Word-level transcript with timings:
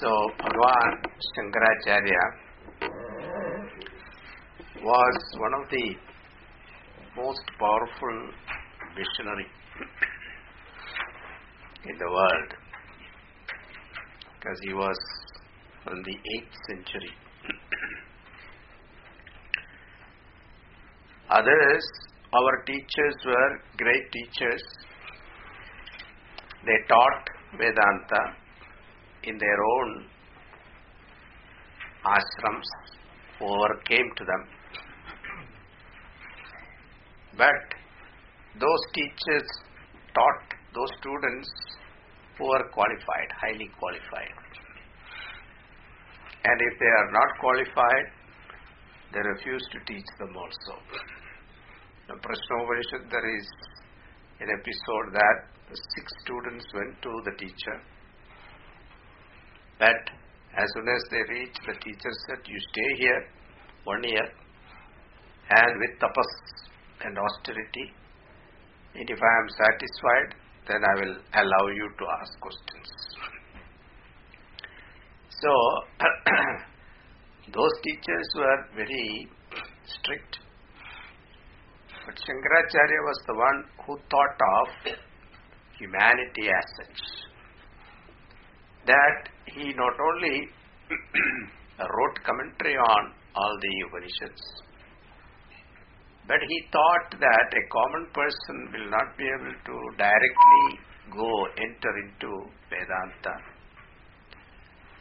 So, 0.00 0.10
Bhagavan 0.38 0.92
Shankaracharya 1.28 2.24
was 4.84 5.16
one 5.38 5.54
of 5.54 5.68
the 5.68 5.96
most 7.16 7.42
powerful 7.58 8.30
missionary 8.96 9.46
in 11.84 11.98
the 11.98 12.10
world 12.12 12.54
because 14.38 14.60
he 14.62 14.72
was 14.74 14.96
from 15.82 16.00
the 16.04 16.12
8th 16.12 16.54
century. 16.68 17.10
Others, 21.28 21.84
our 22.34 22.64
teachers 22.66 23.16
were 23.26 23.60
great 23.78 24.12
teachers. 24.12 24.62
They 26.64 26.78
taught 26.88 27.31
Vedanta 27.56 28.22
in 29.24 29.38
their 29.38 29.64
own 29.74 30.06
ashrams, 32.04 32.68
whoever 33.38 33.80
came 33.84 34.08
to 34.16 34.24
them. 34.24 34.42
But 37.36 37.62
those 38.60 38.82
teachers 38.94 39.48
taught 40.14 40.54
those 40.74 40.90
students 41.00 41.48
who 42.38 42.46
are 42.52 42.68
qualified, 42.70 43.28
highly 43.40 43.70
qualified. 43.78 44.34
And 46.44 46.60
if 46.60 46.78
they 46.78 46.92
are 46.98 47.10
not 47.12 47.38
qualified, 47.40 48.06
they 49.12 49.20
refuse 49.20 49.62
to 49.72 49.78
teach 49.86 50.08
them 50.18 50.34
also. 50.36 50.74
In 52.08 52.18
Prashna 52.18 52.56
Upanishad, 52.64 53.10
there 53.10 53.36
is 53.38 53.46
an 54.40 54.48
episode 54.50 55.14
that 55.14 55.36
six 55.74 56.06
students 56.24 56.66
went 56.74 57.02
to 57.02 57.12
the 57.24 57.34
teacher. 57.38 57.76
But 59.78 60.00
as 60.56 60.68
soon 60.74 60.88
as 60.88 61.02
they 61.10 61.22
reached, 61.32 61.60
the 61.66 61.74
teacher 61.80 62.12
said, 62.28 62.40
You 62.46 62.58
stay 62.72 62.90
here 62.98 63.22
one 63.84 64.04
year 64.04 64.28
and 65.50 65.80
with 65.80 65.98
tapas 65.98 66.32
and 67.04 67.18
austerity. 67.18 67.86
And 68.94 69.08
if 69.08 69.18
I 69.18 69.32
am 69.40 69.48
satisfied, 69.48 70.30
then 70.68 70.80
I 70.84 70.94
will 71.00 71.16
allow 71.34 71.64
you 71.74 71.88
to 71.98 72.04
ask 72.20 72.32
questions. 72.40 72.88
So, 75.40 75.52
those 77.54 77.74
teachers 77.82 78.28
were 78.36 78.58
very 78.76 79.28
strict. 79.86 80.38
But 82.06 82.14
Shankaracharya 82.14 83.00
was 83.08 83.18
the 83.26 83.34
one 83.34 83.64
who 83.86 83.98
thought 84.10 84.38
of 84.58 84.68
humanity 85.82 86.46
as 86.58 86.66
such. 86.78 87.00
That 88.86 89.18
he 89.54 89.74
not 89.74 89.96
only 90.08 90.48
wrote 91.94 92.16
commentary 92.24 92.76
on 92.76 93.02
all 93.34 93.54
the 93.60 93.72
Upanishads, 93.86 94.42
but 96.26 96.38
he 96.48 96.58
thought 96.70 97.18
that 97.18 97.48
a 97.50 97.64
common 97.70 98.06
person 98.14 98.56
will 98.72 98.88
not 98.90 99.16
be 99.18 99.26
able 99.26 99.54
to 99.68 99.76
directly 99.98 100.66
go 101.10 101.30
enter 101.58 101.92
into 102.04 102.30
Vedanta. 102.70 103.34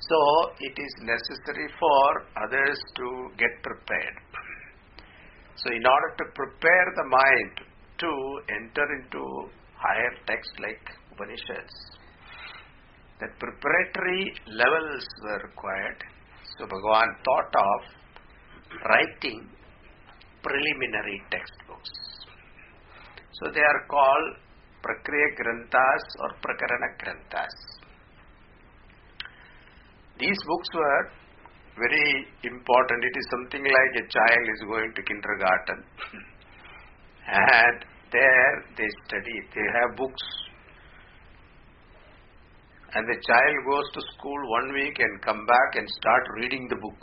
So 0.09 0.17
it 0.59 0.75
is 0.75 0.93
necessary 1.05 1.69
for 1.79 2.25
others 2.43 2.79
to 2.97 3.07
get 3.37 3.53
prepared. 3.61 4.17
So 5.55 5.69
in 5.69 5.85
order 5.85 6.09
to 6.17 6.25
prepare 6.33 6.87
the 6.97 7.07
mind 7.07 7.53
to 7.99 8.11
enter 8.49 8.85
into 8.97 9.23
higher 9.81 10.13
texts 10.27 10.53
like 10.59 10.83
Upanishads, 11.11 11.75
that 13.19 13.31
preparatory 13.39 14.33
levels 14.47 15.05
were 15.23 15.41
required. 15.49 15.99
So 16.57 16.65
Bhagavan 16.65 17.09
thought 17.25 17.53
of 17.57 17.79
writing 18.85 19.49
preliminary 20.43 21.21
textbooks. 21.29 21.91
So 23.39 23.51
they 23.53 23.61
are 23.61 23.81
called 23.89 24.27
Prakriya 24.83 25.35
Granthas 25.37 26.03
or 26.21 26.29
Prakarana 26.43 26.89
Granthas. 27.01 27.55
These 30.19 30.37
books 30.45 30.69
were 30.73 31.03
very 31.77 32.27
important. 32.43 32.99
It 33.05 33.15
is 33.17 33.27
something 33.31 33.63
like 33.63 33.93
a 34.03 34.05
child 34.09 34.45
is 34.53 34.61
going 34.67 34.93
to 34.93 35.01
kindergarten 35.01 35.79
and 37.27 37.85
there 38.11 38.53
they 38.77 38.89
study, 39.07 39.37
they 39.55 39.67
have 39.79 39.97
books. 39.97 40.23
And 42.93 43.07
the 43.07 43.19
child 43.23 43.55
goes 43.71 43.87
to 43.95 44.01
school 44.17 44.41
one 44.51 44.73
week 44.73 44.99
and 44.99 45.21
come 45.23 45.45
back 45.45 45.79
and 45.79 45.87
start 45.87 46.23
reading 46.35 46.67
the 46.67 46.75
book. 46.75 46.99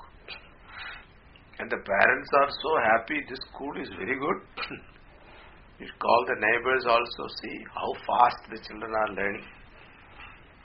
And 1.58 1.70
the 1.70 1.80
parents 1.80 2.30
are 2.38 2.50
so 2.62 2.70
happy, 2.92 3.18
this 3.28 3.40
school 3.50 3.74
is 3.80 3.88
very 3.96 4.14
good. 4.20 4.40
you 5.80 5.88
call 5.98 6.20
the 6.28 6.38
neighbors 6.38 6.84
also, 6.86 7.24
see 7.42 7.56
how 7.74 7.90
fast 8.06 8.40
the 8.52 8.60
children 8.68 8.92
are 8.92 9.12
learning. 9.16 9.48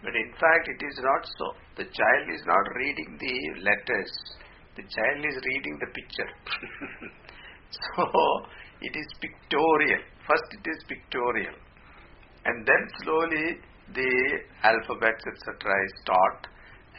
But 0.04 0.14
in 0.14 0.32
fact, 0.36 0.68
it 0.68 0.86
is 0.86 1.00
not 1.00 1.24
so. 1.40 1.48
The 1.78 1.88
child 1.88 2.26
is 2.36 2.44
not 2.46 2.66
reading 2.76 3.18
the 3.18 3.64
letters, 3.64 4.12
the 4.76 4.84
child 4.84 5.24
is 5.24 5.40
reading 5.40 5.80
the 5.80 5.90
picture. 5.96 6.32
so, 7.96 8.04
it 8.82 8.94
is 8.94 9.08
pictorial. 9.22 10.04
First, 10.28 10.44
it 10.56 10.64
is 10.70 10.84
pictorial. 10.88 11.56
And 12.46 12.68
then 12.68 12.90
slowly 13.04 13.60
the 13.94 14.40
alphabets, 14.64 15.24
etc., 15.28 15.84
is 15.84 15.94
taught, 16.06 16.48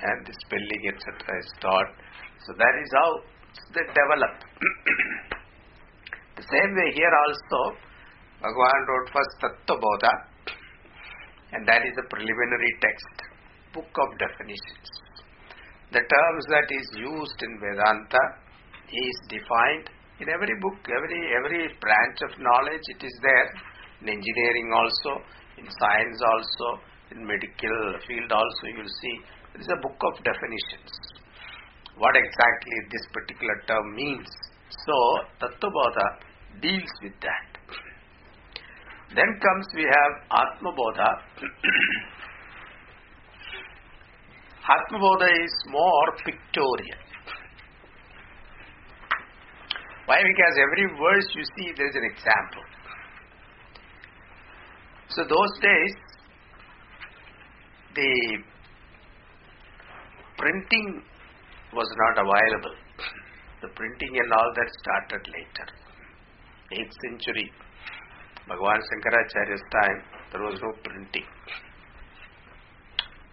and 0.03 0.27
the 0.27 0.35
spelling, 0.45 0.83
etc., 0.93 1.39
is 1.41 1.51
taught. 1.61 1.91
So, 2.45 2.53
that 2.53 2.75
is 2.81 2.91
how 2.93 3.21
they 3.73 3.85
develop. 3.89 4.35
the 6.37 6.45
same 6.45 6.77
way 6.77 6.93
here 6.93 7.13
also, 7.13 7.77
Bhagavan 8.45 8.81
wrote 8.89 9.09
first 9.09 9.41
Tattva 9.41 9.81
Bodha, 9.81 10.13
and 11.53 11.67
that 11.69 11.87
is 11.87 11.95
the 11.97 12.05
preliminary 12.11 12.73
text, 12.81 13.23
book 13.73 13.89
of 13.89 14.19
definitions. 14.19 14.89
The 15.93 16.05
terms 16.05 16.45
that 16.51 16.69
is 16.69 16.99
used 16.99 17.41
in 17.41 17.61
Vedanta 17.63 18.21
is 18.93 19.17
defined 19.31 19.89
in 20.21 20.29
every 20.31 20.55
book, 20.63 20.79
every 20.87 21.21
every 21.35 21.67
branch 21.81 22.19
of 22.23 22.31
knowledge. 22.39 22.87
It 22.95 23.03
is 23.03 23.17
there 23.23 23.51
in 24.03 24.09
engineering 24.15 24.71
also, 24.71 25.19
in 25.59 25.67
science 25.67 26.21
also, 26.23 26.69
in 27.11 27.27
medical 27.27 27.99
field 28.07 28.31
also. 28.31 28.63
You 28.71 28.79
will 28.83 28.95
see 29.01 29.15
there 29.53 29.63
is 29.63 29.71
a 29.75 29.81
book 29.83 29.99
of 29.99 30.15
definitions. 30.23 30.93
What 31.99 32.15
exactly 32.15 32.77
this 32.91 33.07
particular 33.13 33.57
term 33.67 33.95
means. 33.95 34.31
So 34.87 34.95
Tattvabodha 35.43 36.07
deals 36.61 36.95
with 37.03 37.15
that. 37.23 37.55
Then 39.15 39.39
comes 39.39 39.67
we 39.75 39.87
have 39.87 40.13
Atma 40.31 40.73
Bodha. 40.75 41.11
Atma 44.75 44.99
Bodha 44.99 45.29
is 45.45 45.55
more 45.71 46.17
pictorial. 46.25 47.04
Why? 50.07 50.21
Because 50.21 50.55
every 50.61 50.87
verse 51.01 51.29
you 51.35 51.45
see 51.57 51.73
there 51.77 51.89
is 51.89 51.97
an 51.97 52.05
example. 52.05 52.65
So 55.09 55.23
those 55.25 55.55
days 55.61 55.95
the 57.95 58.13
printing 60.37 61.03
was 61.73 61.89
not 62.03 62.27
available. 62.27 62.77
The 63.63 63.69
printing 63.69 64.13
and 64.13 64.33
all 64.33 64.51
that 64.55 64.71
started 64.83 65.23
later. 65.33 65.67
8th 66.73 66.95
century. 67.09 67.51
Bhagavan 68.49 68.81
Shankaracharya's 68.89 69.65
time, 69.73 69.99
there 70.33 70.43
was 70.43 70.61
no 70.61 70.73
printing. 70.85 71.25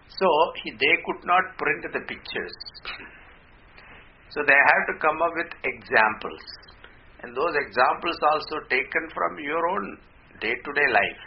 So, 0.08 0.28
he, 0.62 0.70
they 0.72 0.94
could 1.04 1.24
not 1.24 1.56
print 1.58 1.84
the 1.92 2.00
pictures. 2.00 2.56
So, 4.32 4.40
they 4.42 4.56
have 4.56 4.84
to 4.88 4.94
come 4.98 5.18
up 5.20 5.32
with 5.36 5.52
examples. 5.64 6.44
And 7.22 7.36
those 7.36 7.54
examples 7.54 8.16
also 8.32 8.64
taken 8.72 9.04
from 9.12 9.38
your 9.38 9.62
own 9.76 9.98
day 10.40 10.56
to 10.56 10.70
day 10.72 10.88
life. 10.88 11.22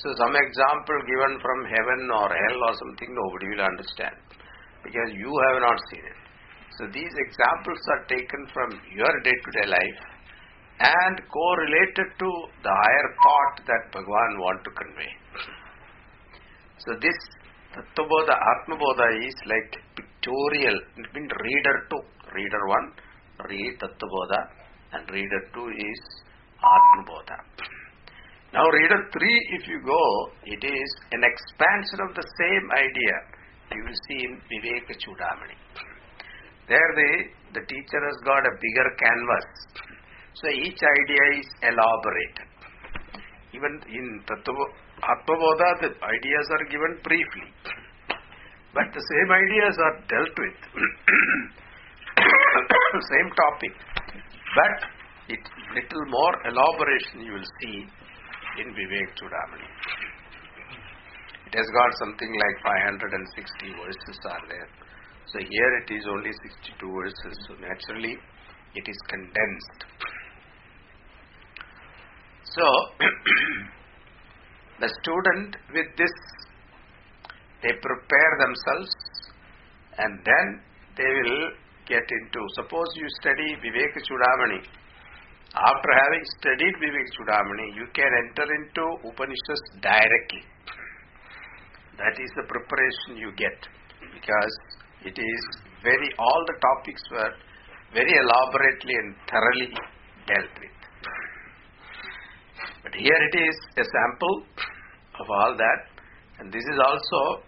So, 0.00 0.10
some 0.18 0.34
example 0.34 0.98
given 1.06 1.38
from 1.38 1.58
heaven 1.68 2.00
or 2.10 2.26
hell 2.32 2.58
or 2.66 2.74
something, 2.74 3.10
nobody 3.12 3.46
will 3.54 3.64
understand 3.68 4.16
because 4.82 5.10
you 5.14 5.30
have 5.30 5.58
not 5.62 5.78
seen 5.92 6.02
it. 6.02 6.20
So, 6.80 6.82
these 6.90 7.14
examples 7.14 7.78
are 7.92 8.02
taken 8.10 8.40
from 8.50 8.68
your 8.90 9.12
day 9.22 9.36
to 9.36 9.50
day 9.60 9.68
life 9.70 10.00
and 10.80 11.20
correlated 11.30 12.08
to 12.18 12.30
the 12.62 12.72
higher 12.72 13.08
thought 13.22 13.56
that 13.66 13.92
Bhagavan 13.94 14.40
want 14.42 14.64
to 14.64 14.70
convey. 14.74 15.12
So 16.78 16.94
this 17.00 17.14
Tattvabodha, 17.74 18.34
Atmabodha 18.34 19.06
is 19.26 19.34
like 19.46 19.78
pictorial, 19.94 20.76
it 20.96 21.06
means 21.14 21.30
reader 21.42 21.86
2. 21.90 22.13
Reader 22.34 22.66
1, 22.66 23.48
read 23.48 23.78
Tattvabodha 23.78 24.42
and 24.94 25.08
reader 25.10 25.42
2 25.54 25.70
is 25.70 26.00
Atmabodha. 26.58 27.38
Now, 28.52 28.66
reader 28.74 29.06
3, 29.10 29.56
if 29.58 29.68
you 29.68 29.78
go, 29.86 30.04
it 30.42 30.62
is 30.66 30.90
an 31.12 31.22
expansion 31.22 31.98
of 32.02 32.14
the 32.14 32.26
same 32.38 32.66
idea 32.74 33.14
you 33.70 33.82
will 33.86 34.00
see 34.08 34.18
in 34.26 34.34
Viveka 34.50 34.94
Chudamani. 34.98 35.58
There, 36.66 36.90
the, 36.94 37.10
the 37.54 37.66
teacher 37.66 38.00
has 38.02 38.18
got 38.24 38.42
a 38.42 38.54
bigger 38.58 38.88
canvas. 38.98 39.48
So, 40.34 40.48
each 40.50 40.78
idea 40.78 41.24
is 41.38 41.46
elaborated. 41.62 42.50
Even 43.54 43.78
in 43.94 44.22
Tattva, 44.26 44.64
Atmabodha, 45.02 45.70
the 45.82 45.90
ideas 46.02 46.46
are 46.50 46.66
given 46.66 46.98
briefly. 47.02 47.50
But 48.74 48.90
the 48.90 49.02
same 49.02 49.30
ideas 49.30 49.76
are 49.78 49.96
dealt 50.10 50.34
with. 50.34 50.58
same 53.02 53.30
topic. 53.34 53.72
But 54.54 54.74
it 55.28 55.40
little 55.74 56.04
more 56.06 56.34
elaboration 56.46 57.26
you 57.26 57.32
will 57.32 57.50
see 57.60 57.86
in 58.60 58.66
Vivek 58.74 59.08
Chudamani. 59.18 59.68
It 61.46 61.54
has 61.58 61.66
got 61.70 61.90
something 61.98 62.30
like 62.30 62.56
560 62.62 63.74
verses 63.82 64.18
are 64.26 64.44
there. 64.48 64.68
So 65.26 65.38
here 65.38 65.70
it 65.82 65.88
is 65.94 66.04
only 66.08 66.30
62 66.30 66.76
verses. 66.78 67.34
So 67.48 67.54
naturally 67.58 68.18
it 68.74 68.86
is 68.88 68.98
condensed. 69.08 69.80
So 72.54 72.66
the 74.80 74.90
student 75.02 75.56
with 75.72 75.86
this 75.96 76.14
they 77.62 77.72
prepare 77.80 78.32
themselves 78.44 78.92
and 79.98 80.18
then 80.24 80.60
they 80.96 81.10
will 81.22 81.63
get 81.86 82.04
into 82.04 82.40
suppose 82.54 82.88
you 82.96 83.08
study 83.20 83.56
Vivek 83.60 83.94
Chudamani 84.04 84.64
after 85.54 85.90
having 86.02 86.24
studied 86.42 86.74
Vivek 86.82 87.08
Chudamani, 87.14 87.78
you 87.78 87.86
can 87.94 88.10
enter 88.26 88.42
into 88.42 89.06
Upanishads 89.06 89.62
directly. 89.80 90.42
That 91.94 92.18
is 92.18 92.30
the 92.34 92.42
preparation 92.50 93.22
you 93.22 93.30
get 93.38 93.54
because 94.02 94.54
it 95.06 95.14
is 95.14 95.42
very, 95.84 96.10
all 96.18 96.42
the 96.50 96.58
topics 96.58 97.02
were 97.12 97.32
very 97.94 98.10
elaborately 98.18 98.94
and 98.98 99.14
thoroughly 99.30 99.70
dealt 100.26 100.54
with. 100.58 100.74
But 102.82 102.94
here 102.98 103.20
it 103.30 103.38
is 103.38 103.56
a 103.78 103.84
sample 103.86 104.42
of 105.22 105.26
all 105.30 105.54
that, 105.56 105.80
and 106.40 106.52
this 106.52 106.64
is 106.66 106.78
also 106.82 107.46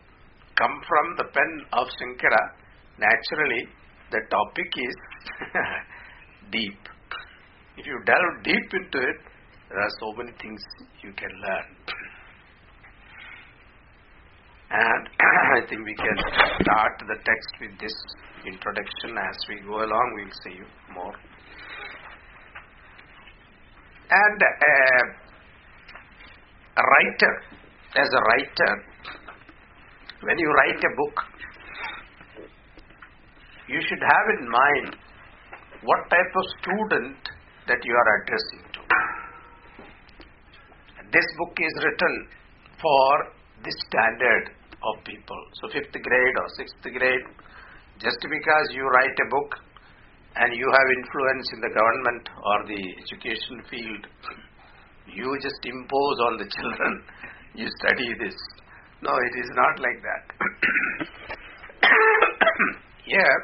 come 0.55 0.79
from 0.87 1.07
the 1.19 1.27
pen 1.35 1.53
of 1.73 1.89
Shankara. 1.99 2.55
Naturally, 3.03 3.67
the 4.11 4.21
topic 4.31 4.71
is 4.77 4.97
deep 6.53 6.79
if 7.77 7.85
you 7.85 8.01
delve 8.07 8.43
deep 8.43 8.73
into 8.73 8.99
it, 8.99 9.19
there 9.69 9.79
are 9.79 9.95
so 10.01 10.13
many 10.17 10.33
things 10.41 10.61
you 11.05 11.13
can 11.13 11.29
learn. 11.45 11.67
And 14.71 15.09
I 15.57 15.61
think 15.69 15.85
we 15.85 15.95
can 15.95 16.17
start 16.63 16.93
the 17.01 17.17
text 17.21 17.53
with 17.61 17.79
this 17.79 17.93
introduction. 18.47 19.19
As 19.19 19.37
we 19.49 19.61
go 19.61 19.85
along, 19.85 20.07
we'll 20.17 20.37
see 20.43 20.57
you 20.57 20.67
more. 20.95 21.15
And 24.09 24.41
uh, 24.41 25.03
a 26.81 26.83
writer, 26.83 27.33
as 27.97 28.09
a 28.09 28.23
writer, 28.25 28.73
when 30.23 30.39
you 30.39 30.49
write 30.49 30.81
a 30.81 30.97
book, 30.97 31.21
you 33.69 33.81
should 33.89 34.03
have 34.03 34.27
in 34.39 34.49
mind 34.49 34.97
what 35.83 35.99
type 36.11 36.33
of 36.35 36.45
student 36.63 37.19
that 37.67 37.81
you 37.83 37.95
are 37.95 38.09
addressing 38.23 38.63
to. 38.75 38.81
This 41.13 41.27
book 41.39 41.55
is 41.59 41.75
written 41.83 42.15
for 42.81 43.11
the 43.65 43.73
standard 43.89 44.51
of 44.83 45.05
people. 45.05 45.41
So, 45.61 45.69
fifth 45.73 45.93
grade 45.93 46.37
or 46.39 46.47
sixth 46.59 46.83
grade, 46.83 47.27
just 47.99 48.21
because 48.23 48.67
you 48.71 48.85
write 48.87 49.17
a 49.19 49.29
book 49.31 49.51
and 50.37 50.55
you 50.55 50.69
have 50.71 50.89
influence 51.03 51.47
in 51.55 51.61
the 51.61 51.73
government 51.73 52.25
or 52.45 52.59
the 52.69 52.83
education 53.03 53.63
field, 53.71 54.03
you 55.11 55.27
just 55.41 55.63
impose 55.65 56.19
on 56.31 56.37
the 56.39 56.49
children, 56.57 56.93
you 57.55 57.67
study 57.83 58.11
this. 58.21 58.37
No, 59.03 59.11
it 59.11 59.35
is 59.41 59.51
not 59.55 59.75
like 59.81 60.01
that. 60.03 60.25
Here, 63.07 63.39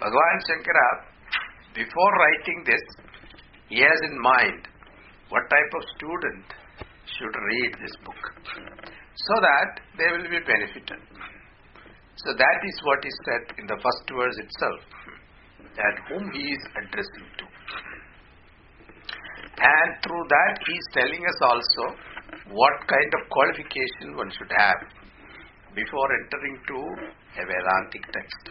Bhagavan 0.00 0.38
Shankara 0.44 0.88
before 1.76 2.12
writing 2.20 2.64
this, 2.64 2.84
he 3.68 3.80
has 3.80 4.00
in 4.04 4.20
mind 4.20 4.68
what 5.28 5.48
type 5.48 5.72
of 5.76 5.82
student 5.96 6.44
should 7.16 7.32
read 7.32 7.70
this 7.80 7.96
book 8.04 8.22
so 8.52 9.34
that 9.40 9.80
they 9.96 10.08
will 10.12 10.28
be 10.28 10.40
benefited. 10.44 11.00
So 12.20 12.32
that 12.36 12.58
is 12.68 12.76
what 12.84 13.00
is 13.04 13.16
said 13.24 13.44
in 13.60 13.66
the 13.66 13.80
first 13.80 14.04
verse 14.12 14.38
itself, 14.44 14.80
that 15.76 15.94
whom 16.08 16.32
he 16.32 16.52
is 16.52 16.62
addressing 16.76 17.28
to. 17.40 17.46
And 19.56 19.88
through 20.04 20.24
that 20.28 20.54
he 20.68 20.74
is 20.76 20.88
telling 20.92 21.22
us 21.24 21.38
also 21.40 21.84
what 22.52 22.76
kind 22.88 23.10
of 23.20 23.28
qualification 23.32 24.16
one 24.16 24.30
should 24.36 24.52
have 24.52 24.80
before 25.75 26.09
entering 26.19 26.57
to 26.67 26.77
a 27.39 27.43
Vedantic 27.45 28.03
text. 28.11 28.49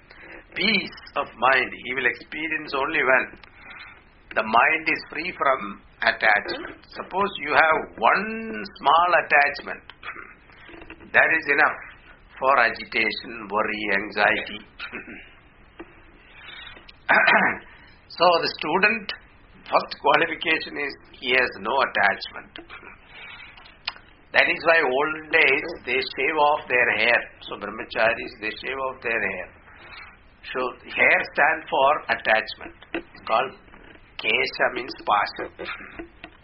Peace 0.56 1.00
of 1.16 1.28
mind 1.36 1.72
he 1.84 1.94
will 1.94 2.04
experience 2.04 2.72
only 2.76 3.00
when 3.04 3.24
the 4.36 4.44
mind 4.44 4.84
is 4.88 5.04
free 5.12 5.32
from 5.36 5.80
attachment. 6.00 6.80
Suppose 6.96 7.30
you 7.44 7.52
have 7.52 7.96
one 7.96 8.64
small 8.80 9.08
attachment, 9.24 9.84
that 11.16 11.28
is 11.28 11.44
enough 11.52 11.91
for 12.38 12.58
agitation, 12.58 13.48
worry, 13.50 13.82
anxiety. 13.94 14.60
so 18.16 18.26
the 18.42 18.50
student 18.58 19.12
first 19.68 19.92
qualification 20.00 20.78
is 20.78 20.92
he 21.20 21.30
has 21.32 21.50
no 21.60 21.74
attachment. 21.86 22.58
That 24.32 24.48
is 24.48 24.60
why 24.64 24.80
old 24.80 25.16
days 25.30 25.68
they 25.84 26.00
shave 26.00 26.36
off 26.40 26.64
their 26.68 26.90
hair. 26.96 27.20
So 27.48 27.56
brahmacharis 27.60 28.32
they 28.40 28.52
shave 28.64 28.80
off 28.88 29.02
their 29.02 29.20
hair. 29.20 29.48
So 30.52 30.60
hair 30.88 31.18
stand 31.36 31.68
for 31.68 31.90
attachment. 32.16 32.76
It's 32.94 33.22
called 33.28 33.52
kesha 34.16 34.66
means 34.74 34.94
pasha. 35.04 35.46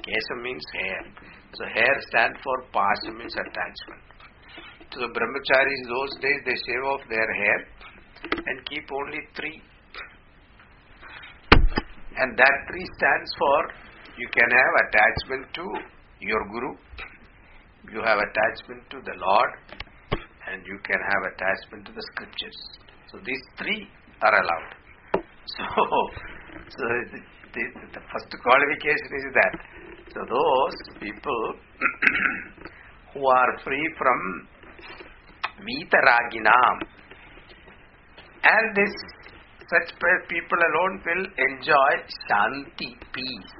Kesha 0.04 0.36
means 0.42 0.64
hair. 0.74 1.02
So 1.54 1.64
hair 1.64 1.94
stand 2.08 2.36
for 2.44 2.56
pasha 2.72 3.10
means 3.16 3.34
attachment. 3.34 4.04
So 4.92 5.00
the 5.00 5.10
brahmacharis 5.12 5.82
those 5.88 6.12
days 6.22 6.40
they 6.46 6.56
shave 6.64 6.84
off 6.92 7.02
their 7.08 7.28
hair 7.34 7.58
and 8.46 8.66
keep 8.66 8.84
only 8.92 9.20
three. 9.36 9.60
And 12.16 12.36
that 12.36 12.56
three 12.70 12.86
stands 12.96 13.30
for 13.38 13.88
you 14.18 14.28
can 14.34 14.50
have 14.50 14.72
attachment 14.88 15.54
to 15.54 15.64
your 16.20 16.42
guru, 16.50 16.72
you 17.92 18.02
have 18.02 18.18
attachment 18.18 18.82
to 18.90 18.98
the 19.06 19.14
Lord, 19.14 19.50
and 20.50 20.66
you 20.66 20.78
can 20.82 20.98
have 20.98 21.22
attachment 21.32 21.86
to 21.86 21.92
the 21.92 22.02
scriptures. 22.12 22.58
So 23.12 23.18
these 23.24 23.44
three 23.58 23.86
are 24.22 24.34
allowed. 24.42 24.74
So, 25.48 25.64
so 25.64 26.84
the, 27.08 27.20
the, 27.56 27.64
the 27.96 28.02
first 28.12 28.28
qualification 28.44 29.10
is 29.16 29.26
that. 29.32 29.54
So 30.12 30.20
those 30.28 30.76
people 31.00 31.42
who 33.14 33.26
are 33.26 33.52
free 33.64 33.86
from 33.96 34.48
Vitaraginam 35.66 36.98
and 38.42 38.76
this 38.76 38.94
such 39.68 39.92
people 40.28 40.58
alone 40.72 41.02
will 41.04 41.24
enjoy 41.36 41.92
Shanti, 42.24 42.96
peace. 43.12 43.56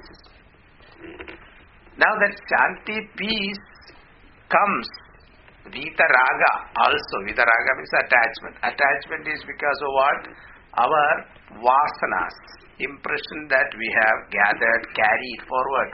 Now 1.97 2.13
that 2.17 2.33
Shanti, 2.49 2.97
peace 3.15 3.65
comes 4.49 4.89
Vitaraga 5.69 6.51
also. 6.81 7.15
Vitaraga 7.29 7.71
means 7.77 7.93
attachment. 7.93 8.55
Attachment 8.63 9.27
is 9.29 9.43
because 9.45 9.79
of 9.85 9.91
what? 9.93 10.21
Our 10.81 11.09
vasanas, 11.61 12.37
impression 12.79 13.45
that 13.49 13.69
we 13.77 13.87
have 14.01 14.31
gathered, 14.31 14.83
carried 14.95 15.41
forward 15.45 15.89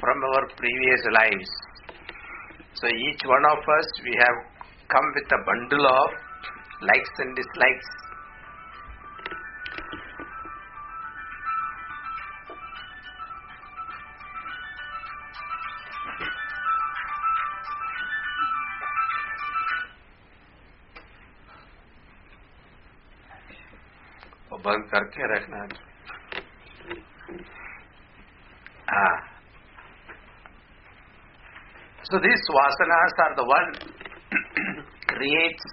from 0.00 0.18
our 0.34 0.44
previous 0.56 1.00
lives. 1.16 1.50
So 2.74 2.88
each 2.88 3.22
one 3.24 3.44
of 3.56 3.60
us, 3.64 3.88
we 4.04 4.12
have 4.20 4.49
come 4.89 5.07
with 5.15 5.37
a 5.37 5.39
bundle 5.45 5.85
of 5.87 6.09
likes 6.81 7.13
and 7.19 7.35
dislikes. 7.35 7.93
वो 24.51 24.57
बंद 24.65 24.83
करके 24.91 25.27
रखना 25.35 25.61
ah. 28.95 29.15
So 32.09 32.19
these 32.19 32.43
vasanas 32.55 33.15
are 33.25 33.35
the 33.35 33.45
one 33.51 33.98
creates 35.20 35.64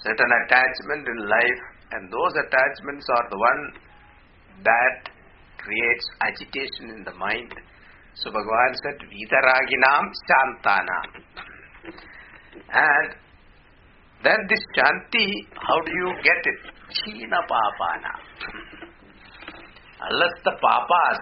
certain 0.00 0.32
attachment 0.44 1.04
in 1.04 1.18
life 1.28 1.62
and 1.92 2.08
those 2.08 2.34
attachments 2.48 3.06
are 3.12 3.26
the 3.28 3.36
one 3.36 3.62
that 4.64 5.12
creates 5.60 6.06
agitation 6.24 6.96
in 6.96 7.04
the 7.04 7.14
mind. 7.14 7.52
So 8.14 8.30
Bhagavan 8.30 8.72
said, 8.82 8.96
Vitaraginam 9.12 10.04
Shantanam. 10.24 11.08
And 12.72 13.08
then 14.24 14.38
this 14.48 14.64
Shanti, 14.76 15.28
how 15.54 15.78
do 15.84 15.92
you 15.92 16.14
get 16.22 16.40
it? 16.44 16.60
China 17.04 17.40
Papana. 17.48 18.14
Unless 20.10 20.34
the 20.44 20.52
papas, 20.60 21.20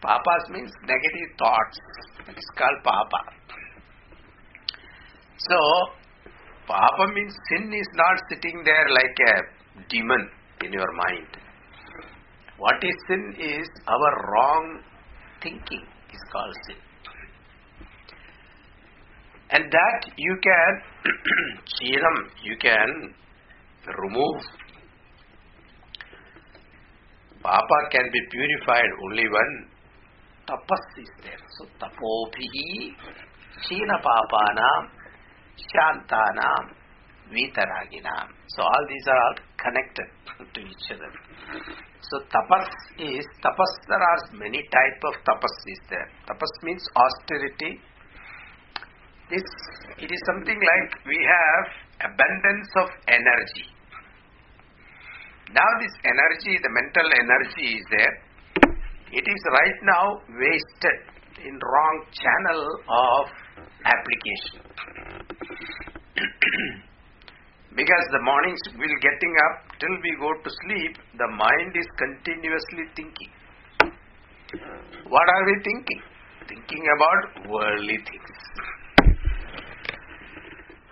papas 0.00 0.42
means 0.50 0.72
negative 0.86 1.30
thoughts. 1.38 1.78
It's 2.28 2.50
called 2.56 2.78
papa. 2.82 3.20
So, 5.38 5.58
papa 6.66 7.06
means 7.14 7.34
sin 7.48 7.72
is 7.72 7.88
not 7.94 8.16
sitting 8.28 8.62
there 8.64 8.88
like 8.90 9.18
a 9.28 9.34
demon 9.88 10.28
in 10.64 10.72
your 10.72 10.92
mind. 10.92 11.26
What 12.58 12.82
is 12.82 12.94
sin 13.08 13.34
is 13.38 13.68
our 13.86 14.10
wrong 14.30 14.80
thinking 15.42 15.84
is 16.12 16.20
called 16.32 16.54
sin. 16.68 16.76
And 19.50 19.64
that 19.70 20.10
you 20.16 20.36
can, 20.42 20.72
chinam, 21.74 22.16
you 22.42 22.56
can 22.58 23.14
remove. 23.98 24.42
Papa 27.42 27.78
can 27.90 28.06
be 28.12 28.20
purified 28.30 28.90
only 29.04 29.24
when 29.28 29.66
tapas 30.46 30.84
is 31.02 31.10
there. 31.24 31.42
So 31.58 31.66
tapobhihi 31.80 32.94
china 33.68 33.98
shantanam 35.56 36.82
vitaraginam. 37.32 38.28
So 38.48 38.62
all 38.62 38.84
these 38.88 39.06
are 39.08 39.20
all 39.26 39.36
connected 39.56 40.08
to 40.54 40.60
each 40.60 40.86
other. 40.92 41.12
So 42.00 42.20
tapas 42.28 42.68
is 42.98 43.24
tapas. 43.44 43.72
There 43.88 44.02
are 44.02 44.20
many 44.32 44.62
type 44.68 45.00
of 45.08 45.14
tapas 45.24 45.56
is 45.66 45.80
there. 45.88 46.08
Tapas 46.28 46.52
means 46.62 46.84
austerity. 46.96 47.80
This 49.30 49.46
it 49.98 50.10
is 50.10 50.20
something 50.26 50.60
like 50.60 50.90
we 51.06 51.16
have 51.16 52.10
abundance 52.12 52.70
of 52.76 52.88
energy. 53.08 53.66
Now 55.52 55.68
this 55.80 55.94
energy, 56.04 56.56
the 56.60 56.72
mental 56.72 57.08
energy 57.12 57.76
is 57.76 57.84
there. 57.92 58.14
It 59.12 59.24
is 59.28 59.40
right 59.52 59.78
now 59.84 60.04
wasted 60.32 60.98
in 61.44 61.60
wrong 61.60 61.96
channel 62.16 62.62
of 62.88 63.24
application. 63.84 64.60
because 67.76 68.06
the 68.12 68.22
mornings 68.22 68.60
we're 68.76 69.00
getting 69.00 69.34
up 69.48 69.54
till 69.80 69.96
we 70.02 70.12
go 70.20 70.30
to 70.44 70.50
sleep, 70.66 70.96
the 71.18 71.28
mind 71.28 71.72
is 71.76 71.88
continuously 71.98 72.84
thinking. 72.96 73.32
What 75.08 75.26
are 75.28 75.44
we 75.46 75.54
thinking? 75.64 76.02
Thinking 76.48 76.84
about 76.96 77.48
worldly 77.48 77.98
things. 78.04 78.32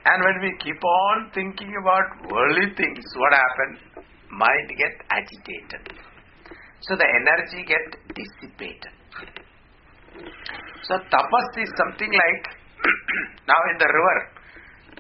And 0.05 0.25
when 0.25 0.41
we 0.41 0.57
keep 0.65 0.83
on 0.83 1.31
thinking 1.35 1.73
about 1.83 2.33
worldly 2.33 2.75
things, 2.77 3.05
what 3.17 3.33
happens? 3.33 3.79
Mind 4.31 4.73
get 4.79 4.95
agitated. 5.11 5.93
So 6.83 6.97
the 6.97 7.05
energy 7.05 7.65
get 7.69 7.85
dissipated. 8.17 8.93
So 10.83 10.99
tapas 11.13 11.49
is 11.63 11.71
something 11.77 12.13
like 12.13 12.43
now 13.51 13.61
in 13.71 13.77
the 13.79 13.89
river, 13.89 14.17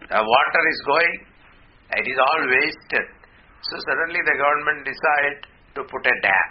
the 0.08 0.22
water 0.22 0.62
is 0.70 0.80
going, 0.86 1.14
it 1.98 2.06
is 2.06 2.18
all 2.18 2.42
wasted. 2.46 3.06
So 3.62 3.74
suddenly 3.86 4.20
the 4.24 4.36
government 4.38 4.86
decide 4.86 5.38
to 5.76 5.80
put 5.84 6.02
a 6.06 6.16
dam. 6.22 6.48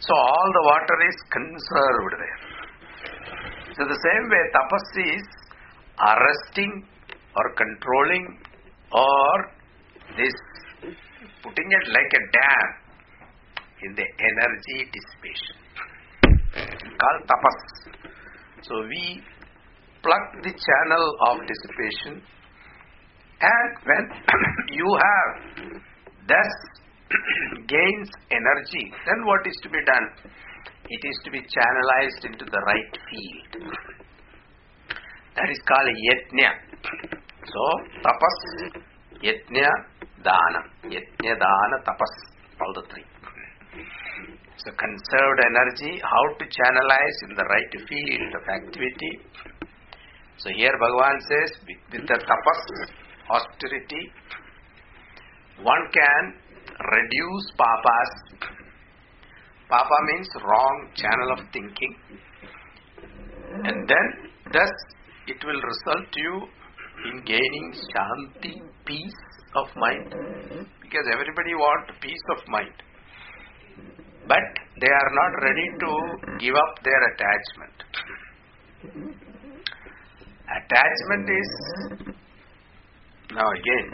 So 0.00 0.14
all 0.14 0.48
the 0.58 0.64
water 0.64 0.96
is 1.08 1.18
conserved 1.34 2.14
there. 2.22 2.40
So 3.76 3.84
the 3.84 3.98
same 4.06 4.24
way 4.30 4.42
tapas 4.54 4.86
is 5.16 5.26
arresting 6.00 6.72
or 7.36 7.44
controlling 7.54 8.38
or 8.92 9.34
this 10.16 10.34
putting 11.42 11.68
it 11.70 11.84
like 11.88 12.10
a 12.10 12.22
dam 12.38 12.68
in 13.82 13.94
the 13.94 14.06
energy 14.30 14.90
dissipation 14.92 15.59
called 16.54 17.22
tapas. 17.30 17.58
So 18.62 18.74
we 18.88 19.22
plug 20.02 20.24
the 20.42 20.52
channel 20.52 21.04
of 21.28 21.38
dissipation 21.46 22.22
and 23.40 23.70
when 23.84 24.04
you 24.78 24.88
have 25.06 25.30
thus 26.28 26.52
gains 27.66 28.10
energy 28.30 28.84
then 29.06 29.24
what 29.24 29.46
is 29.46 29.56
to 29.62 29.68
be 29.70 29.78
done? 29.84 30.06
It 30.88 31.02
is 31.06 31.20
to 31.24 31.30
be 31.30 31.40
channelized 31.40 32.24
into 32.24 32.44
the 32.44 32.60
right 32.66 32.98
field. 33.08 33.74
That 35.36 35.48
is 35.48 35.60
called 35.68 35.88
yajna. 36.08 36.50
So 37.46 37.62
tapas, 38.02 38.36
yajna, 39.22 39.68
dana. 40.24 40.60
Yajna, 40.84 41.38
dana, 41.38 41.76
tapas. 41.86 42.14
All 42.60 42.74
the 42.74 42.82
three. 42.92 43.04
So 44.64 44.72
conserved 44.76 45.40
energy, 45.40 46.00
how 46.04 46.24
to 46.38 46.44
channelize 46.44 47.18
in 47.28 47.34
the 47.36 47.44
right 47.44 47.72
field 47.88 48.30
of 48.36 48.44
activity. 48.48 49.12
So 50.36 50.50
here 50.54 50.72
Bhagavan 50.72 51.16
says, 51.28 51.50
with 51.92 52.06
the 52.08 52.18
tapas, 52.18 52.62
austerity, 53.30 54.12
one 55.62 55.84
can 55.92 56.34
reduce 56.92 57.46
papas, 57.56 58.60
Papa 59.70 59.96
means 60.10 60.28
wrong 60.44 60.90
channel 60.96 61.32
of 61.38 61.40
thinking. 61.52 61.94
And 63.64 63.88
then, 63.88 64.06
thus, 64.52 64.72
it 65.28 65.38
will 65.46 65.60
result 65.62 66.10
you 66.16 66.42
in 67.06 67.22
gaining 67.24 67.72
shanti, 67.94 68.54
peace 68.84 69.20
of 69.54 69.68
mind. 69.76 70.12
Because 70.82 71.06
everybody 71.12 71.54
wants 71.54 71.92
peace 72.02 72.26
of 72.36 72.48
mind. 72.48 72.74
But 74.30 74.46
they 74.80 74.92
are 75.00 75.10
not 75.18 75.32
ready 75.42 75.66
to 75.82 75.90
give 76.38 76.54
up 76.54 76.72
their 76.86 77.02
attachment. 77.10 77.76
Attachment 80.58 81.26
is, 81.34 81.50
now 83.34 83.48
again, 83.58 83.86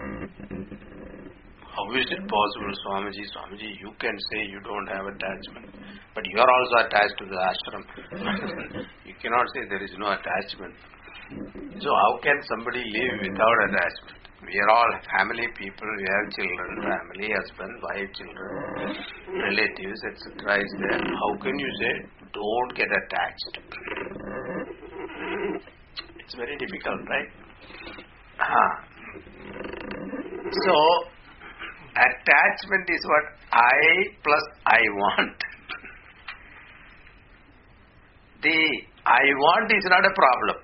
how 1.77 1.87
is 1.97 2.05
it 2.13 2.21
possible, 2.29 2.73
Swamiji? 2.85 3.25
Swamiji, 3.33 3.81
you 3.81 3.93
can 3.99 4.17
say 4.31 4.45
you 4.45 4.61
don't 4.61 4.89
have 4.93 5.07
attachment, 5.09 5.73
but 6.15 6.25
you 6.29 6.39
are 6.39 6.51
also 6.53 6.77
attached 6.87 7.17
to 7.17 7.25
the 7.33 7.39
ashram. 7.51 7.85
you 9.09 9.15
cannot 9.23 9.47
say 9.55 9.61
there 9.71 9.83
is 9.83 9.95
no 9.99 10.13
attachment. 10.13 10.75
So, 11.81 11.89
how 11.89 12.21
can 12.23 12.43
somebody 12.49 12.85
live 12.85 13.21
without 13.25 13.59
attachment? 13.69 14.26
We 14.47 14.59
are 14.61 14.71
all 14.71 14.91
family 15.19 15.49
people, 15.59 15.89
we 15.99 16.07
have 16.07 16.27
children, 16.39 16.83
family, 16.87 17.29
husband, 17.35 17.83
wife, 17.83 18.11
children, 18.15 18.95
relatives, 19.43 20.01
etc. 20.07 20.63
is 20.63 20.73
there. 20.79 21.03
How 21.03 21.31
can 21.43 21.59
you 21.59 21.71
say, 21.81 21.95
don't 22.33 22.77
get 22.77 22.87
attached? 22.87 23.59
It's 26.21 26.35
very 26.37 26.57
difficult, 26.59 27.01
right? 27.09 27.31
Ah. 28.39 28.73
So, 30.65 30.75
attachment 31.97 32.87
is 32.89 33.03
what 33.05 33.25
I 33.53 33.79
plus 34.23 34.45
I 34.67 34.81
want. 34.95 35.39
The 38.43 38.59
I 39.07 39.23
want 39.43 39.73
is 39.73 39.85
not 39.91 40.05
a 40.05 40.15
problem, 40.15 40.57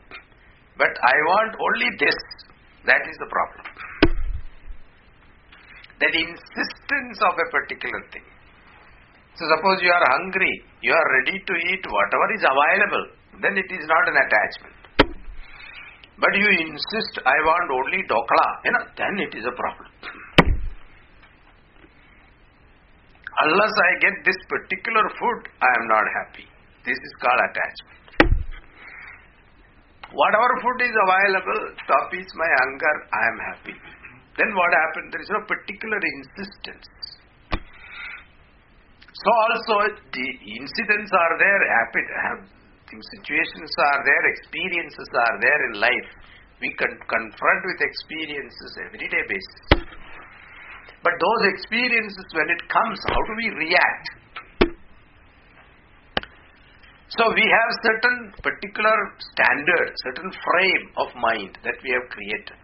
but 0.79 0.93
I 1.03 1.15
want 1.31 1.57
only 1.59 1.91
this. 1.99 2.15
That 2.85 3.03
is 3.09 3.17
the 3.19 3.27
problem. 3.31 3.72
That 6.03 6.15
insistence 6.19 7.19
of 7.23 7.39
a 7.39 7.47
particular 7.55 8.03
thing. 8.11 8.27
So, 9.39 9.47
suppose 9.55 9.79
you 9.81 9.93
are 9.95 10.07
hungry, 10.19 10.51
you 10.83 10.93
are 10.93 11.09
ready 11.23 11.39
to 11.39 11.55
eat 11.71 11.83
whatever 11.87 12.27
is 12.35 12.43
available, 12.43 13.05
then 13.41 13.55
it 13.57 13.71
is 13.71 13.87
not 13.87 14.05
an 14.11 14.17
attachment. 14.19 14.77
But 16.19 16.35
you 16.35 16.49
insist, 16.67 17.23
I 17.23 17.39
want 17.47 17.71
only 17.71 18.03
dhokla, 18.11 18.47
you 18.67 18.73
know, 18.75 18.85
then 18.99 19.15
it 19.23 19.33
is 19.39 19.47
a 19.47 19.55
problem. 19.55 19.91
Unless 23.47 23.75
I 23.79 23.91
get 24.03 24.15
this 24.27 24.41
particular 24.51 25.07
food, 25.17 25.41
I 25.63 25.71
am 25.81 25.85
not 25.89 26.07
happy. 26.19 26.47
This 26.85 26.99
is 26.99 27.13
called 27.23 27.41
attachment. 27.47 28.03
Whatever 30.13 30.51
food 30.61 30.79
is 30.85 30.97
available 31.09 31.63
to 31.79 31.93
appease 32.05 32.31
my 32.35 32.51
hunger, 32.61 32.95
I 33.09 33.23
am 33.33 33.39
happy. 33.49 33.92
Then 34.39 34.51
what 34.57 34.73
happens? 34.73 35.13
There 35.13 35.21
is 35.21 35.33
no 35.33 35.43
particular 35.45 36.01
insistence. 36.01 36.89
So 39.13 39.29
also 39.29 39.75
the 40.13 40.29
incidents 40.57 41.13
are 41.13 41.35
there, 41.39 41.61
happen, 41.69 42.49
situations 43.21 43.71
are 43.79 44.01
there, 44.05 44.25
experiences 44.33 45.09
are 45.15 45.37
there 45.41 45.61
in 45.69 45.73
life. 45.81 46.09
We 46.61 46.73
can 46.79 46.95
confront 47.07 47.61
with 47.67 47.81
experiences 47.81 48.71
everyday 48.87 49.23
basis. 49.29 49.85
But 51.03 51.15
those 51.19 51.43
experiences, 51.55 52.27
when 52.33 52.49
it 52.51 52.63
comes, 52.71 52.99
how 53.11 53.19
do 53.19 53.35
we 53.37 53.49
react? 53.67 54.07
So 57.19 57.29
we 57.35 57.45
have 57.45 57.71
certain 57.85 58.33
particular 58.41 58.97
standard, 59.35 59.93
certain 60.07 60.31
frame 60.33 60.85
of 60.97 61.09
mind 61.21 61.59
that 61.65 61.77
we 61.83 61.91
have 61.91 62.09
created. 62.09 62.62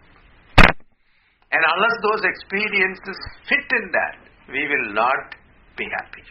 And 1.51 1.61
unless 1.65 1.95
those 2.05 2.21
experiences 2.29 3.17
fit 3.49 3.67
in 3.81 3.85
that, 3.91 4.15
we 4.53 4.67
will 4.67 4.93
not 4.93 5.33
be 5.77 5.85
happy. 5.97 6.25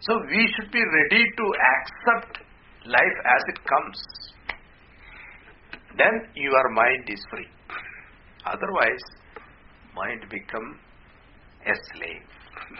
So 0.00 0.12
we 0.30 0.48
should 0.56 0.72
be 0.72 0.80
ready 0.80 1.24
to 1.24 1.46
accept 1.76 2.38
life 2.86 3.18
as 3.24 3.42
it 3.48 3.58
comes. 3.64 3.98
Then 5.98 6.14
your 6.34 6.70
mind 6.72 7.04
is 7.08 7.20
free. 7.30 7.48
Otherwise, 8.46 9.04
mind 9.94 10.24
become 10.30 10.78
a 11.66 11.74
slave. 11.92 12.24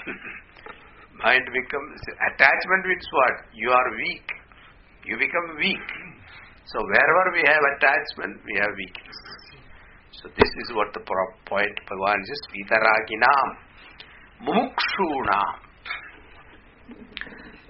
mind 1.24 1.44
becomes 1.52 2.00
attachment 2.32 2.86
means 2.86 3.06
what? 3.12 3.34
You 3.52 3.70
are 3.70 3.88
weak. 3.96 4.28
You 5.04 5.16
become 5.18 5.56
weak. 5.58 5.88
So 6.66 6.78
wherever 6.80 7.24
we 7.32 7.42
have 7.46 7.62
attachment, 7.76 8.40
we 8.44 8.58
have 8.60 8.72
weakness. 8.76 9.35
So 10.26 10.32
this 10.34 10.50
is 10.66 10.74
what 10.74 10.90
the 10.90 11.06
point 11.06 11.74
Bhagavan 11.86 12.18
says, 12.26 12.42
Vitaraginam, 12.50 13.48
Mumukshunam. 14.42 15.50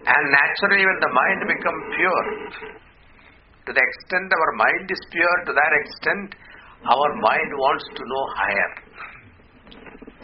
And 0.09 0.25
naturally 0.33 0.81
when 0.81 0.99
the 1.05 1.12
mind 1.12 1.40
becomes 1.53 1.85
pure, 2.01 2.25
to 3.61 3.71
the 3.77 3.83
extent 3.85 4.33
our 4.33 4.53
mind 4.57 4.88
is 4.88 5.03
pure, 5.12 5.37
to 5.45 5.53
that 5.53 5.73
extent 5.85 6.33
our 6.88 7.11
mind 7.21 7.51
wants 7.61 7.85
to 7.92 8.03
know 8.09 8.25
higher. 8.40 8.73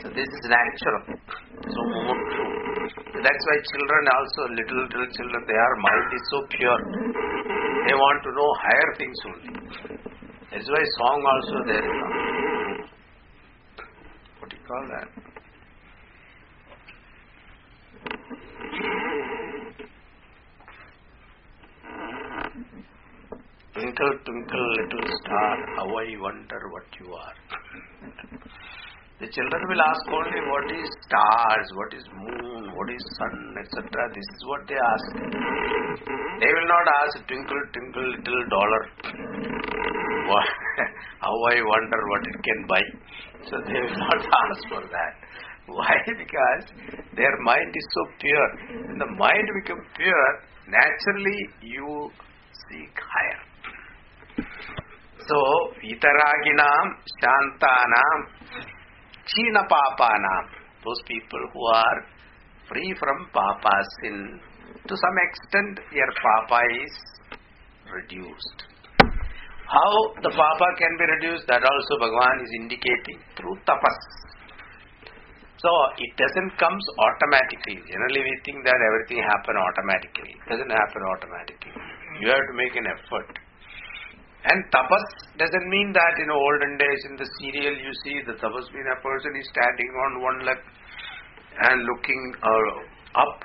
So 0.01 0.09
this 0.09 0.25
is 0.25 0.45
natural. 0.49 1.21
So 1.69 1.81
mumukshu. 1.85 2.45
That's 3.21 3.45
why 3.45 3.57
children 3.77 4.03
also, 4.09 4.41
little 4.57 4.81
little 4.89 5.09
children, 5.21 5.45
their 5.45 5.77
mind 5.85 6.09
is 6.17 6.25
so 6.33 6.39
pure. 6.49 6.81
They 7.85 7.93
want 7.93 8.25
to 8.25 8.31
know 8.33 8.49
higher 8.65 8.91
things 8.97 9.19
only. 9.29 10.12
That's 10.53 10.69
why 10.69 10.85
song 10.99 11.25
also 11.33 11.65
there. 11.67 11.93
What 14.39 14.51
do 14.51 14.57
you 14.57 14.65
call 14.69 14.85
that? 14.93 15.09
Twinkle, 23.73 24.13
twinkle, 24.27 24.67
little 24.77 25.09
star, 25.25 25.57
how 25.77 25.89
I 25.89 26.17
wonder 26.21 26.61
what 26.69 26.85
you 27.01 27.15
are. 27.15 27.37
The 29.21 29.29
children 29.29 29.63
will 29.69 29.81
ask 29.81 30.05
only 30.09 30.41
what 30.53 30.67
is 30.69 30.89
stars, 31.09 31.67
what 31.81 31.95
is 31.95 32.05
moon, 32.13 32.77
what 32.77 32.91
is 32.91 33.03
sun, 33.17 33.57
etc. 33.59 33.89
This 34.13 34.29
is 34.37 34.45
what 34.47 34.69
they 34.69 34.77
ask. 34.77 35.17
They 36.45 36.53
will 36.53 36.69
not 36.69 36.87
ask 37.01 37.27
twinkle, 37.27 37.63
twinkle, 37.73 38.09
little 38.21 38.45
dollar. 38.51 39.92
How 41.21 41.35
I 41.53 41.57
wonder 41.63 42.01
what 42.09 42.23
it 42.27 42.39
can 42.43 42.67
buy. 42.67 42.85
So 43.49 43.57
they 43.67 43.81
will 43.81 43.99
not 43.99 44.21
ask 44.45 44.63
for 44.69 44.83
that. 44.83 45.15
Why? 45.67 45.97
Because 46.23 46.65
their 47.17 47.37
mind 47.43 47.75
is 47.75 47.87
so 47.95 48.03
pure. 48.21 48.51
When 48.89 48.99
the 48.99 49.11
mind 49.19 49.49
becomes 49.63 49.87
pure, 49.97 50.31
naturally 50.69 51.41
you 51.63 52.11
seek 52.69 52.95
higher. 52.97 53.43
So, 55.29 55.39
Vitaraginam, 55.79 56.87
Shantanam, 57.23 58.19
China 59.25 59.63
Papanam, 59.71 60.45
those 60.85 61.01
people 61.07 61.39
who 61.53 61.63
are 61.67 62.05
free 62.69 62.95
from 62.99 63.29
Papa 63.33 63.71
sin, 64.03 64.41
to 64.89 64.97
some 64.97 65.17
extent 65.23 65.81
their 65.93 66.11
Papa 66.21 66.61
is 66.85 66.95
reduced. 67.93 68.72
How 69.73 69.93
the 70.21 70.29
Papa 70.29 70.69
can 70.77 70.93
be 71.01 71.07
reduced, 71.17 71.49
that 71.49 71.65
also 71.65 71.93
Bhagavan 71.97 72.45
is 72.45 72.53
indicating 72.61 73.19
through 73.41 73.57
tapas. 73.65 73.97
So, 75.57 75.71
it 75.97 76.13
doesn't 76.21 76.59
comes 76.61 76.85
automatically. 76.99 77.81
Generally 77.89 78.21
we 78.21 78.35
think 78.45 78.67
that 78.69 78.77
everything 78.77 79.25
happen 79.25 79.57
automatically. 79.57 80.37
It 80.37 80.45
doesn't 80.51 80.69
happen 80.69 81.03
automatically. 81.17 81.73
You 82.21 82.29
have 82.29 82.45
to 82.45 82.55
make 82.59 82.75
an 82.77 82.85
effort. 82.85 83.33
And 84.45 84.59
tapas 84.75 85.07
doesn't 85.39 85.67
mean 85.71 85.95
that 85.95 86.19
in 86.19 86.29
olden 86.29 86.77
days 86.77 87.01
in 87.09 87.15
the 87.17 87.29
serial 87.39 87.79
you 87.79 87.93
see 88.03 88.17
the 88.27 88.35
tapas 88.43 88.67
mean 88.75 88.89
a 88.91 88.99
person 89.01 89.33
is 89.39 89.47
standing 89.55 89.91
on 90.05 90.11
one 90.21 90.39
leg 90.45 90.59
and 91.71 91.79
looking 91.87 92.23
uh, 92.43 93.23
up 93.23 93.42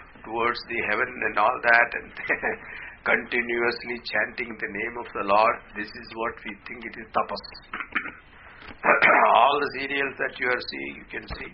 towards 0.48 0.64
the 0.72 0.80
heaven 0.88 1.12
and 1.28 1.36
all 1.36 1.58
that 1.60 1.90
and 2.00 2.08
continuously 3.12 4.00
chanting 4.08 4.48
the 4.56 4.70
name 4.72 4.96
of 4.96 5.08
the 5.12 5.26
Lord. 5.28 5.56
This 5.76 5.92
is 5.92 6.08
what 6.16 6.36
we 6.46 6.56
think 6.64 6.88
it 6.88 6.96
is 7.04 7.08
tapas. 7.12 7.44
all 9.36 9.60
the 9.60 9.70
serials 9.76 10.16
that 10.16 10.40
you 10.40 10.48
are 10.48 10.64
seeing, 10.72 10.94
you 11.04 11.08
can 11.12 11.28
see. 11.36 11.52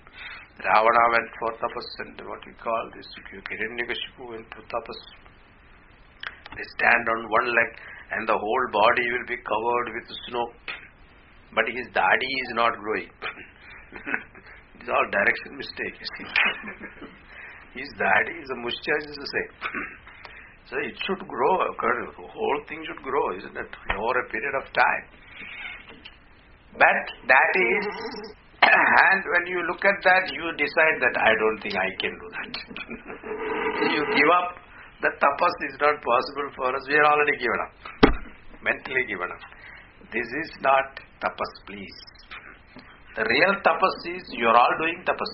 Ravana 0.62 1.06
went 1.10 1.30
for 1.42 1.52
tapas 1.58 1.90
and 2.06 2.22
what 2.30 2.46
we 2.46 2.54
call 2.62 2.84
this 2.94 3.10
Hiranyakashipu 3.34 4.30
went 4.30 4.48
for 4.54 4.62
tapas. 4.70 5.00
They 6.54 6.66
stand 6.78 7.10
on 7.18 7.30
one 7.34 7.50
leg 7.50 7.72
and 8.14 8.30
the 8.30 8.38
whole 8.38 8.68
body 8.70 9.06
will 9.10 9.26
be 9.26 9.42
covered 9.42 9.88
with 9.98 10.06
snow. 10.30 10.46
But 11.56 11.66
his 11.70 11.86
dadi 11.94 12.32
is 12.46 12.52
not 12.54 12.74
growing. 12.78 13.10
it's 14.78 14.90
all 14.90 15.06
direction 15.10 15.58
mistake, 15.58 15.98
you 16.02 16.08
see. 16.18 17.10
His 17.74 17.90
daddy 17.98 18.38
is 18.38 18.50
a 18.54 18.58
mushya 18.62 18.96
is 19.02 19.18
the 19.18 19.30
same. 19.34 19.54
so 20.70 20.78
it 20.78 20.94
should 21.06 21.26
grow, 21.26 21.54
the 21.58 22.28
whole 22.30 22.60
thing 22.70 22.86
should 22.86 23.02
grow, 23.02 23.26
isn't 23.38 23.58
it? 23.58 23.72
Over 23.98 24.20
a 24.22 24.30
period 24.30 24.56
of 24.62 24.66
time. 24.74 25.06
But 26.78 27.06
that 27.30 27.52
is, 27.58 27.86
and 28.62 29.22
when 29.26 29.44
you 29.50 29.66
look 29.70 29.82
at 29.86 29.98
that, 30.06 30.30
you 30.34 30.46
decide 30.54 30.98
that 31.02 31.16
I 31.18 31.32
don't 31.34 31.60
think 31.62 31.76
I 31.78 31.90
can 31.98 32.14
do 32.14 32.28
that. 32.38 32.54
you 33.94 34.02
give 34.22 34.32
up. 34.38 34.62
The 35.02 35.12
tapas 35.20 35.56
is 35.68 35.76
not 35.82 35.98
possible 36.00 36.50
for 36.56 36.70
us. 36.78 36.84
We 36.88 36.96
are 36.96 37.06
already 37.10 37.38
given 37.42 37.60
up. 37.60 37.74
Mentally 38.64 39.04
given 39.10 39.30
up. 39.34 39.44
This 40.14 40.30
is 40.46 40.50
not 40.62 41.02
tapas, 41.20 41.54
please. 41.68 42.13
The 43.16 43.24
real 43.30 43.54
tapas 43.62 43.98
is 44.10 44.24
you 44.34 44.48
are 44.48 44.58
all 44.58 44.74
doing 44.82 45.06
tapas. 45.06 45.32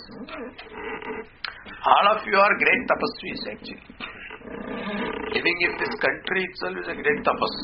All 1.85 2.05
of 2.11 2.27
you 2.27 2.35
are 2.35 2.53
great 2.59 2.81
tapasvis 2.91 3.41
actually. 3.55 3.83
Living 5.31 5.57
in 5.63 5.73
this 5.79 5.93
country 6.03 6.43
itself 6.43 6.75
is 6.81 6.87
a 6.91 6.97
great 6.99 7.21
tapas. 7.23 7.55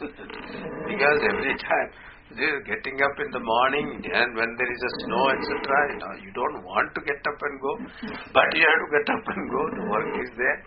because 0.88 1.18
every 1.20 1.54
time 1.60 1.88
they're 2.32 2.62
getting 2.64 2.96
up 3.04 3.16
in 3.20 3.30
the 3.36 3.42
morning 3.44 4.00
and 4.08 4.28
when 4.40 4.50
there 4.56 4.72
is 4.72 4.82
a 4.88 4.92
snow, 5.04 5.24
etc., 5.28 5.52
you 5.92 5.98
know, 6.00 6.14
you 6.24 6.32
don't 6.32 6.64
want 6.64 6.88
to 6.96 7.00
get 7.04 7.20
up 7.20 7.38
and 7.48 7.60
go, 7.60 7.72
but 8.32 8.48
you 8.56 8.64
have 8.64 8.80
to 8.84 8.88
get 8.96 9.06
up 9.20 9.24
and 9.36 9.42
go. 9.52 9.62
The 9.76 9.84
work 9.84 10.12
is 10.16 10.32
there. 10.40 10.60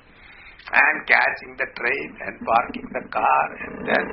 And 0.69 0.97
catching 1.10 1.58
the 1.58 1.67
train 1.73 2.10
and 2.21 2.36
parking 2.45 2.88
the 2.93 3.03
car 3.10 3.45
and 3.65 3.73
then 3.89 4.05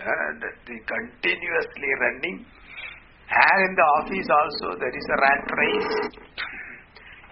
uh, 0.00 0.30
the 0.40 0.76
continuously 0.88 1.90
running. 2.00 2.36
And 3.30 3.58
in 3.62 3.72
the 3.78 3.86
office 4.02 4.26
also 4.26 4.74
there 4.78 4.90
is 4.90 5.06
a 5.06 5.18
rat 5.22 5.44
race. 5.54 5.94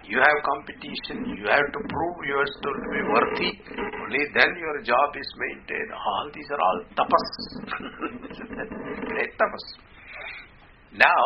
You 0.07 0.17
have 0.17 0.37
competition, 0.41 1.37
you 1.37 1.45
have 1.51 1.69
to 1.75 1.81
prove 1.85 2.19
yourself 2.25 2.75
to 2.81 2.89
be 2.89 3.03
worthy. 3.13 3.51
Only 3.77 4.23
then 4.33 4.51
your 4.57 4.81
job 4.81 5.13
is 5.13 5.29
maintained. 5.37 5.91
All 5.93 6.31
these 6.33 6.49
are 6.49 6.61
all 6.65 6.79
tapas. 6.97 7.27
Great 9.11 9.37
tapas. 9.37 9.65
Now, 10.97 11.21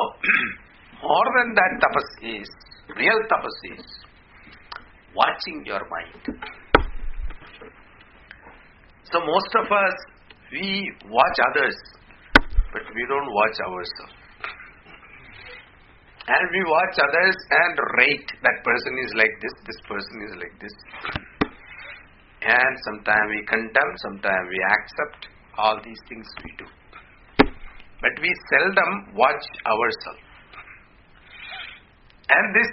more 1.06 1.28
than 1.38 1.54
that 1.54 1.72
tapas 1.80 2.10
is, 2.42 2.50
real 2.98 3.20
tapas 3.32 3.78
is 3.78 3.86
watching 5.16 5.64
your 5.66 5.82
mind. 5.88 6.42
So 9.12 9.20
most 9.22 9.54
of 9.62 9.72
us, 9.72 9.96
we 10.52 10.92
watch 11.08 11.38
others, 11.52 11.78
but 12.74 12.82
we 12.94 13.06
don't 13.08 13.32
watch 13.32 13.58
ourselves. 13.70 14.23
And 16.24 16.46
we 16.56 16.62
watch 16.64 16.96
others 17.04 17.36
and 17.52 17.76
rate 18.00 18.30
that 18.44 18.58
person 18.64 18.94
is 19.04 19.12
like 19.16 19.36
this, 19.44 19.56
this 19.68 19.82
person 19.88 20.16
is 20.24 20.34
like 20.40 20.56
this. 20.64 20.76
And 22.44 22.74
sometimes 22.88 23.28
we 23.30 23.46
condemn, 23.46 23.92
sometimes 23.98 24.48
we 24.50 24.60
accept. 24.64 25.28
All 25.56 25.78
these 25.86 26.00
things 26.10 26.26
we 26.44 26.52
do. 26.58 26.66
But 27.38 28.16
we 28.22 28.32
seldom 28.50 29.14
watch 29.14 29.46
ourselves. 29.68 30.24
And 32.30 32.56
this 32.56 32.72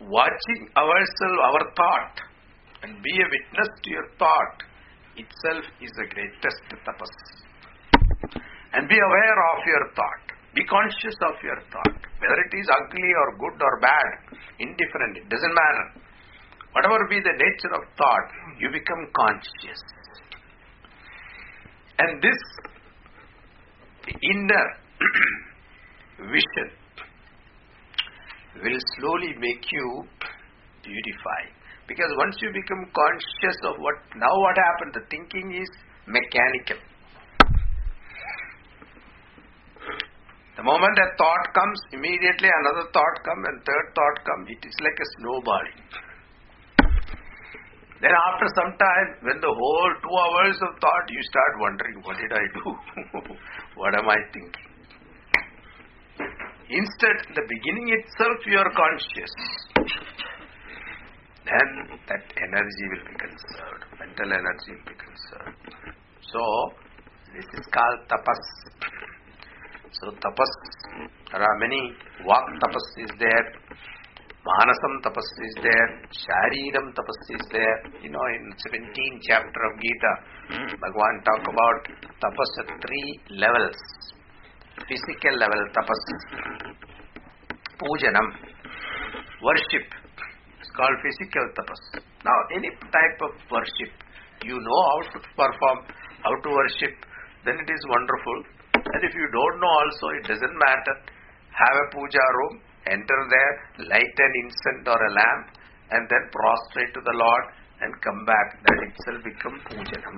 watching 0.00 0.68
ourselves, 0.76 1.38
our 1.42 1.62
thought, 1.74 2.16
and 2.82 3.02
be 3.02 3.10
a 3.10 3.26
witness 3.26 3.68
to 3.82 3.90
your 3.90 4.06
thought 4.18 4.62
itself 5.16 5.64
is 5.82 5.90
the 5.98 6.06
greatest 6.14 6.62
tapas. 6.86 7.14
And 8.72 8.88
be 8.88 8.94
aware 8.94 9.38
of 9.52 9.66
your 9.66 9.84
thought. 9.96 10.29
Be 10.54 10.64
conscious 10.66 11.14
of 11.30 11.38
your 11.42 11.58
thought. 11.70 12.00
Whether 12.18 12.38
it 12.42 12.52
is 12.58 12.66
ugly 12.66 13.10
or 13.22 13.38
good 13.38 13.62
or 13.62 13.80
bad, 13.80 14.38
indifferent, 14.58 15.16
it 15.16 15.28
doesn't 15.28 15.54
matter. 15.54 15.86
Whatever 16.72 17.06
be 17.08 17.20
the 17.20 17.34
nature 17.34 17.72
of 17.74 17.82
thought, 17.96 18.26
you 18.58 18.70
become 18.70 19.06
conscious. 19.14 19.82
And 21.98 22.22
this 22.22 22.40
inner 24.22 24.66
vision 26.34 26.68
will 28.62 28.78
slowly 28.98 29.34
make 29.38 29.64
you 29.70 30.04
beautify. 30.82 31.42
Because 31.86 32.10
once 32.18 32.36
you 32.40 32.50
become 32.52 32.86
conscious 32.94 33.58
of 33.66 33.74
what, 33.78 33.94
now 34.16 34.30
what 34.30 34.56
happened, 34.56 34.94
the 34.94 35.04
thinking 35.10 35.54
is 35.60 35.68
mechanical. 36.06 36.78
The 40.60 40.68
moment 40.68 40.92
a 40.92 41.08
thought 41.16 41.44
comes, 41.56 41.80
immediately 41.96 42.52
another 42.52 42.84
thought 42.92 43.16
comes 43.24 43.44
and 43.48 43.64
third 43.64 43.86
thought 43.96 44.16
comes. 44.28 44.44
It 44.52 44.60
is 44.60 44.76
like 44.84 44.92
a 44.92 45.08
snowballing. 45.16 45.80
Then 48.04 48.12
after 48.12 48.44
some 48.60 48.76
time, 48.76 49.08
when 49.24 49.40
the 49.40 49.48
whole 49.48 49.92
two 50.04 50.16
hours 50.20 50.60
of 50.60 50.76
thought, 50.84 51.06
you 51.08 51.22
start 51.32 51.52
wondering, 51.64 51.96
what 52.04 52.20
did 52.20 52.32
I 52.36 52.44
do? 52.60 52.64
what 53.80 53.96
am 53.96 54.04
I 54.04 54.20
thinking? 54.36 54.68
Instead, 56.68 57.16
the 57.40 57.44
beginning 57.48 57.96
itself 57.96 58.36
you 58.44 58.60
are 58.60 58.68
conscious. 58.76 59.32
Then 61.48 61.68
that 62.04 62.24
energy 62.36 62.84
will 62.92 63.04
be 63.08 63.16
conserved. 63.16 63.96
Mental 63.96 64.28
energy 64.28 64.76
will 64.76 64.92
be 64.92 64.98
conserved. 65.08 65.56
So, 66.20 66.40
this 67.32 67.48
is 67.48 67.64
called 67.72 68.04
tapas. 68.12 68.44
So 69.92 70.10
tapas, 70.22 70.52
there 71.32 71.42
are 71.42 71.58
many. 71.58 71.92
Vak 72.26 72.46
tapas 72.62 72.86
is 73.04 73.10
there, 73.18 73.46
Manasam 74.40 74.94
tapas 75.04 75.28
is 75.46 75.54
there, 75.62 75.88
Shariram 76.16 76.94
tapas 76.96 77.20
is 77.36 77.44
there. 77.52 77.76
You 78.02 78.10
know, 78.10 78.24
in 78.36 78.52
17th 78.56 79.18
chapter 79.28 79.60
of 79.68 79.72
Gita, 79.82 80.12
Bhagavan 80.80 81.16
talk 81.28 81.42
about 81.44 81.80
tapas 82.24 82.52
at 82.62 82.68
three 82.80 83.20
levels. 83.36 83.76
Physical 84.88 85.36
level 85.36 85.60
tapas, 85.76 86.02
pujanam, 87.76 88.28
worship. 89.42 89.86
It's 90.60 90.70
called 90.76 90.96
physical 91.04 91.44
tapas. 91.58 92.00
Now, 92.24 92.38
any 92.56 92.70
type 92.70 93.18
of 93.28 93.32
worship, 93.50 93.92
you 94.44 94.56
know 94.56 94.80
how 94.88 95.00
to 95.12 95.18
perform, 95.36 95.78
how 96.24 96.32
to 96.32 96.48
worship, 96.48 96.96
then 97.44 97.56
it 97.60 97.68
is 97.70 97.82
wonderful. 97.90 98.59
And 98.80 99.00
if 99.04 99.14
you 99.14 99.26
don't 99.28 99.56
know 99.60 99.72
also, 99.84 100.06
it 100.16 100.24
doesn't 100.28 100.56
matter. 100.56 100.94
Have 101.52 101.76
a 101.76 101.86
puja 101.92 102.26
room, 102.40 102.54
enter 102.88 103.20
there, 103.28 103.54
light 103.92 104.16
an 104.16 104.32
incense 104.40 104.86
or 104.88 104.96
a 104.96 105.12
lamp, 105.12 105.46
and 105.90 106.08
then 106.08 106.24
prostrate 106.32 106.92
to 106.94 107.02
the 107.04 107.16
Lord 107.16 107.44
and 107.80 107.90
come 108.00 108.24
back. 108.24 108.48
That 108.64 108.78
itself 108.88 109.20
become 109.24 109.56
pujanam. 109.68 110.16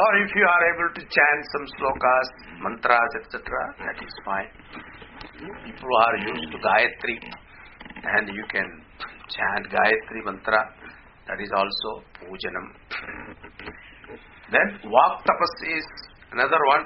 or 0.00 0.10
if 0.24 0.30
you 0.32 0.46
are 0.46 0.64
able 0.72 0.90
to 0.96 1.02
chant 1.04 1.40
some 1.52 1.66
slokas, 1.76 2.28
mantras, 2.62 3.12
etc., 3.20 3.42
that 3.84 3.98
is 4.00 4.14
fine. 4.24 4.50
People 5.64 5.92
are 6.08 6.16
used 6.24 6.48
to 6.52 6.58
Gayatri, 6.64 7.18
and 8.16 8.28
you 8.32 8.44
can 8.48 8.68
chant 9.28 9.68
Gayatri 9.68 10.24
mantra. 10.24 10.62
That 11.28 11.40
is 11.42 11.50
also 11.52 12.06
pujanam. 12.22 12.66
Then 14.52 14.78
Vak 14.86 15.26
tapas 15.26 15.54
is 15.76 15.86
Another 16.36 16.60
one 16.68 16.84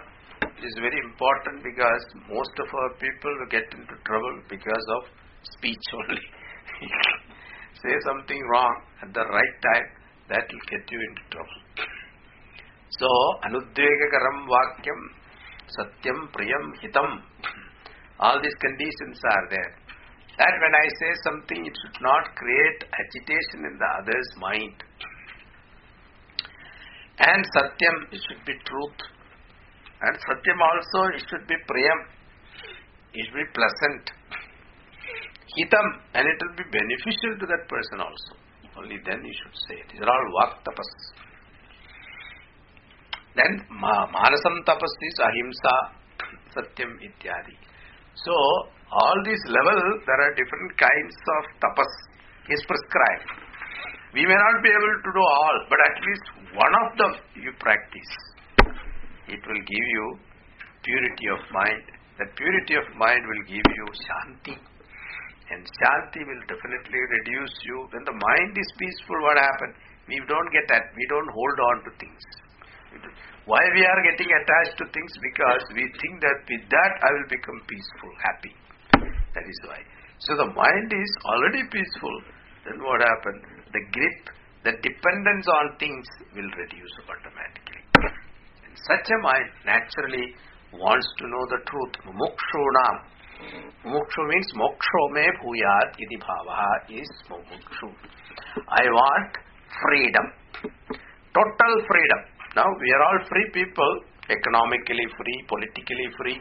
is 0.63 0.75
very 0.79 1.01
important 1.11 1.59
because 1.67 2.03
most 2.31 2.55
of 2.63 2.69
our 2.71 2.91
people 3.03 3.35
get 3.51 3.67
into 3.75 3.99
trouble 4.07 4.37
because 4.47 4.87
of 4.95 5.11
speech 5.59 5.87
only. 5.99 6.27
Say 7.83 7.95
something 8.07 8.39
wrong 8.53 8.75
at 9.03 9.11
the 9.13 9.27
right 9.27 9.57
time, 9.67 9.89
that 10.31 10.47
will 10.47 10.67
get 10.71 10.87
you 10.87 11.01
into 11.03 11.23
trouble. 11.35 11.61
So, 13.03 13.11
anudvegakaram 13.51 14.39
vakyam, 14.47 15.01
satyam 15.75 16.19
priyam 16.31 16.71
hitam. 16.79 17.11
All 18.21 18.39
these 18.41 18.55
conditions 18.63 19.19
are 19.35 19.47
there. 19.51 19.73
That 20.39 20.55
when 20.63 20.75
I 20.79 20.87
say 21.03 21.13
something, 21.27 21.67
it 21.67 21.75
should 21.75 21.99
not 22.01 22.37
create 22.37 22.85
agitation 22.87 23.67
in 23.67 23.75
the 23.83 23.91
other's 23.99 24.31
mind. 24.39 24.79
And 27.19 27.45
satyam, 27.57 27.97
it 28.13 28.21
should 28.29 28.45
be 28.47 28.55
truth. 28.65 29.01
And 30.03 30.17
satyam 30.17 30.61
also, 30.61 31.01
it 31.17 31.25
should 31.29 31.47
be 31.47 31.57
priyam. 31.69 32.01
It 33.13 33.27
should 33.27 33.35
be 33.37 33.49
pleasant. 33.53 34.05
Hitam, 35.59 35.87
and 36.15 36.25
it 36.27 36.39
will 36.41 36.57
be 36.57 36.67
beneficial 36.71 37.37
to 37.41 37.47
that 37.47 37.69
person 37.69 38.01
also. 38.01 38.33
Only 38.79 38.99
then 39.05 39.21
you 39.25 39.35
should 39.35 39.57
say. 39.69 39.77
it. 39.83 39.87
These 39.93 40.01
are 40.01 40.09
all 40.09 40.27
vak 40.39 40.63
tapas. 40.65 40.91
Then 43.35 43.67
ma- 43.71 44.07
manasam 44.09 44.65
tapas 44.65 44.95
is 45.03 45.17
ahimsa, 45.21 45.75
satyam 46.55 46.97
ityadi. 47.03 47.57
So, 48.15 48.33
all 48.91 49.19
these 49.25 49.43
levels, 49.47 50.03
there 50.07 50.21
are 50.23 50.33
different 50.35 50.71
kinds 50.79 51.17
of 51.37 51.43
tapas 51.61 51.93
is 52.49 52.63
prescribed. 52.67 53.29
We 54.15 54.27
may 54.27 54.35
not 54.35 54.57
be 54.63 54.71
able 54.71 54.95
to 55.03 55.11
do 55.15 55.23
all, 55.23 55.57
but 55.69 55.79
at 55.79 55.97
least 56.03 56.27
one 56.55 56.75
of 56.83 56.89
them 56.99 57.13
you 57.43 57.53
practice. 57.61 58.30
It 59.31 59.43
will 59.47 59.63
give 59.63 59.87
you 59.95 60.07
purity 60.83 61.27
of 61.31 61.43
mind. 61.55 61.87
That 62.19 62.35
purity 62.37 62.75
of 62.77 62.87
mind 62.99 63.23
will 63.25 63.45
give 63.47 63.63
you 63.63 63.87
shanti 64.05 64.57
And 65.51 65.63
Shanti 65.79 66.21
will 66.27 66.43
definitely 66.51 67.01
reduce 67.15 67.55
you. 67.65 67.89
When 67.95 68.05
the 68.05 68.13
mind 68.13 68.53
is 68.59 68.71
peaceful, 68.77 69.19
what 69.23 69.39
happens? 69.39 69.75
We 70.11 70.19
don't 70.27 70.51
get 70.51 70.67
that. 70.75 70.91
We 70.99 71.07
don't 71.09 71.31
hold 71.31 71.59
on 71.71 71.77
to 71.87 71.91
things. 72.03 72.23
Why 73.47 73.63
we 73.75 73.83
are 73.87 74.01
getting 74.11 74.31
attached 74.31 74.77
to 74.83 74.85
things? 74.91 75.13
Because 75.23 75.63
we 75.75 75.87
think 76.03 76.21
that 76.27 76.39
with 76.51 76.65
that 76.71 76.93
I 77.03 77.09
will 77.15 77.29
become 77.31 77.59
peaceful, 77.71 78.13
happy. 78.19 78.55
That 79.35 79.47
is 79.47 79.59
why. 79.65 79.81
So 80.19 80.35
the 80.37 80.51
mind 80.53 80.91
is 80.93 81.13
already 81.25 81.63
peaceful. 81.71 82.17
Then 82.67 82.83
what 82.83 83.01
happens? 83.01 83.43
The 83.73 83.83
grip, 83.95 84.23
the 84.67 84.75
dependence 84.83 85.47
on 85.49 85.79
things 85.79 86.07
will 86.35 86.51
reduce 86.59 86.95
automatically. 87.09 87.60
Such 88.75 89.07
a 89.11 89.19
mind 89.23 89.51
naturally 89.67 90.35
wants 90.73 91.09
to 91.19 91.25
know 91.27 91.45
the 91.51 91.61
truth. 91.67 91.95
Mumukshunam. 92.07 92.97
Mumukshu 93.85 94.23
means 94.29 94.53
moksho 94.55 95.03
me 95.13 95.27
bhuyat 95.43 95.97
iti 95.99 96.17
bhavaha 96.21 96.73
is 96.91 97.11
mumukshu. 97.29 97.89
I 98.69 98.85
want 98.85 99.33
freedom. 99.83 100.27
Total 101.35 101.73
freedom. 101.89 102.21
Now 102.57 102.67
we 102.67 102.89
are 102.93 103.03
all 103.03 103.19
free 103.29 103.49
people, 103.55 103.93
economically 104.29 105.07
free, 105.17 105.39
politically 105.49 106.09
free. 106.19 106.39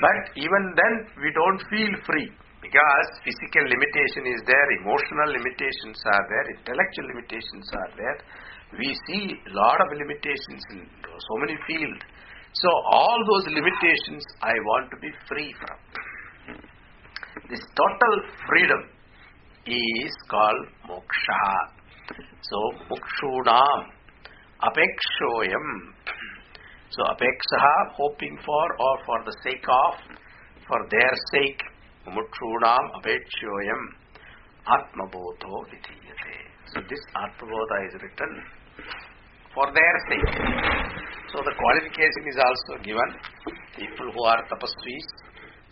But 0.00 0.20
even 0.36 0.74
then 0.76 0.94
we 1.22 1.30
don't 1.34 1.62
feel 1.70 1.92
free 2.06 2.30
because 2.62 3.08
physical 3.24 3.64
limitation 3.66 4.26
is 4.30 4.40
there, 4.46 4.68
emotional 4.82 5.30
limitations 5.30 5.98
are 6.14 6.24
there, 6.28 6.46
intellectual 6.58 7.06
limitations 7.14 7.66
are 7.72 7.92
there. 7.96 8.18
We 8.76 8.94
see 9.08 9.32
a 9.32 9.52
lot 9.54 9.80
of 9.80 9.96
limitations 9.96 10.62
in 10.70 10.86
so 11.06 11.34
many 11.40 11.56
fields. 11.66 12.02
So 12.52 12.68
all 12.90 13.18
those 13.32 13.54
limitations 13.54 14.24
I 14.42 14.52
want 14.52 14.90
to 14.90 14.96
be 15.00 15.10
free 15.28 15.54
from. 15.60 16.58
This 17.48 17.60
total 17.76 18.14
freedom 18.48 18.82
is 19.66 20.14
called 20.28 20.66
moksha. 20.88 21.44
So 22.42 22.58
mukshunam 22.90 23.88
apekshoyam. 24.62 25.66
So 26.90 27.04
apeksha 27.04 27.94
hoping 27.96 28.38
for 28.44 28.66
or 28.80 28.98
for 29.06 29.24
the 29.24 29.36
sake 29.44 29.64
of, 29.68 29.94
for 30.66 30.80
their 30.90 31.12
sake, 31.32 31.62
mukshunam 32.06 32.84
apekshoyam 33.00 33.82
atmabodho 34.66 35.64
vidhiyate. 35.70 36.36
So 36.74 36.80
this 36.88 37.00
atmabodha 37.14 37.86
is 37.88 37.94
written 38.02 38.57
for 39.54 39.66
their 39.74 39.94
sake. 40.08 40.34
So 41.32 41.42
the 41.44 41.54
qualification 41.56 42.22
is 42.30 42.38
also 42.38 42.82
given. 42.82 43.08
People 43.76 44.10
who 44.14 44.22
are 44.24 44.42
tapasvis. 44.50 45.06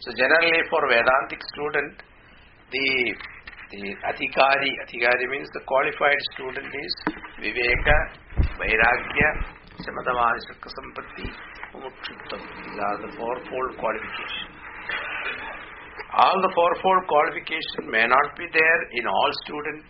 So 0.01 0.13
generally 0.13 0.61
for 0.69 0.81
Vedantic 0.91 1.41
student, 1.55 2.03
the 2.71 2.89
the 3.71 3.83
adhikari, 4.07 4.71
adhikari 4.87 5.27
means 5.31 5.49
the 5.55 5.65
qualified 5.67 6.21
student 6.35 6.71
is 6.71 6.95
Viveka, 7.43 7.99
Vairagya, 8.63 9.31
Samadhamani 9.83 10.41
Sampatti, 10.55 11.27
Mumukshuttam. 11.75 12.41
These 12.63 12.79
are 12.79 12.99
the 13.03 13.11
fourfold 13.19 13.73
qualification. 13.83 14.47
All 16.15 16.39
the 16.41 16.53
fourfold 16.55 17.03
qualification 17.09 17.91
may 17.91 18.07
not 18.07 18.37
be 18.39 18.47
there 18.53 18.81
in 18.93 19.07
all 19.07 19.31
student. 19.45 19.85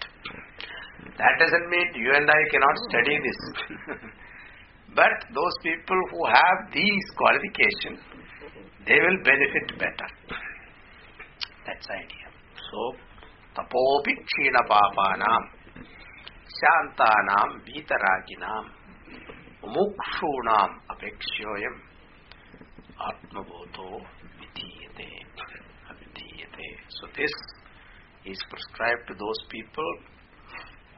That 1.18 1.34
doesn't 1.40 1.68
mean 1.70 1.88
you 1.94 2.12
and 2.14 2.28
I 2.28 2.42
cannot 2.50 2.76
study 2.90 3.16
this. 3.24 3.40
but 4.94 5.14
those 5.32 5.56
people 5.62 6.00
who 6.12 6.26
have 6.26 6.72
these 6.72 7.06
qualifications, 7.16 8.00
they 8.86 9.00
will 9.00 9.18
benefit 9.24 9.78
better. 9.78 10.08
That's 11.66 11.86
the 11.86 11.94
idea. 11.94 12.28
So, 12.70 12.92
tapopi 13.56 14.12
kshina 14.28 14.62
papanam, 14.68 15.42
shantanam 16.58 17.64
vitaraginam, 17.64 18.64
mukshunam 19.64 20.70
apekshoyam, 20.92 21.76
atmabodho. 23.00 24.00
Vidhiyate. 24.40 25.26
So 26.88 27.06
this 27.16 27.32
is 28.24 28.38
prescribed 28.48 29.08
to 29.08 29.14
those 29.14 29.40
people 29.50 29.90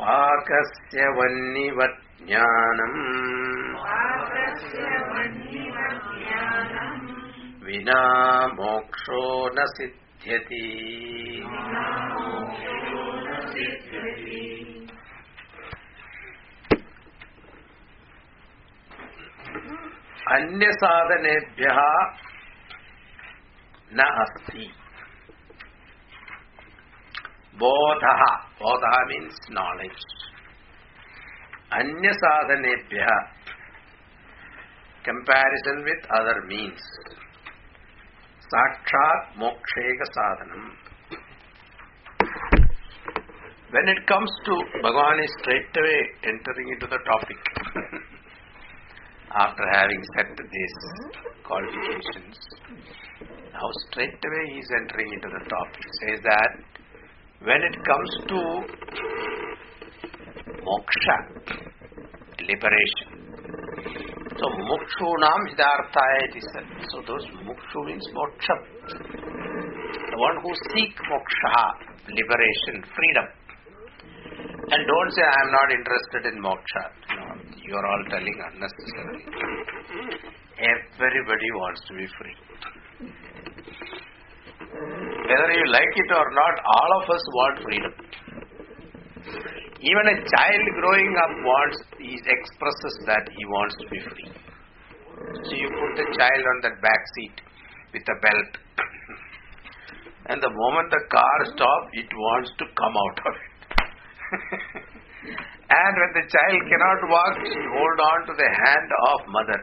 पाकस्य 0.00 1.08
वह्निवत् 1.16 1.98
ज्ञानम् 2.26 3.00
विना 7.64 8.02
मोक्षो 8.54 9.22
न 9.54 9.66
सिद्ध्यति। 9.72 10.64
अन्यसाधनेभ्यः 20.34 21.80
न 23.92 24.08
अस्ति 24.24 24.66
Bodha, 27.60 28.16
Bodha 28.60 28.94
means 29.08 29.36
knowledge. 29.50 30.02
anya 31.78 32.12
sadhanebhya 32.22 33.16
comparison 35.08 35.84
with 35.88 36.02
other 36.18 36.38
means. 36.52 36.84
sakshat 38.52 39.20
mokshega 39.42 40.06
sadhanam 40.16 40.64
when 43.74 43.88
it 43.92 44.00
comes 44.12 44.32
to 44.46 44.54
bhagavan 44.84 45.20
is 45.24 45.32
straight 45.40 45.76
away 45.82 46.00
entering 46.32 46.68
into 46.74 46.86
the 46.94 46.98
topic. 47.10 47.40
After 49.42 49.64
having 49.72 50.02
set 50.16 50.30
these 50.54 50.78
qualifications 51.48 52.38
now 53.52 53.68
straight 53.86 54.28
away 54.28 54.44
he 54.52 54.58
is 54.64 54.70
entering 54.80 55.12
into 55.16 55.28
the 55.36 55.42
topic. 55.54 55.84
Says 56.00 56.20
that 56.24 56.79
when 57.48 57.60
it 57.70 57.76
comes 57.90 58.10
to 58.32 58.38
moksha 60.68 61.16
liberation 62.50 63.20
so 64.40 64.48
mukshunam 64.68 65.40
hidarthaya 65.52 66.20
is 66.40 66.46
said. 66.52 66.68
So 66.90 67.02
those 67.06 67.24
mukshu 67.48 67.80
means 67.88 68.06
moksha. 68.18 68.56
The 70.12 70.18
one 70.18 70.36
who 70.42 70.52
seek 70.72 70.94
moksha, 71.12 71.56
liberation, 72.08 72.76
freedom. 72.96 73.26
And 74.72 74.80
don't 74.86 75.10
say 75.12 75.24
I 75.28 75.38
am 75.44 75.50
not 75.58 75.68
interested 75.78 76.22
in 76.32 76.40
moksha. 76.40 76.84
No, 77.18 77.26
you 77.66 77.74
are 77.76 77.86
all 77.86 78.04
telling 78.08 78.36
unnecessarily. 78.48 79.24
Everybody 80.72 81.50
wants 81.60 81.80
to 81.88 81.94
be 82.00 82.06
free. 82.16 82.36
Whether 85.30 85.50
you 85.54 85.66
like 85.70 85.94
it 85.94 86.10
or 86.10 86.26
not, 86.34 86.54
all 86.66 86.90
of 87.02 87.04
us 87.14 87.24
want 87.38 87.62
freedom. 87.62 87.94
Even 89.78 90.04
a 90.10 90.16
child 90.26 90.64
growing 90.74 91.12
up 91.22 91.32
wants, 91.46 91.78
he 92.02 92.18
expresses 92.18 92.94
that 93.06 93.30
he 93.30 93.44
wants 93.46 93.74
to 93.78 93.86
be 93.94 94.00
free. 94.10 94.30
So 95.46 95.52
you 95.54 95.70
put 95.70 95.92
the 96.02 96.08
child 96.18 96.42
on 96.50 96.56
that 96.66 96.82
back 96.82 97.02
seat 97.14 97.36
with 97.94 98.02
a 98.02 98.16
belt 98.18 98.52
And 100.30 100.42
the 100.42 100.50
moment 100.50 100.90
the 100.90 101.04
car 101.10 101.38
stops, 101.54 101.88
it 101.94 102.10
wants 102.10 102.50
to 102.58 102.64
come 102.74 102.94
out 102.98 103.18
of 103.22 103.34
it. 103.38 103.54
and 105.80 105.92
when 105.94 106.12
the 106.18 106.26
child 106.26 106.60
cannot 106.70 107.00
walk, 107.06 107.34
she 107.46 107.60
hold 107.70 107.98
on 108.02 108.18
to 108.26 108.34
the 108.34 108.50
hand 108.50 108.88
of 109.14 109.18
mother. 109.30 109.60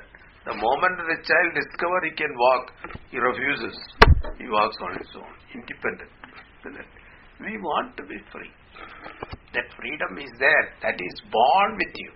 The 0.47 0.55
moment 0.55 0.95
the 0.95 1.19
child 1.27 1.49
discovers 1.59 2.07
he 2.07 2.15
can 2.15 2.31
walk, 2.39 2.71
he 3.11 3.19
refuses. 3.19 3.75
He 4.39 4.47
walks 4.47 4.77
on 4.79 4.95
his 4.95 5.11
own, 5.19 5.33
independent. 5.51 6.07
We 7.43 7.59
want 7.59 7.97
to 7.99 8.03
be 8.07 8.15
free. 8.31 8.51
That 9.51 9.67
freedom 9.75 10.17
is 10.23 10.31
there. 10.39 10.65
That 10.81 10.95
is 10.95 11.15
born 11.27 11.75
with 11.75 11.93
you. 11.99 12.11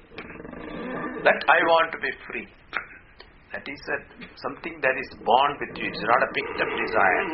That 1.28 1.44
I 1.44 1.60
want 1.68 1.92
to 1.92 2.00
be 2.00 2.12
free. 2.32 2.48
That 3.52 3.68
is 3.68 3.82
a, 3.92 3.98
something 4.40 4.80
that 4.80 4.96
is 4.96 5.12
born 5.28 5.52
with 5.60 5.76
you. 5.76 5.92
It's 5.92 6.00
not 6.00 6.24
a 6.24 6.30
picked 6.32 6.60
up 6.64 6.72
desire. 6.72 7.28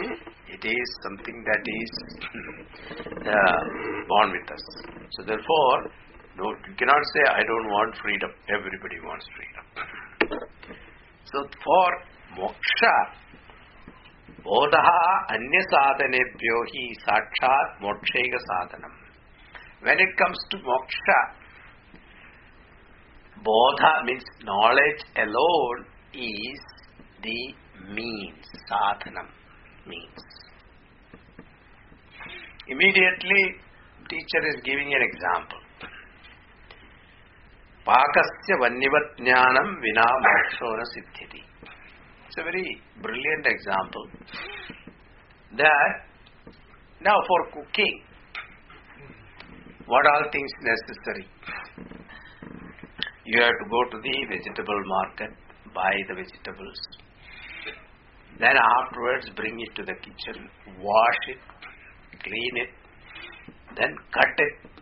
It 0.50 0.64
is 0.66 0.88
something 1.06 1.46
that 1.46 1.62
is 1.62 1.92
uh, 3.22 3.62
born 4.10 4.34
with 4.34 4.50
us. 4.50 4.66
So 5.14 5.30
therefore, 5.30 5.78
no, 6.42 6.50
you 6.66 6.74
cannot 6.74 7.04
say 7.14 7.22
I 7.30 7.46
don't 7.46 7.70
want 7.70 7.94
freedom. 8.02 8.32
Everybody 8.50 8.98
wants 9.06 9.26
freedom. 9.38 9.66
So 11.32 11.44
for 11.64 11.90
moksha, 12.38 12.96
bodha 14.46 15.00
anya 15.36 15.64
sadhanebhyo 15.74 16.60
hi 16.74 16.84
sakshat 17.06 17.82
mokshega 17.82 18.40
sadhanam. 18.50 18.94
When 19.82 20.00
it 20.00 20.16
comes 20.18 20.38
to 20.52 20.58
moksha, 20.70 21.20
bodha 23.44 24.06
means 24.06 24.24
knowledge 24.44 25.04
alone 25.18 25.86
is 26.14 26.62
the 27.24 27.40
means, 27.94 28.46
sadhanam 28.72 29.28
means. 29.86 30.24
Immediately, 32.70 33.44
teacher 34.10 34.48
is 34.48 34.62
giving 34.64 34.94
an 34.94 35.02
example. 35.02 35.60
Vannivat 37.88 39.08
jnanam 39.18 39.70
vina 39.82 40.06
mokshona 40.26 40.86
siddhiti. 40.94 41.42
It's 42.28 42.38
a 42.38 42.44
very 42.44 42.82
brilliant 43.02 43.48
example 43.48 44.06
that 45.58 46.08
now 47.02 47.16
for 47.28 47.40
cooking, 47.54 48.02
what 49.86 50.06
all 50.06 50.24
things 50.32 50.52
necessary? 50.62 51.28
You 53.26 53.42
have 53.42 53.58
to 53.64 53.70
go 53.70 53.82
to 53.92 53.98
the 54.04 54.26
vegetable 54.32 54.82
market, 54.86 55.32
buy 55.74 55.94
the 56.10 56.16
vegetables. 56.16 56.82
Then 58.40 58.56
afterwards 58.58 59.30
bring 59.36 59.60
it 59.62 59.76
to 59.76 59.84
the 59.84 59.94
kitchen, 59.94 60.50
wash 60.82 61.22
it, 61.30 61.38
clean 62.22 62.58
it, 62.64 62.70
then 63.78 63.96
cut 64.14 64.34
it, 64.38 64.77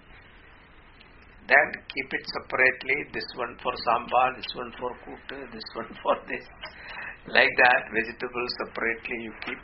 then 1.47 1.67
keep 1.93 2.09
it 2.13 2.25
separately, 2.33 2.97
this 3.13 3.27
one 3.35 3.55
for 3.61 3.73
sambar, 3.85 4.35
this 4.35 4.51
one 4.55 4.71
for 4.79 4.91
kootu, 5.05 5.51
this 5.53 5.67
one 5.75 5.91
for 6.03 6.15
this. 6.27 6.45
Like 7.27 7.53
that, 7.57 7.81
vegetables 7.93 8.51
separately 8.65 9.17
you 9.21 9.33
keep. 9.45 9.61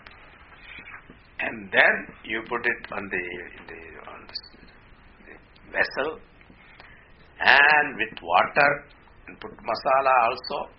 And 1.39 1.71
then 1.71 1.95
you 2.23 2.41
put 2.47 2.65
it 2.65 2.81
on 2.91 3.09
the, 3.09 3.25
the 3.69 3.81
on 4.13 4.19
the, 4.29 4.37
the 5.25 5.35
vessel 5.73 6.19
and 7.39 7.97
with 7.97 8.17
water 8.21 8.71
and 9.27 9.39
put 9.39 9.51
masala 9.69 10.13
also 10.29 10.69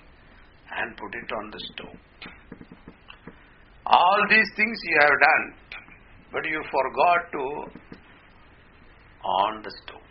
and 0.77 0.97
put 0.97 1.15
it 1.15 1.33
on 1.33 1.51
the 1.51 1.61
stove. 1.73 1.99
All 3.87 4.27
these 4.31 4.51
things 4.57 4.79
you 4.85 4.99
have 5.01 5.19
done, 5.27 5.45
but 6.33 6.45
you 6.47 6.63
forgot 6.71 7.33
to 7.33 7.45
on 9.25 9.63
the 9.63 9.73
stove. 9.83 10.02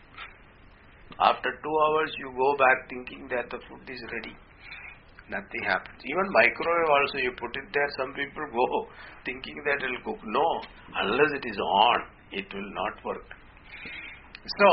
After 1.22 1.52
two 1.62 1.76
hours, 1.86 2.12
you 2.18 2.34
go 2.34 2.50
back 2.58 2.90
thinking 2.90 3.30
that 3.30 3.46
the 3.54 3.60
food 3.70 3.86
is 3.86 4.02
ready. 4.12 4.34
Nothing 5.30 5.64
happens. 5.64 6.02
Even 6.04 6.26
microwave 6.34 6.90
also, 6.90 7.18
you 7.22 7.32
put 7.38 7.54
it 7.56 7.68
there. 7.72 7.90
Some 7.98 8.12
people 8.18 8.42
go 8.52 8.90
thinking 9.26 9.62
that 9.66 9.86
it 9.86 9.88
will 9.88 10.18
cook. 10.18 10.22
No, 10.26 10.48
unless 10.98 11.32
it 11.38 11.46
is 11.46 11.58
on, 11.62 12.00
it 12.32 12.48
will 12.52 12.72
not 12.74 12.98
work. 13.06 13.28
So, 14.58 14.70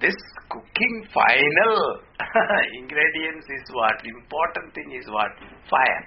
this 0.00 0.14
cooking 0.50 0.94
final 1.08 1.74
ingredients 2.82 3.46
is 3.48 3.64
what? 3.72 3.96
Important 4.04 4.74
thing 4.74 4.92
is 4.92 5.08
what? 5.08 5.32
Fire. 5.70 6.04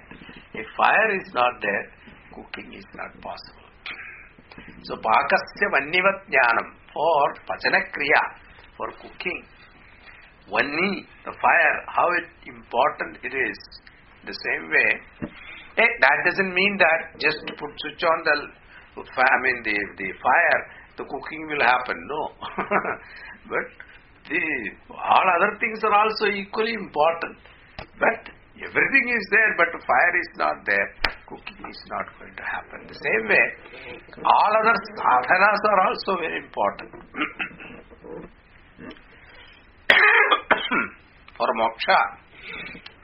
If 0.54 0.66
fire 0.76 1.10
is 1.18 1.28
not 1.34 1.58
there, 1.60 1.86
cooking 2.32 2.72
is 2.72 2.86
not 2.94 3.10
possible. 3.20 3.66
So, 4.84 4.94
pakasya 4.94 5.68
vannivat 5.74 6.30
jnanam 6.30 6.68
for 6.94 7.34
pachana 7.50 7.82
kriya, 7.92 8.22
for 8.76 8.88
cooking. 9.02 9.44
Vanni, 10.50 11.06
the 11.24 11.34
fire, 11.42 11.76
how 11.88 12.06
it 12.18 12.26
important 12.46 13.18
it 13.22 13.34
is. 13.34 13.58
The 14.26 14.34
same 14.34 14.70
way, 14.70 14.90
eh, 15.78 15.90
that 16.02 16.18
doesn't 16.26 16.52
mean 16.54 16.78
that 16.78 17.18
just 17.18 17.38
put 17.46 17.70
switch 17.78 18.02
on 18.02 18.18
the, 18.26 18.36
I 18.98 19.38
mean 19.42 19.62
the 19.62 19.76
the 19.98 20.08
fire, 20.18 20.60
the 20.98 21.04
cooking 21.04 21.42
will 21.46 21.62
happen. 21.62 21.94
No, 22.10 22.22
but 23.52 23.66
the 24.28 24.42
all 24.90 25.26
other 25.38 25.54
things 25.60 25.78
are 25.84 25.94
also 25.94 26.26
equally 26.26 26.74
important. 26.74 27.38
But 28.02 28.34
everything 28.58 29.06
is 29.14 29.24
there, 29.30 29.52
but 29.58 29.70
fire 29.86 30.14
is 30.18 30.30
not 30.42 30.56
there. 30.66 30.88
Cooking 31.28 31.70
is 31.70 31.80
not 31.86 32.06
going 32.18 32.34
to 32.34 32.42
happen. 32.42 32.86
The 32.90 32.98
same 32.98 33.24
way, 33.30 33.46
all 34.26 34.52
other 34.62 34.74
sadhanas 34.98 35.62
are 35.70 35.80
also 35.86 36.18
very 36.18 36.38
important. 36.42 36.90
For 41.36 41.48
moksha, 41.60 41.98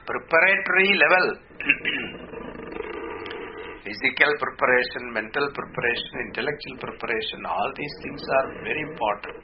preparatory 0.05 0.89
level, 0.97 1.25
physical 3.85 4.31
preparation, 4.41 5.13
mental 5.13 5.45
preparation, 5.53 6.13
intellectual 6.27 6.77
preparation, 6.81 7.45
all 7.45 7.69
these 7.77 7.95
things 8.01 8.21
are 8.41 8.47
very 8.63 8.81
important. 8.89 9.37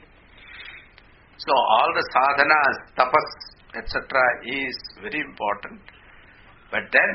So 1.38 1.52
all 1.54 1.90
the 1.94 2.04
sadhanas, 2.14 2.76
tapas, 2.98 3.28
etc. 3.78 3.94
is 4.44 4.76
very 5.02 5.20
important. 5.20 5.80
But 6.70 6.90
then, 6.90 7.10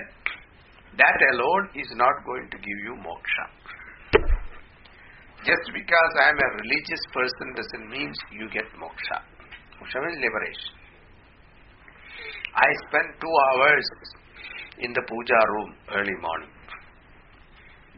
that 0.98 1.18
alone 1.36 1.70
is 1.76 1.92
not 1.96 2.24
going 2.26 2.48
to 2.52 2.58
give 2.58 2.80
you 2.88 2.96
moksha. 3.04 3.46
Just 5.44 5.66
because 5.76 6.12
I 6.24 6.30
am 6.32 6.40
a 6.40 6.50
religious 6.64 7.04
person 7.12 7.54
doesn't 7.54 7.90
mean 7.92 8.10
you 8.32 8.50
get 8.50 8.66
moksha. 8.80 9.20
Moksha 9.78 10.00
means 10.08 10.24
liberation. 10.24 10.85
I 12.56 12.68
spend 12.88 13.08
two 13.20 13.36
hours 13.52 13.86
in 14.80 14.94
the 14.94 15.04
puja 15.08 15.39
room 15.52 15.76
early 15.91 16.15
morning. 16.22 16.50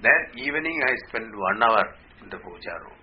Then 0.02 0.22
evening 0.38 0.82
I 0.86 0.94
spend 1.10 1.30
one 1.36 1.62
hour 1.62 1.86
in 2.24 2.30
the 2.30 2.38
puja 2.38 2.76
room. 2.82 2.98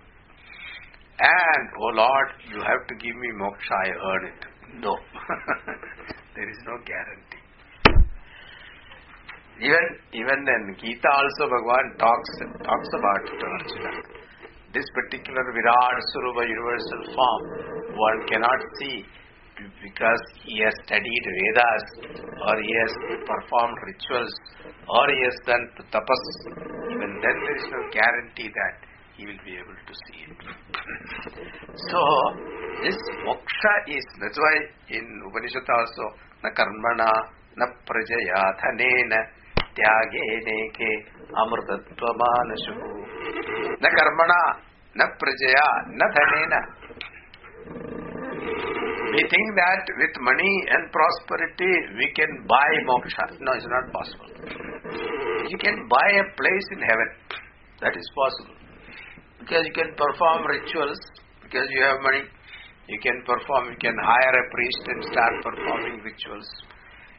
And, 1.19 1.69
oh 1.79 1.91
Lord, 1.95 2.27
you 2.51 2.59
have 2.59 2.83
to 2.87 2.95
give 2.95 3.15
me 3.15 3.29
moksha, 3.39 3.71
I 3.71 3.89
earn 3.89 4.25
it. 4.27 4.41
No. 4.83 4.97
there 6.35 6.49
is 6.49 6.59
no 6.67 6.75
guarantee. 6.83 7.45
Even 9.63 9.85
even 10.11 10.43
then 10.43 10.75
Gita 10.75 11.07
also 11.07 11.47
Bhagavan 11.47 11.95
talks 11.95 12.31
talks 12.59 12.89
about 12.91 13.23
it 13.23 13.39
Arjuna. 13.39 13.91
This 14.75 14.83
particular 14.91 15.43
Virat 15.55 15.95
Swarupa 16.11 16.43
universal 16.43 17.15
form 17.15 17.41
one 17.95 18.19
cannot 18.27 18.59
see 18.81 19.05
because 19.83 20.23
he 20.43 20.59
has 20.63 20.75
studied 20.85 21.25
Vedas 21.37 21.85
or 22.47 22.55
he 22.61 22.73
has 22.81 22.93
performed 23.23 23.77
rituals 23.85 24.33
or 24.87 25.05
he 25.09 25.21
has 25.23 25.37
done 25.45 25.63
tapas. 25.91 26.23
Even 26.91 27.11
then 27.23 27.35
there 27.45 27.57
is 27.57 27.67
no 27.71 27.81
guarantee 27.91 28.49
that 28.49 28.75
he 29.15 29.25
will 29.25 29.41
be 29.47 29.55
able 29.55 29.77
to 29.87 29.93
see 30.05 30.19
it. 30.27 30.39
so 31.89 31.99
this 32.83 32.99
moksha 33.23 33.73
is 33.87 34.05
that's 34.19 34.37
why 34.37 34.55
in 34.91 35.05
Upanishad 35.27 35.63
also 35.63 36.05
na 36.43 36.49
karmana 36.51 37.09
na 37.55 37.65
prajaya 37.87 38.43
tyagene 39.75 40.57
ke 40.77 40.91
amrtatvamanashu 41.41 42.73
na 43.83 43.89
karmana 43.97 44.39
na 44.95 45.05
prajaya 45.19 45.67
na 45.99 46.05
dhanena 46.15 46.59
we 49.15 49.23
think 49.31 49.47
that 49.55 49.83
with 49.95 50.15
money 50.19 50.53
and 50.75 50.91
prosperity 50.91 51.73
we 51.95 52.07
can 52.11 52.31
buy 52.47 52.69
moksha. 52.83 53.25
No, 53.39 53.51
it's 53.55 53.67
not 53.71 53.85
possible. 53.95 54.29
You 55.47 55.57
can 55.57 55.87
buy 55.87 56.07
a 56.19 56.25
place 56.35 56.67
in 56.75 56.81
heaven. 56.83 57.09
That 57.79 57.95
is 57.95 58.07
possible. 58.11 58.55
Because 59.39 59.63
you 59.63 59.71
can 59.71 59.95
perform 59.95 60.47
rituals, 60.47 60.99
because 61.43 61.67
you 61.71 61.81
have 61.83 61.99
money. 62.01 62.27
You 62.87 62.99
can 63.01 63.17
perform, 63.25 63.71
you 63.71 63.79
can 63.81 63.95
hire 63.97 64.35
a 64.37 64.45
priest 64.53 64.83
and 64.85 64.99
start 65.09 65.33
performing 65.41 66.03
rituals. 66.05 66.49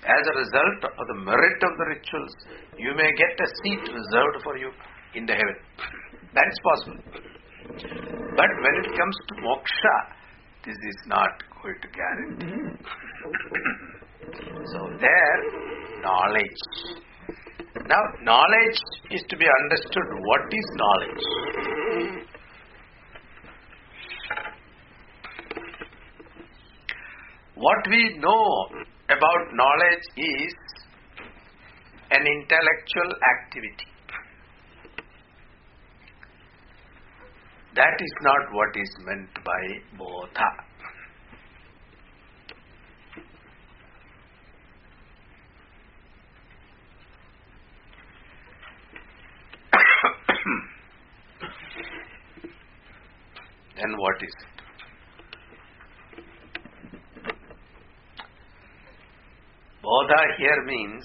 As 0.06 0.22
a 0.30 0.34
result 0.38 0.80
of 0.86 1.04
the 1.10 1.18
merit 1.26 1.60
of 1.64 1.72
the 1.80 1.86
rituals, 1.96 2.34
you 2.78 2.94
may 2.94 3.10
get 3.10 3.34
a 3.34 3.48
seat 3.62 3.82
reserved 3.90 4.38
for 4.44 4.54
you 4.56 4.70
in 5.14 5.26
the 5.26 5.34
heaven. 5.34 5.56
That 6.34 6.46
is 6.46 6.58
possible. 6.62 7.00
But 8.36 8.50
when 8.62 8.74
it 8.84 8.88
comes 8.94 9.16
to 9.28 9.34
moksha, 9.42 9.96
this 10.66 10.76
is 10.76 10.96
not 11.06 11.30
going 11.62 11.76
to 11.80 11.88
guarantee. 11.94 12.46
Hmm. 12.46 12.74
so 14.72 14.80
there, 15.00 15.40
knowledge. 16.02 16.62
Now, 17.88 18.02
knowledge 18.22 18.80
is 19.12 19.22
to 19.28 19.36
be 19.36 19.46
understood. 19.62 20.08
What 20.24 20.40
is 20.50 20.66
knowledge? 20.82 21.24
What 27.54 27.86
we 27.88 28.18
know 28.18 28.66
about 29.08 29.54
knowledge 29.54 30.04
is 30.16 30.54
an 32.10 32.26
intellectual 32.26 33.10
activity. 33.34 33.95
That 37.76 38.00
is 38.00 38.12
not 38.22 38.52
what 38.52 38.74
is 38.74 38.88
meant 39.04 39.28
by 39.44 39.80
bodha. 39.98 40.50
then 53.76 53.96
what 53.98 54.22
is 54.22 54.34
it? 54.40 54.46
Bodha 59.84 60.22
here 60.38 60.64
means 60.64 61.04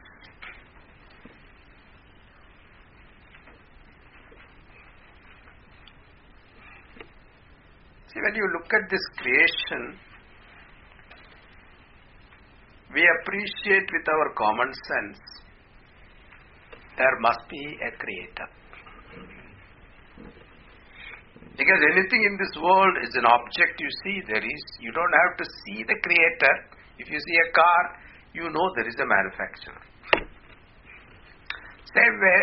See, 8.12 8.20
when 8.20 8.36
you 8.36 8.44
look 8.52 8.68
at 8.74 8.90
this 8.92 9.06
creation, 9.24 9.96
we 12.94 13.08
appreciate 13.08 13.88
with 13.88 14.08
our 14.12 14.34
common 14.36 14.68
sense 14.92 15.20
there 16.98 17.18
must 17.22 17.40
be 17.50 17.64
a 17.88 17.92
creator. 17.96 18.50
Because 21.56 21.82
anything 21.96 22.24
in 22.28 22.36
this 22.36 22.52
world 22.62 22.96
is 23.04 23.16
an 23.16 23.26
object 23.26 23.80
you 23.80 23.92
see, 24.04 24.22
there 24.28 24.44
is, 24.44 24.64
you 24.80 24.92
don't 24.92 25.16
have 25.24 25.38
to 25.40 25.46
see 25.64 25.84
the 25.84 25.96
creator. 26.04 26.56
If 27.00 27.10
you 27.10 27.20
see 27.20 27.38
a 27.48 27.52
car, 27.56 27.82
you 28.34 28.44
know 28.50 28.68
there 28.76 28.88
is 28.88 28.96
a 29.00 29.08
manufacturer. 29.08 29.82
Same 31.96 32.16
way, 32.20 32.40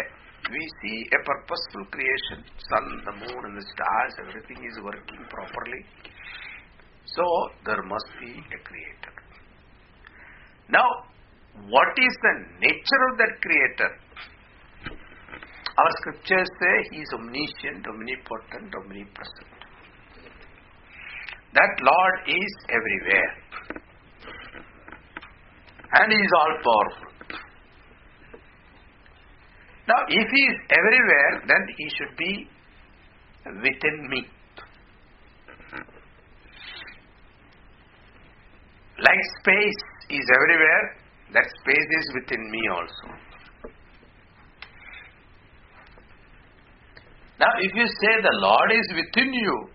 we 0.51 0.63
see 0.83 0.99
a 1.13 1.21
purposeful 1.25 1.85
creation 1.93 2.45
sun, 2.71 2.87
the 3.05 3.13
moon, 3.21 3.43
and 3.45 3.57
the 3.57 3.67
stars, 3.69 4.13
everything 4.27 4.65
is 4.65 4.77
working 4.83 5.23
properly. 5.29 5.83
So, 7.05 7.25
there 7.65 7.83
must 7.83 8.09
be 8.21 8.33
a 8.33 8.61
creator. 8.65 9.15
Now, 10.69 10.89
what 11.69 11.93
is 11.97 12.15
the 12.23 12.35
nature 12.61 13.03
of 13.11 13.19
that 13.19 13.35
creator? 13.41 13.91
Our 15.79 15.91
scriptures 16.01 16.49
say 16.61 16.75
he 16.93 17.03
is 17.03 17.11
omniscient, 17.15 17.87
omnipotent, 17.87 18.75
omnipresent. 18.75 19.59
That 21.55 21.73
Lord 21.81 22.17
is 22.29 22.53
everywhere. 22.69 23.33
And 25.93 26.13
he 26.13 26.19
is 26.19 26.33
all 26.37 26.55
powerful. 26.63 27.08
Now, 29.89 30.01
if 30.07 30.29
he 30.29 30.43
is 30.53 30.57
everywhere, 30.69 31.43
then 31.49 31.63
he 31.77 31.89
should 31.97 32.17
be 32.19 32.49
within 33.47 34.09
me. 34.11 34.27
Like 39.01 39.21
space 39.41 39.81
is 40.11 40.27
everywhere, 40.37 40.97
that 41.33 41.47
space 41.63 41.89
is 42.01 42.13
within 42.21 42.51
me 42.51 42.63
also. 42.69 43.07
Now, 47.41 47.53
if 47.61 47.73
you 47.75 47.87
say 47.87 48.13
the 48.21 48.37
Lord 48.43 48.73
is 48.73 48.89
within 48.95 49.33
you, 49.33 49.69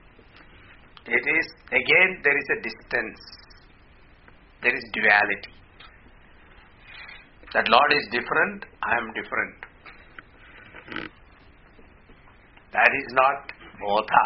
it 1.08 1.24
is 1.38 1.48
again 1.70 2.22
there 2.24 2.38
is 2.38 2.48
a 2.52 2.62
distance, 2.62 3.20
there 4.62 4.76
is 4.76 4.84
duality. 4.94 5.54
That 7.54 7.68
Lord 7.70 7.94
is 7.94 8.06
different, 8.12 8.66
I 8.84 8.98
am 8.98 9.14
different. 9.14 9.63
That 12.74 12.90
is 13.00 13.14
not 13.14 13.52
bodha. 13.82 14.26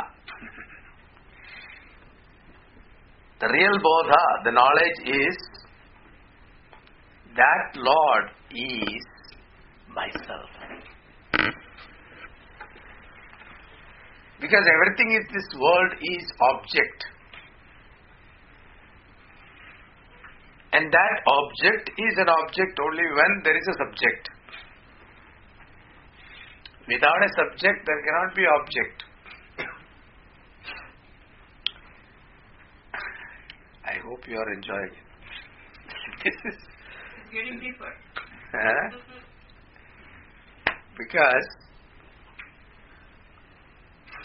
The 3.39 3.47
real 3.47 3.77
bodha, 3.79 4.43
the 4.45 4.51
knowledge 4.51 4.99
is 5.05 5.37
that 7.35 7.75
Lord 7.75 8.31
is 8.51 9.05
myself. 9.93 10.49
Because 14.39 14.65
everything 14.73 15.11
in 15.11 15.23
this 15.33 15.47
world 15.59 15.93
is 16.01 16.31
object. 16.41 17.05
And 20.73 20.91
that 20.91 21.15
object 21.25 21.89
is 21.97 22.17
an 22.17 22.29
object 22.29 22.79
only 22.79 23.07
when 23.17 23.41
there 23.43 23.57
is 23.57 23.67
a 23.67 23.77
subject. 23.85 24.29
Without 26.88 27.23
a 27.23 27.29
subject, 27.35 27.85
there 27.85 28.01
cannot 28.05 28.35
be 28.35 28.45
object. 28.59 29.03
I 33.85 33.95
hope 34.07 34.27
you 34.27 34.38
are 34.38 34.53
enjoying 34.53 34.91
it. 34.91 35.07
this 36.23 36.38
is 36.45 36.57
It's 37.21 37.31
getting 37.33 37.59
deeper. 37.59 37.93
Huh? 38.49 38.88
because 40.97 41.47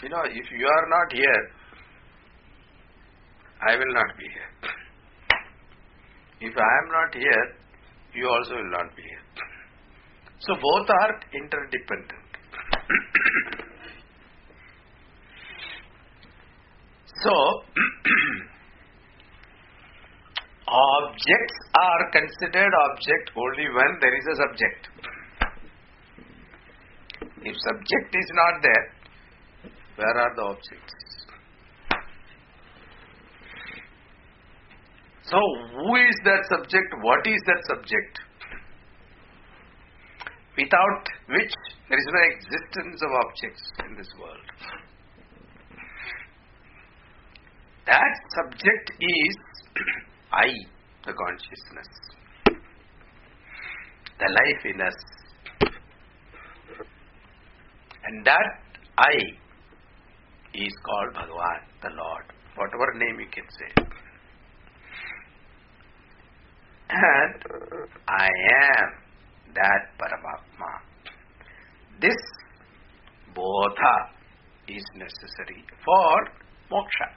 you 0.01 0.09
know 0.09 0.23
if 0.41 0.47
you 0.59 0.67
are 0.75 0.85
not 0.93 1.13
here 1.19 1.43
i 3.71 3.75
will 3.81 3.93
not 3.99 4.15
be 4.21 4.29
here 4.37 4.51
if 6.49 6.57
i 6.69 6.71
am 6.79 6.87
not 6.95 7.19
here 7.25 7.45
you 8.15 8.27
also 8.35 8.55
will 8.59 8.73
not 8.77 8.89
be 8.95 9.03
here 9.11 9.25
so 10.47 10.57
both 10.67 10.89
are 11.01 11.13
interdependent 11.41 12.22
so 17.23 17.33
objects 20.67 21.59
are 21.75 22.11
considered 22.11 22.73
object 22.91 23.31
only 23.35 23.69
when 23.69 23.99
there 24.01 24.17
is 24.17 24.27
a 24.33 24.35
subject. 24.35 24.89
If 27.45 27.55
subject 27.59 28.15
is 28.15 28.31
not 28.33 28.61
there 28.63 28.93
where 29.95 30.17
are 30.17 30.35
the 30.35 30.41
objects? 30.41 30.95
So 35.23 35.37
who 35.37 35.95
is 35.95 36.15
that 36.25 36.43
subject? 36.49 36.93
What 37.01 37.25
is 37.27 37.41
that 37.45 37.63
subject 37.67 38.19
without 40.63 41.13
which 41.35 41.53
there 41.89 41.99
is 41.99 42.09
no 42.15 42.23
existence 42.31 43.01
of 43.03 43.11
objects 43.25 43.63
in 43.85 43.95
this 43.97 44.11
world 44.19 44.53
that 47.85 48.15
subject 48.35 48.91
is 48.99 49.37
I, 50.31 50.47
the 51.05 51.13
consciousness, 51.13 51.89
the 54.19 54.29
life 54.29 54.65
in 54.65 54.81
us. 54.81 54.93
And 58.05 58.25
that 58.25 58.49
I 58.97 59.13
is 60.53 60.73
called 60.85 61.13
Bhagavan, 61.15 61.61
the 61.81 61.89
Lord, 61.89 62.25
whatever 62.55 62.93
name 62.95 63.19
you 63.19 63.27
can 63.31 63.47
say. 63.59 63.71
And 66.89 67.43
I 68.07 68.29
am 68.77 69.02
that 69.55 69.81
Paramatma. 69.99 70.71
This 72.01 72.17
bodha 73.35 73.95
is 74.67 74.83
necessary 74.95 75.63
for 75.85 76.27
moksha. 76.71 77.07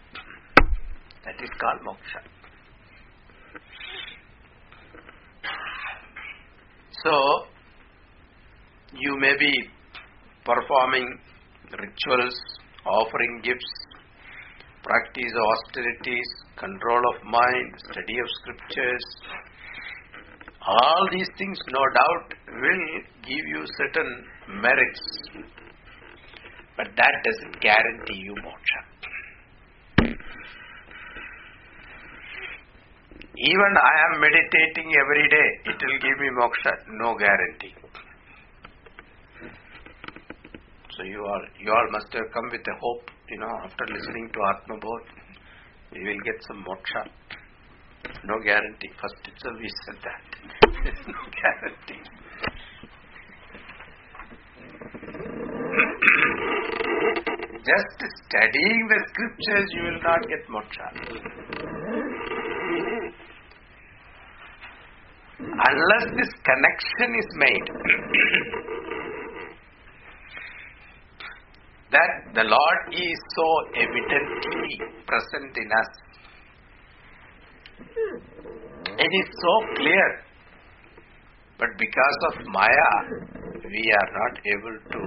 That 1.24 1.42
is 1.42 1.50
called 1.60 1.80
moksha. 1.86 2.20
So, 7.04 7.46
you 8.98 9.16
may 9.18 9.36
be 9.38 9.52
performing 10.44 11.18
rituals, 11.72 12.34
offering 12.86 13.40
gifts, 13.42 13.74
practice 14.82 15.32
of 15.34 15.44
austerities, 15.54 16.28
control 16.56 17.02
of 17.14 17.24
mind, 17.24 17.74
study 17.90 18.18
of 18.18 18.28
scriptures. 18.40 19.04
All 20.66 21.08
these 21.12 21.28
things, 21.38 21.58
no 21.70 21.78
doubt, 21.94 22.34
will 22.48 22.86
give 23.22 23.44
you 23.46 23.64
certain 23.78 24.24
merits. 24.60 25.00
But 26.76 26.88
that 26.96 27.14
doesn't 27.24 27.60
guarantee 27.60 28.20
you 28.20 28.34
moksha. 28.42 28.80
Even 33.38 33.72
I 33.76 33.94
am 34.06 34.20
meditating 34.20 34.92
every 34.98 35.28
day, 35.28 35.48
it 35.70 35.78
will 35.78 35.98
give 36.00 36.18
me 36.18 36.28
moksha, 36.40 36.72
no 36.98 37.14
guarantee. 37.16 37.74
So 40.96 41.02
you 41.04 41.20
all, 41.20 41.42
you 41.60 41.70
all 41.70 41.88
must 41.92 42.12
have 42.14 42.32
come 42.32 42.48
with 42.50 42.62
a 42.62 42.76
hope, 42.80 43.10
you 43.28 43.38
know, 43.38 43.52
after 43.62 43.84
listening 43.92 44.30
to 44.32 44.38
Atma 44.48 44.76
Bodh, 44.76 45.06
you 45.92 46.08
will 46.08 46.20
get 46.24 46.42
some 46.48 46.64
moksha. 46.64 47.08
No 48.24 48.40
guarantee. 48.42 48.90
First 49.00 49.28
itself 49.28 49.54
we 49.60 49.68
said 49.84 49.98
that. 50.02 50.22
no 51.06 51.20
guarantee. 51.36 52.02
Just 57.66 57.98
studying 58.28 58.80
the 58.88 58.98
scriptures, 59.10 59.66
you 59.74 59.82
will 59.84 60.00
not 60.02 60.20
get 60.28 60.46
moksha. 60.48 60.86
Unless 65.38 66.06
this 66.16 66.32
connection 66.44 67.14
is 67.18 67.26
made 67.34 67.66
that 71.92 72.10
the 72.34 72.44
Lord 72.44 72.92
is 72.92 73.18
so 73.34 73.60
evidently 73.74 74.80
present 75.06 75.56
in 75.56 75.72
us. 75.72 75.88
It 77.78 79.12
is 79.12 79.28
so 79.40 79.60
clear. 79.76 80.22
But 81.58 81.68
because 81.78 82.18
of 82.28 82.34
Maya, 82.46 83.04
we 83.64 83.92
are 84.00 84.10
not 84.12 84.38
able 84.44 84.78
to 84.92 84.98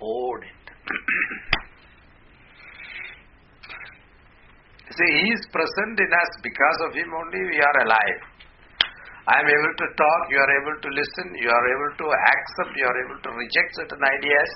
own 0.00 0.42
it. 0.42 0.70
See, 4.98 5.12
He 5.22 5.30
is 5.32 5.46
present 5.52 6.00
in 6.00 6.10
us. 6.10 6.30
Because 6.42 6.80
of 6.88 6.94
Him 6.94 7.14
only 7.14 7.44
we 7.46 7.60
are 7.60 7.82
alive. 7.86 8.22
I 9.28 9.40
am 9.40 9.46
able 9.46 9.74
to 9.76 9.86
talk, 9.92 10.20
you 10.32 10.40
are 10.40 10.52
able 10.56 10.80
to 10.80 10.88
listen, 10.88 11.36
you 11.36 11.52
are 11.52 11.66
able 11.68 11.92
to 12.00 12.08
accept, 12.08 12.72
you 12.74 12.86
are 12.88 12.96
able 13.04 13.20
to 13.20 13.28
reject 13.36 13.76
certain 13.76 14.00
ideas. 14.00 14.48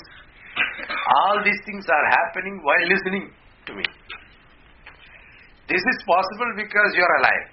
All 1.20 1.44
these 1.44 1.60
things 1.66 1.84
are 1.92 2.06
happening 2.08 2.56
while 2.64 2.80
listening 2.88 3.36
to 3.66 3.74
me. 3.74 3.84
This 5.72 5.80
is 5.80 5.98
possible 6.04 6.52
because 6.52 6.90
you 6.92 7.00
are 7.00 7.16
alive. 7.24 7.46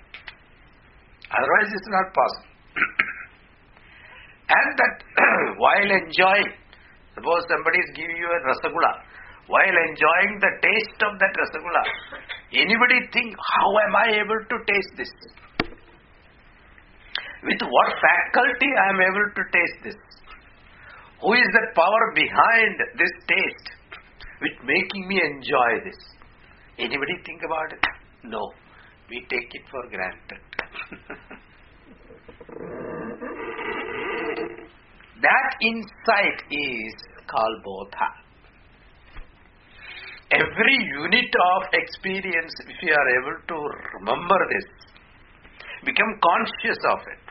Otherwise, 1.32 1.70
it's 1.72 1.88
not 1.88 2.07
possible. 2.11 2.51
and 4.59 4.70
that 4.76 4.95
while 5.63 5.88
enjoying, 5.88 6.51
suppose 7.15 7.47
somebody 7.47 7.80
is 7.80 7.89
giving 7.95 8.20
you 8.20 8.28
a 8.28 8.39
rasagula, 8.43 8.91
while 9.47 9.78
enjoying 9.88 10.36
the 10.43 10.51
taste 10.59 10.99
of 11.07 11.15
that 11.15 11.32
rasagula, 11.32 11.84
anybody 12.59 13.07
think, 13.15 13.39
how 13.39 13.70
am 13.88 13.95
I 13.95 14.07
able 14.20 14.41
to 14.51 14.57
taste 14.67 14.93
this? 14.99 15.13
With 17.47 17.61
what 17.63 17.89
faculty 18.03 18.67
I 18.84 18.89
am 18.91 18.99
able 18.99 19.28
to 19.32 19.43
taste 19.55 19.80
this? 19.88 19.99
Who 21.24 21.39
is 21.39 21.47
the 21.55 21.65
power 21.72 22.03
behind 22.20 22.84
this 22.99 23.13
taste 23.32 23.67
which 24.43 24.59
making 24.67 25.07
me 25.07 25.24
enjoy 25.24 25.88
this? 25.88 25.99
Anybody 26.78 27.15
think 27.24 27.47
about 27.47 27.72
it? 27.72 27.99
No. 28.24 28.51
We 29.09 29.26
take 29.30 29.49
it 29.53 29.63
for 29.72 29.82
granted. 29.89 30.41
that 35.22 35.55
insight 35.61 36.43
is 36.51 36.93
called 37.28 37.63
bodha. 37.65 38.09
Every 40.32 40.78
unit 41.01 41.34
of 41.55 41.63
experience, 41.74 42.53
if 42.67 42.84
you 42.84 42.93
are 42.93 43.09
able 43.20 43.38
to 43.47 43.57
remember 43.99 44.38
this, 44.53 44.67
become 45.86 46.20
conscious 46.22 46.78
of 46.91 46.99
it, 47.07 47.24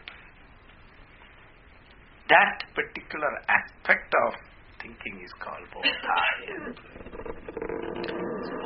that 2.28 2.64
particular 2.74 3.32
aspect 3.48 4.12
of 4.26 4.34
thinking 4.82 5.20
is 5.24 5.32
called 5.40 5.66
bodha. 5.72 6.20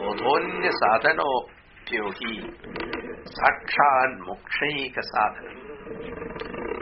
Bodhonya 0.01 0.73
sadhano 0.83 1.29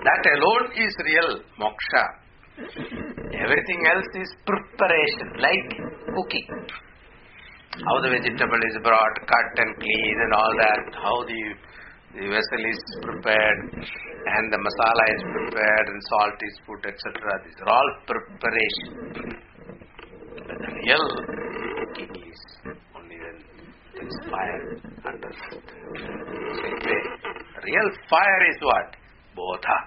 That 0.05 0.23
alone 0.37 0.67
is 0.77 0.93
real 1.05 1.31
moksha. 1.61 2.05
Everything 2.59 3.81
else 3.93 4.11
is 4.15 4.31
preparation, 4.45 5.29
like 5.39 5.71
cooking. 6.15 6.49
How 7.87 7.97
the 8.03 8.11
vegetable 8.11 8.63
is 8.69 8.77
brought, 8.83 9.17
cut 9.27 9.53
and 9.57 9.77
clean 9.77 10.17
and 10.25 10.33
all 10.35 10.53
that, 10.59 10.83
how 11.01 11.25
the, 11.25 11.43
the 12.15 12.27
vessel 12.29 12.63
is 12.69 12.81
prepared 13.01 13.59
and 14.27 14.53
the 14.53 14.59
masala 14.59 15.05
is 15.17 15.23
prepared 15.23 15.87
and 15.89 16.03
salt 16.11 16.39
is 16.43 16.57
put, 16.67 16.85
etc. 16.85 17.05
These 17.45 17.61
are 17.63 17.71
all 17.73 17.89
preparation. 18.07 19.39
But 20.49 20.59
the 20.59 20.71
real 20.83 21.05
cooking 21.95 22.13
is 22.29 22.41
there 24.40 24.40
is 24.40 24.40
fire 24.40 24.78
underfoot. 25.06 25.64
Same 26.62 26.80
way, 26.86 27.02
real 27.64 27.90
fire 28.10 28.50
is 28.50 28.58
what? 28.62 28.96
Bodha. 29.36 29.78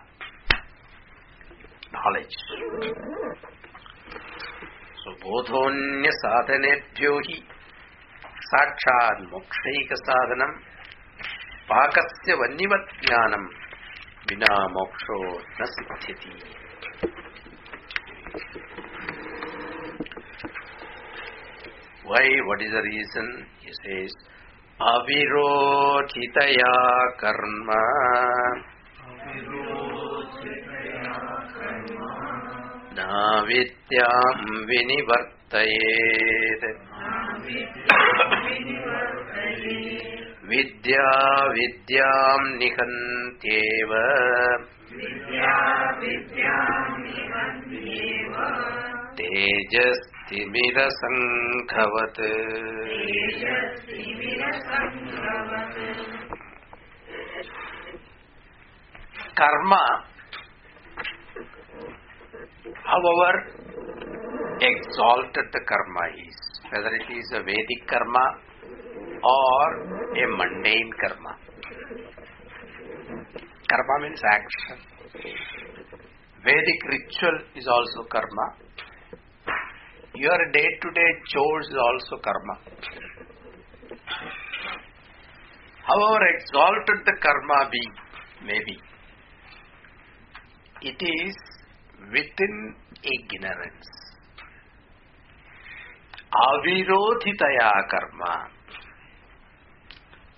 Knowledge. 1.92 2.36
So, 5.04 5.11
bodhonya 5.22 6.12
sadhanebhyo 6.22 7.14
hi 7.28 7.42
साक्षात् 8.48 9.18
मोक्षैकसाधनं 9.30 10.52
पाकस्य 11.70 12.34
वन्यवत् 12.40 12.92
ज्ञानं 13.00 13.44
विना 14.30 14.54
मोक्षो 14.76 15.18
न 15.61 15.66
सिद्ध्यति 15.74 16.32
Why? 22.09 22.24
What 22.46 22.62
is 22.62 22.70
the 22.72 22.80
reason? 22.80 23.46
He 23.61 23.68
says, 23.68 24.12
अविरोचितया 24.84 26.73
कर्म। 27.09 27.69
विद्यां 33.47 34.34
विनिवर्तयेत्। 34.65 35.23
विद्या 40.47 41.45
विद्याम् 41.47 42.57
निहन्त्येव। 42.57 43.93
तेजस्तिमिरसङ्खवत् 49.34 52.19
कर्म 59.39 59.73
how 62.89 63.07
however 63.07 63.39
exalted 64.67 65.57
karma 65.71 65.97
is 66.05 66.43
whether 66.73 66.95
it 66.95 67.09
is 67.17 67.34
a 67.36 67.39
Vedic 67.47 67.88
karma 67.89 68.17
or 69.31 69.77
a 70.17 70.25
mundane 70.39 70.91
karma 71.03 71.25
karma 73.71 73.97
means 74.03 74.23
action 74.36 74.77
Vedic 76.43 76.86
ritual 76.93 77.41
is 77.57 77.69
also 77.77 78.03
karma 78.17 78.38
Your 80.16 80.38
day 80.51 80.68
to 80.82 80.91
day 80.91 81.11
chores 81.28 81.68
is 81.68 81.76
also 81.76 82.22
karma. 82.24 82.55
However 85.88 86.20
exalted 86.38 86.99
the 87.05 87.14
karma 87.20 87.70
be, 87.72 87.82
maybe, 88.45 88.78
it 90.84 91.01
is 91.01 91.36
within 92.11 92.76
ignorance. 93.01 93.89
Avirodhitaya 96.45 97.72
karma 97.89 98.47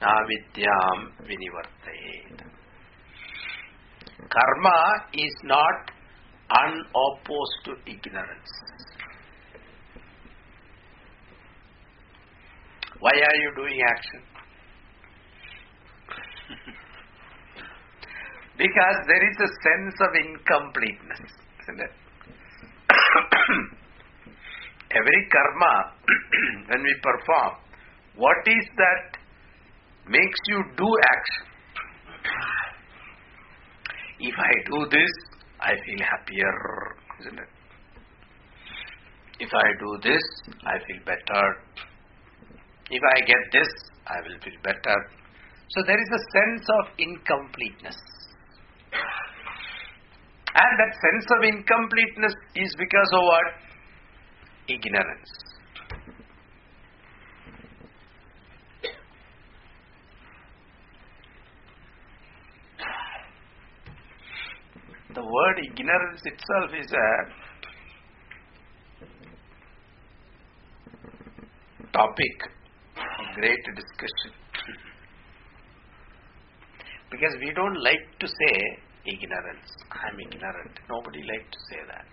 navidyam 0.02 1.00
vinivartayet. 1.28 2.40
Karma 4.30 4.80
is 5.14 5.36
not 5.44 5.92
unopposed 6.64 7.60
to 7.66 7.72
ignorance. 7.92 8.52
Why 13.00 13.12
are 13.12 13.36
you 13.36 13.52
doing 13.56 13.82
action? 13.82 14.22
because 18.58 18.98
there 19.08 19.30
is 19.30 19.38
a 19.40 19.48
sense 19.64 19.96
of 20.02 20.16
incompleteness, 20.16 21.32
isn't 21.64 21.82
it? 21.82 21.92
every 24.96 25.28
karma, 25.32 25.92
when 26.70 26.84
we 26.84 26.96
perform, 27.02 27.56
what 28.16 28.48
is 28.48 28.70
that 28.78 29.18
makes 30.08 30.40
you 30.48 30.64
do 30.78 30.98
action? 31.12 31.46
If 34.20 34.36
I 34.40 34.54
do 34.72 34.86
this, 34.90 35.12
I 35.60 35.76
feel 35.86 36.00
happier, 36.00 36.96
isn't 37.20 37.40
it? 37.40 37.50
If 39.40 39.54
I 39.54 39.74
do 39.80 39.98
this, 40.02 40.24
I 40.64 40.80
feel 40.88 41.00
better. 41.06 41.58
If 42.90 43.02
I 43.02 43.20
get 43.26 43.38
this, 43.52 43.68
I 44.08 44.22
will 44.22 44.40
feel 44.44 44.60
better. 44.64 44.98
So 45.70 45.82
there 45.88 46.00
is 46.00 46.10
a 46.14 46.20
sense 46.32 46.68
of 46.70 46.86
incompleteness. 47.00 47.98
And 50.58 50.80
that 50.80 50.94
sense 50.94 51.26
of 51.36 51.44
incompleteness 51.44 52.34
is 52.56 52.76
because 52.78 53.10
of 53.14 53.24
what? 53.24 53.54
Ignorance. 54.68 55.32
The 65.14 65.24
word 65.24 65.60
ignorance 65.64 66.22
itself 66.26 66.72
is 66.78 66.92
a 66.92 67.26
topic 71.92 72.55
great 73.36 73.64
discussion. 73.76 74.32
Because 77.12 77.36
we 77.40 77.54
don't 77.54 77.82
like 77.82 78.04
to 78.20 78.28
say 78.28 78.56
ignorance. 79.06 79.70
I'm 79.92 80.20
ignorant. 80.20 80.80
Nobody 80.90 81.22
likes 81.24 81.50
to 81.52 81.60
say 81.70 81.80
that. 81.88 82.06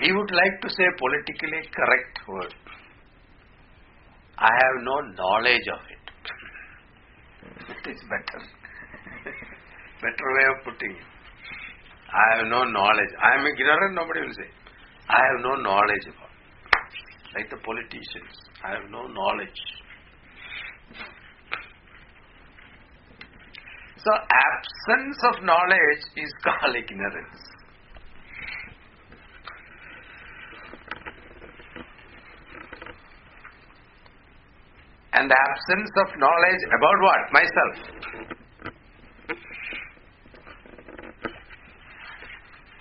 We 0.00 0.12
would 0.12 0.30
like 0.30 0.60
to 0.62 0.68
say 0.70 0.84
politically 0.98 1.68
correct 1.74 2.18
word. 2.28 2.54
I 4.38 4.50
have 4.52 4.82
no 4.82 5.00
knowledge 5.16 5.68
of 5.72 5.80
it. 5.90 6.04
It 7.70 7.90
is 7.90 8.00
better. 8.10 8.40
better 10.02 10.28
way 10.36 10.46
of 10.52 10.64
putting 10.64 10.90
it. 10.90 11.15
I 12.16 12.36
have 12.36 12.46
no 12.48 12.64
knowledge. 12.64 13.12
I 13.22 13.34
am 13.38 13.46
ignorant, 13.46 13.94
nobody 13.94 14.20
will 14.20 14.32
say. 14.32 14.48
I 15.08 15.20
have 15.20 15.40
no 15.42 15.54
knowledge 15.60 16.06
about. 16.08 16.32
Like 17.34 17.50
the 17.50 17.58
politicians. 17.58 18.32
I 18.64 18.70
have 18.72 18.90
no 18.90 19.06
knowledge. 19.06 19.60
So 23.98 24.12
absence 24.14 25.18
of 25.28 25.44
knowledge 25.44 26.02
is 26.16 26.32
called 26.44 26.76
ignorance. 26.76 27.42
And 35.12 35.30
absence 35.32 35.90
of 35.96 36.08
knowledge 36.18 36.62
about 36.78 36.98
what? 37.02 37.32
Myself. 37.32 38.45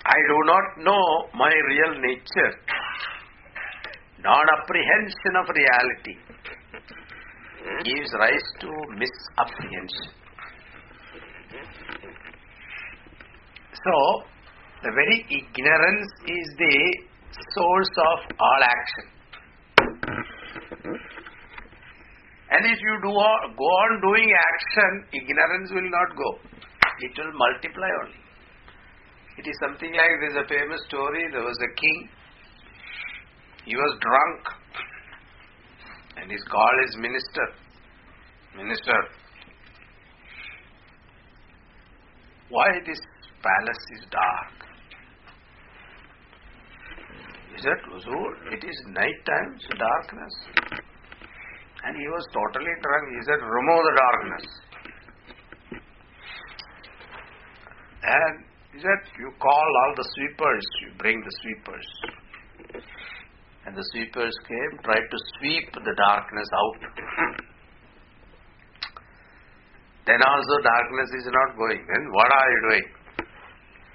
I 0.05 0.17
do 0.29 0.37
not 0.45 0.65
know 0.85 1.03
my 1.33 1.49
real 1.49 1.99
nature. 1.99 2.53
Non-apprehension 4.23 5.33
of 5.39 5.49
reality 5.49 6.15
gives 7.83 8.13
rise 8.13 8.47
to 8.59 8.69
misapprehension. 8.97 10.09
So, 13.83 14.23
the 14.83 14.91
very 14.91 15.25
ignorance 15.29 16.11
is 16.27 16.47
the 16.57 16.77
source 17.53 17.93
of 17.97 18.19
all 18.39 18.61
action. 18.63 19.05
And 22.51 22.65
if 22.65 22.79
you 22.79 22.95
do 23.01 23.09
go 23.09 23.69
on 23.81 24.01
doing 24.01 24.29
action, 24.31 25.05
ignorance 25.13 25.71
will 25.71 25.89
not 25.89 26.15
go. 26.15 26.39
It 27.01 27.11
will 27.17 27.33
multiply 27.33 27.89
only. 28.03 28.24
It 29.37 29.47
is 29.47 29.55
something 29.59 29.91
like 29.91 30.11
there's 30.21 30.45
a 30.45 30.47
famous 30.47 30.81
story. 30.87 31.27
There 31.31 31.43
was 31.43 31.57
a 31.59 31.71
king. 31.75 32.09
He 33.65 33.75
was 33.75 33.97
drunk. 33.99 34.41
And 36.17 36.31
he 36.31 36.37
called 36.49 36.79
his 36.87 36.95
minister. 36.97 37.47
Minister, 38.55 38.99
why 42.49 42.67
this 42.85 42.99
palace 43.43 43.83
is 43.97 44.05
dark? 44.09 44.55
He 47.53 47.61
said, 47.61 47.79
Huzur, 47.91 48.53
it 48.53 48.63
is 48.63 48.77
night 48.87 49.19
time, 49.25 49.59
so 49.59 49.75
darkness. 49.75 50.33
And 51.83 51.97
he 51.97 52.07
was 52.07 52.25
totally 52.31 52.71
drunk. 52.81 53.03
He 53.11 53.23
said, 53.25 53.39
remove 53.43 53.83
the 53.83 53.95
darkness. 53.99 54.45
And 58.03 58.54
he 58.75 58.81
said, 58.83 58.99
you 59.15 59.31
call 59.39 59.67
all 59.79 59.93
the 59.95 60.03
sweepers, 60.03 60.65
you 60.83 60.91
bring 60.99 61.23
the 61.23 61.31
sweepers. 61.39 61.87
And 63.65 63.71
the 63.71 63.87
sweepers 63.95 64.35
came, 64.51 64.71
tried 64.83 65.07
to 65.07 65.19
sweep 65.39 65.71
the 65.79 65.95
darkness 65.95 66.49
out. 66.51 66.81
then 70.11 70.19
also 70.19 70.55
darkness 70.59 71.09
is 71.23 71.31
not 71.31 71.55
going. 71.55 71.87
Then 71.87 72.03
what 72.11 72.27
are 72.27 72.49
you 72.51 72.61
doing? 72.67 72.87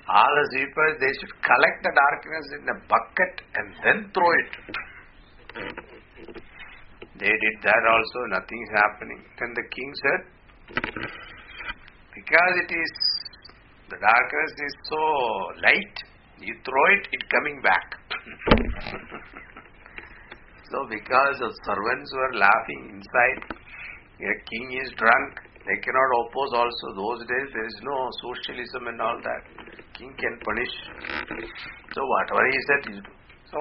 All 0.09 0.33
the 0.33 0.47
sweepers, 0.57 0.97
they 0.97 1.13
should 1.21 1.35
collect 1.45 1.79
the 1.85 1.93
darkness 1.93 2.47
in 2.57 2.65
a 2.73 2.77
bucket 2.89 3.35
and 3.61 3.67
then 3.85 3.99
throw 4.17 4.33
it. 4.33 4.51
They 7.21 7.29
did 7.37 7.57
that 7.69 7.83
also, 7.85 8.19
nothing 8.33 8.65
is 8.65 8.73
happening. 8.81 9.21
Then 9.37 9.53
the 9.53 9.67
king 9.77 9.93
said, 10.01 10.21
because 12.17 12.55
it 12.65 12.73
is, 12.73 12.93
the 13.91 13.99
darkness 13.99 14.55
is 14.55 14.75
so 14.87 15.03
light, 15.67 15.97
you 16.39 16.55
throw 16.63 16.85
it, 16.95 17.11
it 17.11 17.27
coming 17.27 17.59
back. 17.61 17.91
so 20.71 20.87
because 20.87 21.43
the 21.43 21.51
servants 21.67 22.07
were 22.15 22.39
laughing 22.39 22.95
inside, 22.95 23.51
a 24.23 24.31
king 24.47 24.79
is 24.79 24.95
drunk, 24.95 25.43
they 25.67 25.75
cannot 25.83 26.11
oppose 26.23 26.55
also. 26.55 26.87
Those 26.95 27.27
days 27.27 27.51
there 27.51 27.67
is 27.67 27.83
no 27.83 27.99
socialism 28.23 28.95
and 28.95 29.03
all 29.03 29.19
that. 29.19 29.43
King 29.99 30.15
can 30.15 30.39
punish. 30.39 30.71
So 31.93 32.07
whatever 32.07 32.47
he 32.47 32.59
said, 32.71 32.95
he 32.95 33.03
do. 33.03 33.11
So 33.51 33.59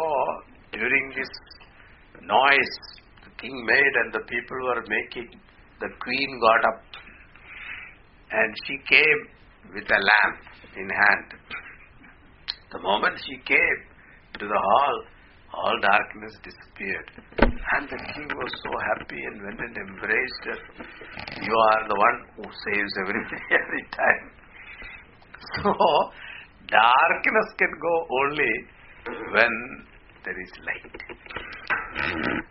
during 0.78 1.10
this 1.18 1.34
noise 2.22 3.02
the 3.26 3.34
king 3.42 3.66
made 3.66 3.94
and 4.06 4.14
the 4.14 4.22
people 4.30 4.62
were 4.70 4.86
making, 4.86 5.42
the 5.82 5.90
queen 6.00 6.40
got 6.40 6.62
up 6.70 6.86
and 8.32 8.56
she 8.68 8.78
came 8.86 9.39
with 9.74 9.86
a 9.90 10.00
lamp 10.00 10.38
in 10.76 10.90
hand. 10.90 11.28
The 12.72 12.80
moment 12.80 13.20
she 13.26 13.38
came 13.46 13.80
to 14.40 14.46
the 14.46 14.60
hall, 14.60 15.04
all 15.54 15.76
darkness 15.82 16.34
disappeared. 16.44 17.10
And 17.42 17.90
the 17.90 17.98
king 18.14 18.28
was 18.30 18.52
so 18.64 18.72
happy 18.94 19.22
and 19.26 19.42
went 19.42 19.60
and 19.60 19.76
embraced 19.78 20.44
her. 20.46 20.60
You 21.42 21.54
are 21.54 21.82
the 21.88 21.98
one 21.98 22.18
who 22.38 22.44
saves 22.46 22.94
everybody 23.02 23.42
every 23.62 23.86
time. 23.92 24.26
So, 25.64 25.74
darkness 26.70 27.50
can 27.58 27.74
go 27.82 27.96
only 28.22 28.54
when 29.34 29.54
there 30.26 30.40
is 30.40 30.52
light. 30.66 31.02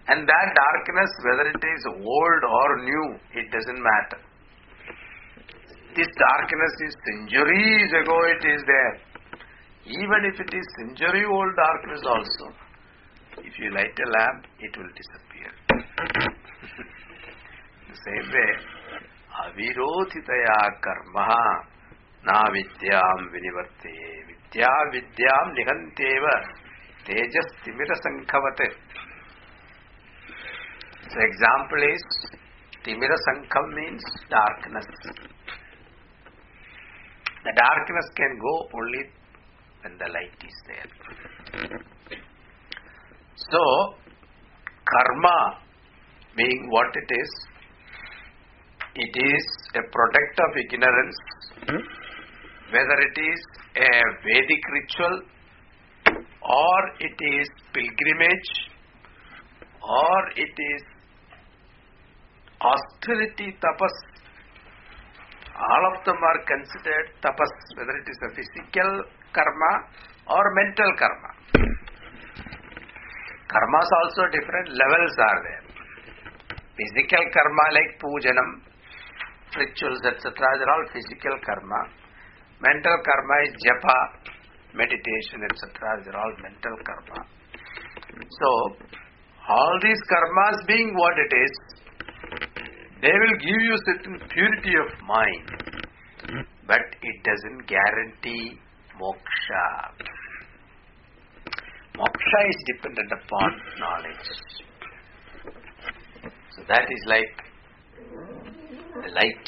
And 0.08 0.26
that 0.26 0.48
darkness, 0.54 1.10
whether 1.22 1.46
it 1.50 1.62
is 1.62 1.82
old 1.86 2.42
or 2.42 2.68
new, 2.82 3.06
it 3.34 3.50
doesn't 3.52 3.82
matter. 3.82 4.20
This 5.99 6.07
darkness 6.14 6.74
is 6.86 6.94
centuries 7.11 7.90
ago 8.01 8.16
it 8.30 8.44
is 8.46 8.62
there. 8.70 8.96
Even 9.84 10.26
if 10.30 10.38
it 10.38 10.53
is 10.55 10.66
century 10.78 11.24
old 11.26 11.57
darkness 11.57 12.03
also, 12.07 12.55
if 13.38 13.59
you 13.59 13.74
light 13.74 13.99
a 13.99 14.09
lamp, 14.16 14.44
it 14.61 14.76
will 14.78 14.92
disappear. 14.94 15.51
the 17.88 17.99
same 18.07 18.30
way, 18.36 18.53
avirodhitaya 19.42 20.61
karma 20.86 21.34
na 22.28 22.36
vidyam 22.55 23.20
vinivarte 23.34 23.94
vidya 24.28 24.70
vidyam 24.94 25.46
nihanteva 25.59 26.34
tejas 27.09 27.51
timira 27.64 27.96
sankhavate. 28.05 28.68
So 31.11 31.18
example 31.30 31.82
is 31.90 32.07
timira 32.86 33.18
sankham 33.26 33.66
means 33.74 34.05
darkness. 34.30 34.86
The 37.45 37.53
darkness 37.57 38.09
can 38.16 38.39
go 38.39 38.55
only 38.74 39.05
when 39.82 39.99
the 39.99 40.09
light 40.12 40.39
is 40.43 40.57
there. 40.66 41.80
So, 43.36 43.95
karma 44.93 45.59
being 46.36 46.68
what 46.70 46.89
it 46.95 47.14
is, 47.14 47.30
it 48.95 49.14
is 49.16 49.47
a 49.74 49.82
product 49.93 50.41
of 50.47 50.57
ignorance 50.64 51.16
whether 52.72 52.97
it 53.09 53.18
is 53.18 53.41
a 53.76 53.91
Vedic 54.24 54.64
ritual 54.76 55.22
or 56.43 56.80
it 57.01 57.18
is 57.28 57.49
pilgrimage 57.72 58.51
or 59.82 60.18
it 60.36 60.61
is 60.72 60.82
austerity 62.61 63.49
tapas 63.64 63.97
all 65.59 65.84
of 65.90 66.04
them 66.06 66.18
are 66.30 66.40
considered 66.46 67.06
tapas 67.22 67.52
whether 67.76 67.94
it 67.98 68.06
is 68.06 68.18
a 68.22 68.30
physical 68.38 68.90
karma 69.34 69.72
or 70.30 70.44
mental 70.54 70.90
karma. 71.00 71.30
Karmas 73.48 73.90
also 74.00 74.22
different 74.30 74.68
levels 74.76 75.14
are 75.18 75.40
there. 75.48 75.64
Physical 76.78 77.24
karma 77.34 77.64
like 77.74 77.92
pujanam 77.98 78.50
rituals 79.56 80.02
etc 80.04 80.30
they're 80.30 80.72
all 80.74 80.86
physical 80.92 81.34
karma. 81.42 81.80
Mental 82.61 82.96
karma 83.09 83.36
is 83.48 83.52
japa 83.66 83.98
meditation 84.74 85.42
etc 85.48 85.98
they're 86.04 86.20
all 86.22 86.34
mental 86.38 86.76
karma. 86.86 87.20
So 88.38 88.48
all 89.48 89.74
these 89.82 90.02
karmas 90.12 90.66
being 90.68 90.94
what 90.94 91.16
it 91.18 91.32
is 91.34 91.52
they 93.03 93.14
will 93.22 93.36
give 93.46 93.61
you 93.68 93.76
certain 93.86 94.18
purity 94.34 94.74
of 94.84 94.88
mind 95.07 95.68
but 96.68 96.84
it 97.03 97.16
doesn't 97.24 97.66
guarantee 97.66 98.59
moksha. 99.01 99.64
Moksha 101.96 102.40
is 102.51 102.59
dependent 102.66 103.12
upon 103.12 103.51
knowledge. 103.80 104.28
So 106.55 106.62
that 106.68 106.84
is 106.96 107.03
like 107.07 107.34
the 109.03 109.11
light. 109.14 109.46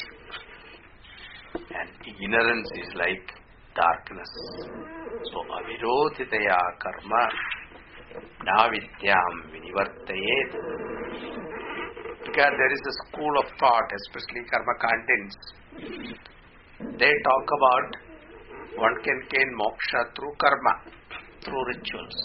And 1.53 1.89
ignorance 2.07 2.69
is 2.75 2.89
like 2.95 3.25
darkness. 3.75 4.31
So 5.31 5.45
avirodhitaya 5.59 6.59
karma 6.83 7.23
navidyam 8.49 9.33
vinivartayet 9.53 10.51
there 12.35 12.73
is 12.73 12.83
a 12.91 12.95
school 13.01 13.33
of 13.41 13.47
thought 13.59 13.89
especially 13.99 14.43
karma 14.51 14.75
contents 14.85 15.35
they 17.03 17.13
talk 17.29 17.45
about 17.59 17.87
one 18.85 18.95
can 19.03 19.19
gain 19.33 19.49
moksha 19.61 20.01
through 20.15 20.33
karma 20.43 20.73
through 21.43 21.63
rituals 21.71 22.19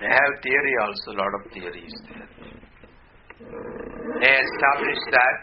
they 0.00 0.12
have 0.18 0.34
theory 0.42 0.74
also 0.84 1.12
a 1.12 1.18
lot 1.22 1.32
of 1.40 1.52
theories 1.52 1.96
there 2.08 2.28
they 4.20 4.34
establish 4.46 5.02
that 5.18 5.36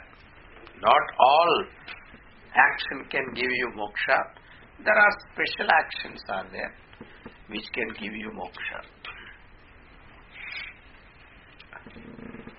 not 0.81 1.03
all 1.19 1.53
action 2.55 3.05
can 3.09 3.33
give 3.33 3.51
you 3.51 3.67
moksha. 3.77 4.19
There 4.83 4.97
are 4.97 5.11
special 5.31 5.69
actions 5.71 6.21
are 6.29 6.47
there 6.51 6.73
which 7.49 7.65
can 7.73 7.89
give 7.99 8.13
you 8.13 8.31
moksha. 8.31 8.79
Hmm. 11.85 12.49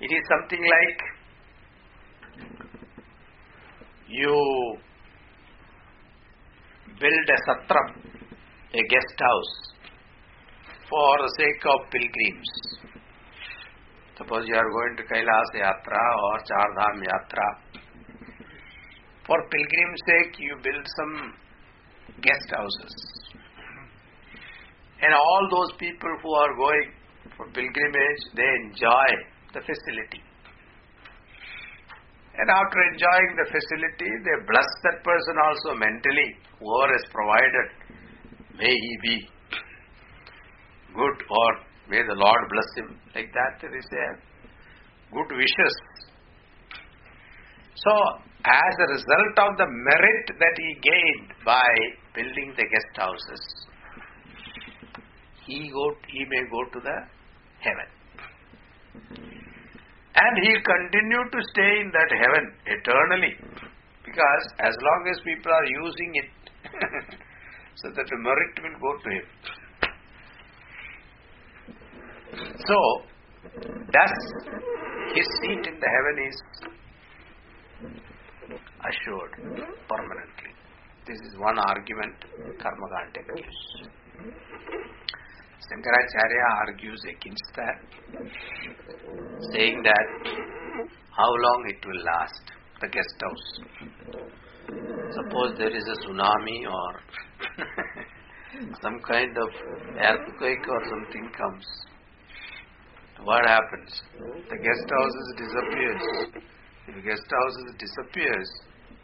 It 0.00 0.12
is 0.12 0.22
something 0.28 0.62
like 0.62 1.00
you 4.08 4.76
build 6.98 7.26
a 7.28 7.38
satram, 7.48 7.88
a 8.74 8.82
guest 8.88 9.18
house 9.18 9.70
for 10.88 11.18
the 11.22 11.30
sake 11.38 11.64
of 11.66 11.80
pilgrims. 11.90 12.50
Suppose 14.18 14.44
you 14.46 14.54
are 14.54 14.70
going 14.70 14.96
to 14.98 15.02
Kailas 15.04 15.50
Yatra 15.54 16.04
or 16.24 16.38
Char 16.48 16.68
Dham 16.78 16.96
Yatra. 17.10 17.48
For 19.26 19.38
pilgrim's 19.48 20.02
sake, 20.06 20.38
you 20.40 20.56
build 20.62 20.86
some 20.96 21.34
guest 22.20 22.50
houses. 22.50 22.94
And 25.02 25.14
all 25.14 25.48
those 25.50 25.72
people 25.78 26.10
who 26.22 26.34
are 26.34 26.56
going 26.56 26.92
for 27.36 27.46
pilgrimage, 27.52 28.22
they 28.34 28.50
enjoy 28.64 29.08
the 29.54 29.60
facility. 29.60 30.22
And 32.40 32.48
after 32.48 32.78
enjoying 32.92 33.32
the 33.36 33.46
facility, 33.52 34.10
they 34.24 34.36
bless 34.46 34.70
that 34.84 35.04
person 35.04 35.34
also 35.44 35.74
mentally, 35.76 36.28
whoever 36.58 36.94
is 36.94 37.04
provided. 37.12 37.66
May 38.56 38.72
he 38.72 38.92
be 39.02 39.16
good 40.94 41.16
or 41.28 41.50
may 41.88 42.02
the 42.06 42.14
Lord 42.14 42.42
bless 42.48 42.70
him. 42.76 42.96
Like 43.14 43.32
that, 43.32 43.60
there 43.60 43.76
is 43.76 43.84
a 43.84 44.06
good 45.12 45.36
wishes. 45.36 45.74
So, 47.74 47.92
as 48.44 48.74
a 48.78 48.92
result 48.92 49.36
of 49.36 49.50
the 49.58 49.68
merit 49.68 50.26
that 50.38 50.56
he 50.56 50.70
gained 50.80 51.32
by 51.44 51.68
building 52.14 52.54
the 52.56 52.64
guest 52.64 52.92
houses, 52.96 53.42
he 55.50 55.70
go 55.76 55.86
he 56.08 56.24
may 56.32 56.42
go 56.54 56.60
to 56.74 56.80
the 56.88 56.96
heaven. 57.66 57.88
And 60.22 60.34
he'll 60.42 60.64
continue 60.66 61.24
to 61.34 61.40
stay 61.52 61.72
in 61.82 61.90
that 61.96 62.10
heaven 62.22 62.44
eternally. 62.66 63.34
Because 64.04 64.44
as 64.58 64.74
long 64.82 65.06
as 65.10 65.20
people 65.24 65.52
are 65.52 65.68
using 65.82 66.10
it, 66.22 66.30
so 67.76 67.88
that 67.96 68.06
the 68.10 68.18
merit 68.18 68.54
will 68.62 68.78
go 68.86 68.92
to 69.04 69.08
him. 69.16 69.26
So, 72.66 72.78
thus 73.92 74.14
his 75.14 75.26
seat 75.40 75.62
in 75.66 75.76
the 75.80 75.90
heaven 75.96 76.16
is 76.28 76.36
assured 78.90 79.32
permanently. 79.88 80.52
This 81.06 81.18
is 81.28 81.38
one 81.38 81.58
argument 81.58 82.14
Karmakanda 82.62 83.22
gives. 83.34 83.90
Shankaracharya 85.66 86.46
argues 86.66 87.02
against 87.04 87.50
that, 87.56 87.78
saying 89.52 89.82
that 89.82 90.08
how 91.16 91.28
long 91.28 91.64
it 91.68 91.86
will 91.86 92.02
last, 92.04 92.44
the 92.80 92.88
guest 92.88 93.16
house. 93.20 93.48
Suppose 95.12 95.58
there 95.58 95.74
is 95.76 95.84
a 95.84 95.96
tsunami 96.06 96.60
or 96.70 97.00
some 98.82 98.98
kind 99.06 99.36
of 99.36 99.48
earthquake 99.98 100.66
or 100.68 100.80
something 100.88 101.30
comes. 101.36 101.66
What 103.24 103.44
happens? 103.46 104.02
The 104.48 104.56
guest 104.56 104.86
houses 104.88 105.26
disappears. 105.36 106.02
If 106.88 107.04
guest 107.04 107.26
houses 107.28 107.74
disappears, 107.78 108.48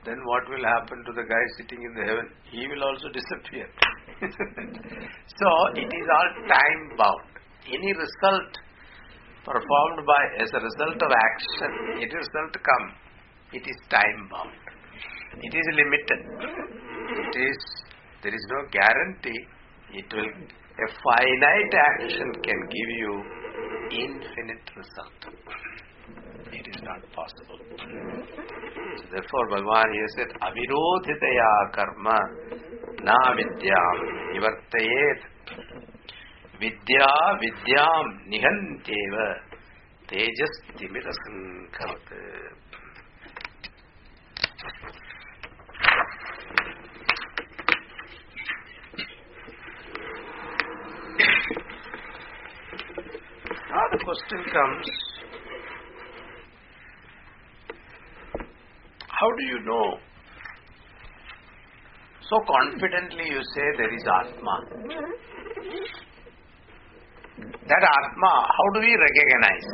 then 0.06 0.16
what 0.24 0.48
will 0.48 0.64
happen 0.64 1.04
to 1.04 1.12
the 1.12 1.26
guy 1.28 1.44
sitting 1.58 1.82
in 1.82 1.92
the 1.94 2.04
heaven? 2.08 2.30
He 2.50 2.66
will 2.66 2.82
also 2.82 3.08
disappear. 3.12 3.68
so 5.38 5.48
it 5.74 5.90
is 5.92 6.06
all 6.16 6.30
time 6.48 6.82
bound. 6.96 7.30
Any 7.66 7.92
result 7.92 8.52
performed 9.44 10.06
by 10.06 10.22
as 10.42 10.50
a 10.54 10.60
result 10.60 11.02
of 11.02 11.10
action, 11.12 11.70
any 11.96 12.06
result 12.06 12.52
come, 12.68 12.86
it 13.52 13.64
is 13.66 13.76
time 13.90 14.28
bound. 14.30 14.56
It 15.42 15.52
is 15.54 15.66
limited. 15.74 16.20
It 17.24 17.34
is 17.48 17.58
there 18.22 18.34
is 18.34 18.46
no 18.50 18.60
guarantee. 18.72 19.40
It 19.92 20.12
will 20.12 20.32
a 20.76 20.88
finite 21.02 21.74
action 21.74 22.32
can 22.44 22.60
give 22.68 22.90
you 23.00 23.12
infinite 23.90 24.66
result. 24.76 25.20
It 26.52 26.66
is 26.68 26.82
not 26.82 27.00
possible. 27.16 27.60
So 28.96 29.04
therefore, 29.10 29.44
Bhagavan 29.52 29.88
here 29.92 30.10
said, 30.16 30.30
Avirodhitaya 30.40 31.72
karma 31.74 32.18
vidyam 33.36 33.98
nivartayet. 34.32 35.20
Vidya 36.60 37.12
vidyam 37.40 38.06
nihantyeva 38.28 39.28
tejas 40.08 40.54
timirasankavat. 40.78 42.08
Now 53.70 53.84
the 53.92 53.98
question 54.04 54.40
comes, 54.52 54.88
how 59.08 59.30
do 59.36 59.44
you 59.44 59.60
know? 59.64 59.98
So 62.28 62.40
confidently 62.42 63.26
you 63.30 63.40
say 63.54 63.66
there 63.78 63.94
is 63.94 64.02
Atma. 64.02 64.56
That 67.68 67.84
Atma, 67.86 68.32
how 68.56 68.66
do 68.74 68.80
we 68.80 68.92
recognize? 69.06 69.66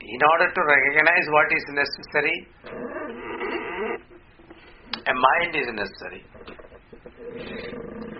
In 0.00 0.20
order 0.30 0.48
to 0.54 0.60
recognize 0.62 1.26
what 1.28 1.48
is 1.52 1.64
necessary, 1.74 2.36
a 5.06 5.14
mind 5.14 5.56
is 5.56 5.68
necessary. 5.74 6.22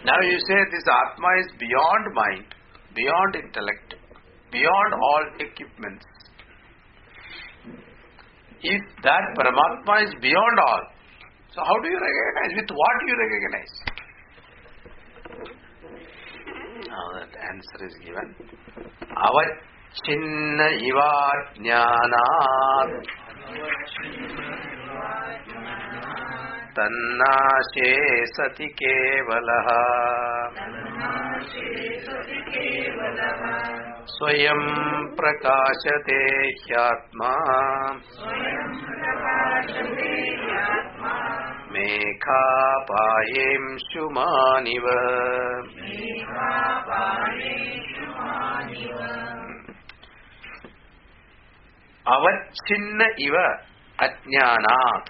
Now 0.04 0.20
you 0.22 0.38
say 0.48 0.58
this 0.72 0.86
Atma 0.90 1.28
is 1.38 1.52
beyond 1.58 2.14
mind, 2.14 2.46
beyond 2.94 3.36
intellect, 3.36 3.94
beyond 4.50 4.94
all 4.94 5.24
equipments. 5.38 6.04
If 8.62 8.82
that 9.04 9.22
Paramatma 9.38 10.04
is 10.04 10.14
beyond 10.20 10.58
all, 10.66 10.82
so 11.54 11.62
how 11.64 11.78
do 11.80 11.88
you 11.88 11.98
recognize? 11.98 12.52
With 12.56 12.70
what 12.70 12.96
you 13.06 13.14
recognize? 13.24 13.72
Now 16.88 17.06
that 17.18 17.30
answer 17.50 17.86
is 17.86 17.94
given. 18.04 18.34
Avachinna 19.26 20.68
iva 20.88 21.12
jnanat 21.58 22.90
तन्नाशे 26.76 27.94
सति 28.26 28.66
केवलः। 28.82 29.68
स्वयं 34.06 34.62
प्रकाशते 35.16 36.20
ह्यात्मा। 36.48 37.32
मेघापायेंशुमानिव 41.72 43.08
अवच्छिन्न 52.08 53.06
इव 53.18 53.36
अज्ञानात् 54.00 55.08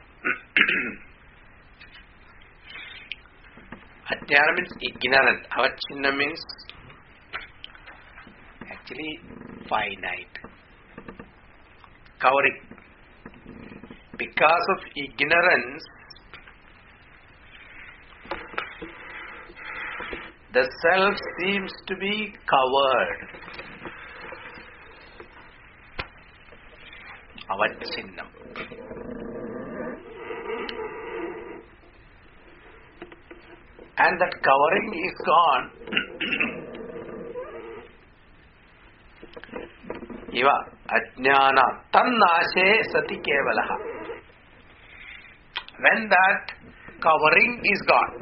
Ajnana 4.12 4.54
means 4.56 4.72
ignorant. 4.80 5.46
Avachinna 5.56 6.16
means 6.16 6.40
actually 8.70 9.20
finite. 9.68 10.36
Covering. 12.18 12.58
Because 14.16 14.66
of 14.74 14.78
ignorance, 14.96 15.84
the 20.54 20.64
self 20.82 21.14
seems 21.38 21.72
to 21.86 21.94
be 21.96 22.34
covered. 22.48 23.20
Avachinnam. 27.50 29.17
And 33.98 34.20
that 34.20 34.34
covering 34.48 34.88
is 35.06 35.16
gone. 35.26 35.64
Ajnana 40.96 41.64
tannashe 41.92 42.66
sati 42.92 43.16
kevalaha. 43.26 43.76
When 45.84 46.08
that 46.08 46.52
covering 47.02 47.60
is 47.64 47.80
gone, 47.88 48.14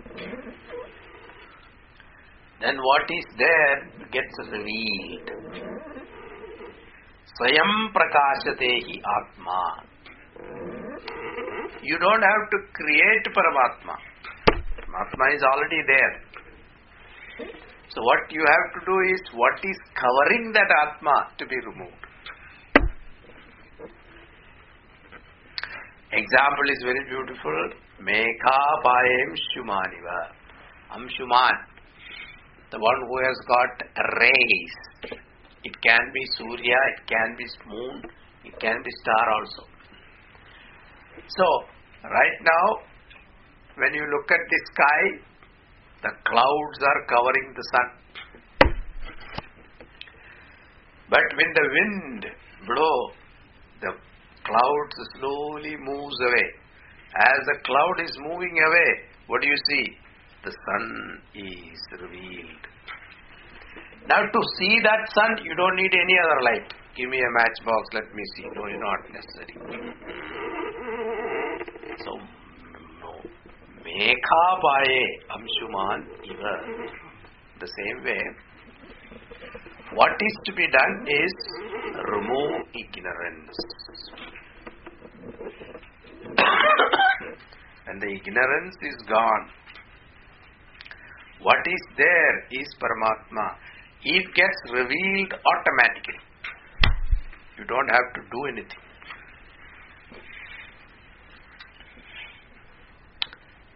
then 2.61 2.77
what 2.79 3.11
is 3.11 3.27
there 3.39 3.79
gets 4.13 4.37
revealed. 4.51 5.29
Swayam 7.37 7.73
prakashatehi 7.95 8.97
atma. 9.17 9.63
You 11.83 11.99
don't 11.99 12.23
have 12.23 12.51
to 12.51 12.59
create 12.73 13.27
Paramatma. 13.37 13.97
Atma 15.01 15.27
is 15.35 15.43
already 15.43 15.81
there. 15.87 16.15
So 17.91 18.03
what 18.03 18.31
you 18.31 18.41
have 18.41 18.67
to 18.77 18.81
do 18.87 18.97
is 19.15 19.21
what 19.35 19.57
is 19.63 19.79
covering 19.95 20.53
that 20.53 20.69
Atma 20.83 21.33
to 21.39 21.47
be 21.47 21.57
removed. 21.67 22.03
Example 26.13 26.69
is 26.71 26.81
very 26.83 27.05
beautiful. 27.09 27.71
Mekha 28.01 28.59
Payem 28.85 29.31
Shumaniva. 29.53 30.19
Amshuman. 30.93 31.57
The 32.71 32.79
one 32.79 33.01
who 33.09 33.17
has 33.25 33.39
got 33.47 33.73
rays. 34.21 34.75
It 35.65 35.75
can 35.83 36.01
be 36.15 36.23
Surya, 36.39 36.79
it 36.95 37.07
can 37.09 37.37
be 37.37 37.45
moon, 37.67 38.03
it 38.45 38.59
can 38.61 38.77
be 38.85 38.91
star 39.03 39.31
also. 39.35 39.63
So, 41.29 41.47
right 42.05 42.39
now, 42.43 42.83
when 43.77 43.93
you 43.95 44.05
look 44.09 44.31
at 44.31 44.45
the 44.49 44.61
sky, 44.73 45.03
the 46.03 46.13
clouds 46.29 46.81
are 46.83 47.01
covering 47.09 47.55
the 47.55 47.65
sun. 47.73 47.89
But 51.09 51.27
when 51.37 51.51
the 51.55 51.67
wind 51.77 52.27
blows, 52.67 53.13
the 53.81 53.93
clouds 54.45 54.97
slowly 55.19 55.77
moves 55.77 56.19
away. 56.21 56.49
As 57.17 57.39
the 57.47 57.59
cloud 57.65 58.01
is 58.05 58.13
moving 58.19 58.57
away, 58.67 58.91
what 59.27 59.41
do 59.43 59.49
you 59.49 59.57
see? 59.69 59.85
The 60.45 60.53
sun 60.53 61.23
is 61.35 61.79
revealed. 62.01 62.65
Now 64.09 64.23
to 64.23 64.41
see 64.59 64.81
that 64.83 65.01
sun, 65.15 65.45
you 65.45 65.55
don't 65.55 65.77
need 65.77 65.93
any 65.93 66.17
other 66.25 66.41
light. 66.45 66.75
Give 66.97 67.11
me 67.11 67.19
a 67.19 67.31
matchbox, 67.37 67.89
let 67.93 68.15
me 68.15 68.23
see. 68.37 68.45
No, 68.55 68.65
not 68.65 69.01
necessary. 69.13 69.55
So 72.05 72.13
Mekhapaye 73.87 75.03
Amshuman 75.35 76.01
Iva. 76.31 76.55
The 77.61 77.69
same 77.79 77.99
way, 78.05 78.23
what 79.95 80.11
is 80.21 80.35
to 80.47 80.53
be 80.53 80.67
done 80.67 81.07
is 81.09 81.35
remove 82.13 82.67
ignorance. 82.75 83.57
and 87.87 88.03
the 88.03 88.09
ignorance 88.09 88.77
is 88.83 88.97
gone, 89.09 89.51
what 91.43 91.67
is 91.67 91.83
there 91.97 92.37
is 92.51 92.67
Paramatma. 92.83 93.57
It 94.03 94.35
gets 94.35 94.61
revealed 94.73 95.33
automatically. 95.33 96.21
You 97.59 97.65
don't 97.65 97.89
have 97.89 98.13
to 98.15 98.21
do 98.31 98.45
anything. 98.47 98.86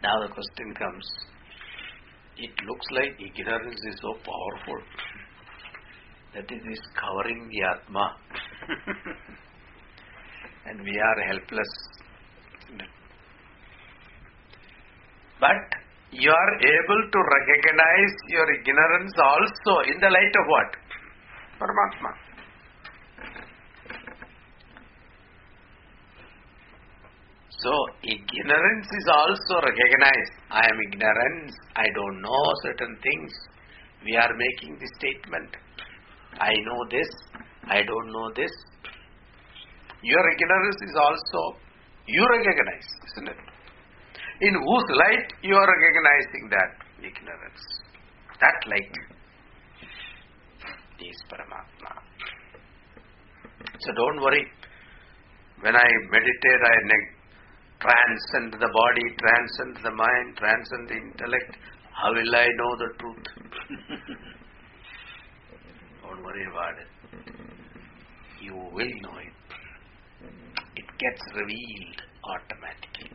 Now 0.02 0.20
the 0.26 0.32
question 0.32 0.74
comes, 0.78 1.06
it 2.38 2.50
looks 2.66 2.86
like 2.92 3.20
ignorance 3.20 3.80
is 3.84 3.96
so 4.00 4.14
powerful 4.24 4.80
that 6.34 6.50
it 6.50 6.62
is 6.72 6.80
covering 6.96 7.48
the 7.50 7.60
Atma 7.68 8.16
and 10.66 10.80
we 10.82 10.98
are 10.98 11.20
helpless. 11.28 11.72
But 15.40 15.80
you 16.12 16.30
are 16.30 16.54
able 16.58 17.02
to 17.12 17.18
recognize 17.36 18.14
your 18.28 18.46
ignorance 18.54 19.14
also 19.18 19.80
in 19.92 20.00
the 20.00 20.08
light 20.08 20.34
of 20.40 20.46
what? 20.48 20.70
Paramatma. 21.60 22.29
So, 27.62 27.72
ignorance 28.02 28.88
is 28.88 29.06
also 29.12 29.60
recognized. 29.60 30.32
I 30.50 30.64
am 30.64 30.78
ignorant, 30.88 31.52
I 31.76 31.84
don't 31.94 32.22
know 32.22 32.44
certain 32.62 32.96
things. 33.02 33.32
We 34.04 34.16
are 34.16 34.32
making 34.34 34.78
the 34.80 34.88
statement. 34.96 35.50
I 36.40 36.52
know 36.64 36.80
this, 36.90 37.10
I 37.68 37.82
don't 37.82 38.12
know 38.12 38.30
this. 38.34 38.50
Your 40.02 40.24
ignorance 40.32 40.78
is 40.88 40.96
also, 40.96 41.58
you 42.06 42.24
recognize, 42.24 42.88
isn't 43.12 43.28
it? 43.28 43.40
In 44.40 44.54
whose 44.54 44.96
light 44.96 45.28
you 45.42 45.54
are 45.54 45.68
recognizing 45.68 46.48
that 46.48 46.70
ignorance? 47.04 47.62
That 48.40 48.56
light 48.72 48.94
is 51.00 51.16
Paramatma. 51.28 51.92
So 53.80 53.92
don't 53.92 54.20
worry. 54.22 54.46
When 55.60 55.76
I 55.76 55.88
meditate, 56.10 56.62
I 56.64 56.76
neg- 56.88 57.19
transcend 57.80 58.52
the 58.52 58.68
body, 58.68 59.06
transcend 59.18 59.76
the 59.84 59.90
mind, 59.90 60.36
transcend 60.36 60.88
the 60.88 60.94
intellect. 60.94 61.56
How 61.92 62.12
will 62.12 62.34
I 62.36 62.46
know 62.56 62.76
the 62.76 62.88
truth? 62.98 63.26
Don't 66.02 66.22
worry 66.24 66.44
about 66.50 66.74
it. 66.78 66.90
You 68.42 68.54
will 68.54 68.94
know 69.02 69.18
it. 69.18 69.32
It 70.76 70.86
gets 70.98 71.22
revealed 71.34 72.02
automatically. 72.24 73.10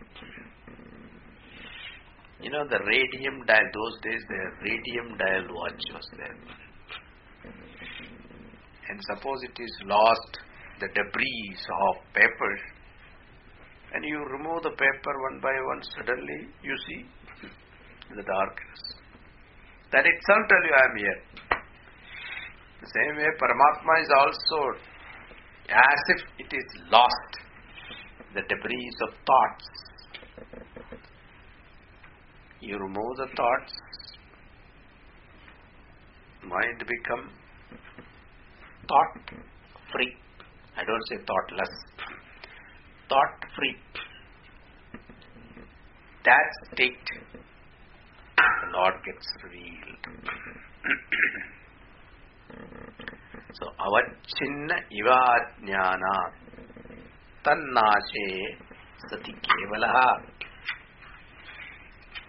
You 2.41 2.51
know 2.51 2.67
the 2.67 2.79
radium 2.85 3.45
dial, 3.45 3.69
those 3.73 4.01
days 4.03 4.21
the 4.29 4.41
radium 4.61 5.17
dial 5.17 5.55
watch 5.55 5.81
was 5.93 6.07
there. 6.17 6.37
And 8.89 8.99
suppose 9.09 9.41
it 9.43 9.57
is 9.61 9.71
lost, 9.85 10.37
the 10.79 10.87
debris 10.87 11.57
of 11.89 11.95
paper 12.13 12.74
and 13.95 14.03
you 14.03 14.19
remove 14.29 14.61
the 14.63 14.71
paper 14.71 15.13
one 15.31 15.39
by 15.41 15.55
one, 15.71 15.81
suddenly 15.95 16.39
you 16.61 16.75
see 16.85 17.05
the 18.13 18.23
darkness. 18.23 18.81
That 19.93 20.03
itself 20.05 20.41
tell 20.49 20.63
you 20.67 20.73
I 20.75 20.83
am 20.89 20.97
here. 20.97 21.19
The 22.81 22.89
same 22.91 23.15
way 23.15 23.29
Paramatma 23.39 23.93
is 24.03 24.11
also 24.19 24.59
as 25.69 26.01
if 26.15 26.21
it 26.45 26.55
is 26.57 26.67
lost, 26.91 27.31
the 28.33 28.41
debris 28.49 28.91
of 29.07 29.13
thoughts. 29.25 29.65
You 32.59 32.77
remove 32.79 33.15
the 33.15 33.27
thoughts, 33.37 33.73
mind 36.43 36.79
become 36.79 37.29
thought 38.89 39.39
free. 39.93 40.13
I 40.77 40.83
don't 40.83 41.07
say 41.09 41.17
thoughtless, 41.25 41.73
thought 43.09 43.45
free. 43.55 43.75
That 46.25 46.47
state, 46.73 47.07
the 48.37 48.43
Lord 48.73 48.93
gets 49.05 49.27
revealed. 49.43 50.05
so, 53.59 53.65
avachinna 53.85 54.77
ivajnana 55.01 56.15
tannashe 57.45 58.27
sati 59.09 59.33
kevalaha. 59.45 60.09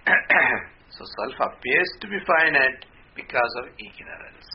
so, 0.91 1.03
self 1.17 1.37
appears 1.51 1.91
to 2.01 2.07
be 2.09 2.19
finite 2.27 2.85
because 3.17 3.55
of 3.61 3.65
ignorance. 3.79 4.51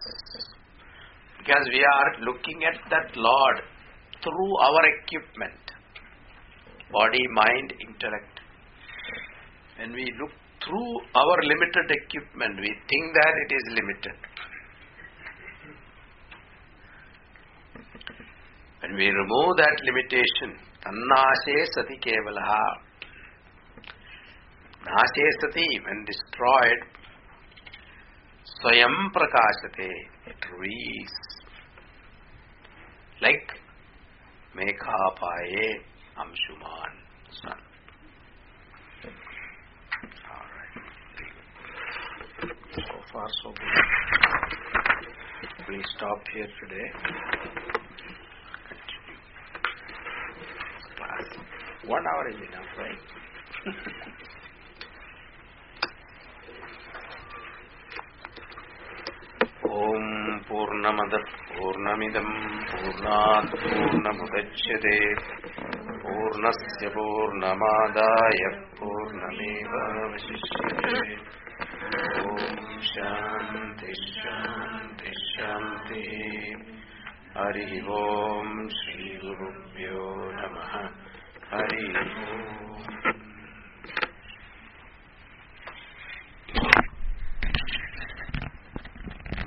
Because 1.39 1.67
we 1.73 1.83
are 1.83 2.11
looking 2.21 2.63
at 2.63 2.77
that 2.91 3.17
Lord 3.17 3.61
through 4.23 4.57
our 4.59 4.83
equipment 4.85 5.70
body, 6.91 7.23
mind, 7.33 7.73
intellect. 7.79 8.39
When 9.79 9.93
we 9.93 10.05
look 10.19 10.31
through 10.63 10.91
our 11.15 11.37
limited 11.43 11.87
equipment, 11.89 12.59
we 12.59 12.71
think 12.89 13.13
that 13.15 13.33
it 13.43 13.53
is 13.55 13.65
limited. 13.79 14.17
When 18.81 18.95
we 18.95 19.07
remove 19.07 19.57
that 19.57 19.77
limitation, 19.83 20.57
tannashe 20.83 21.65
sati 21.73 21.97
kevalaha. 22.05 22.63
Nashe 24.85 25.25
sati, 25.41 25.67
when 25.85 26.05
destroyed, 26.05 26.81
swayam 28.61 29.11
prakashate, 29.13 29.89
it 30.27 30.41
reads 30.59 31.13
like 33.21 33.47
Meghapaye 34.55 35.90
Amshuman 36.20 36.92
sun. 37.42 37.60
Alright. 40.30 40.74
So 42.74 42.96
far 43.12 43.28
so 43.42 43.50
good. 43.50 43.76
Please 45.66 45.88
stop 45.96 46.20
here 46.32 46.50
today. 46.60 46.88
Continue. 48.68 49.20
Class. 50.96 51.28
One 51.86 52.04
hour 52.06 52.24
is 52.30 52.36
enough, 52.36 52.70
right? 52.78 53.00
ॐ 59.76 60.04
पूर्णमदः 60.48 61.24
पूर्णमिदम् 61.48 62.34
पूर्णात् 62.70 63.54
पूर्णमुदच्यते 63.62 64.94
पूर्णस्य 66.01 66.87
पूर्णमादाय 66.87 68.41
पूर्णमेवावशिष्यते 68.79 69.51
ॐ 72.21 72.79
शान्तिः 72.81 74.01
हरिः 77.37 77.73
ॐ 77.97 78.67
श्रीगुरुभ्यो 78.77 80.07
नमः। 80.39 80.73
हरिः 81.51 81.99
ओम्। 82.33 83.00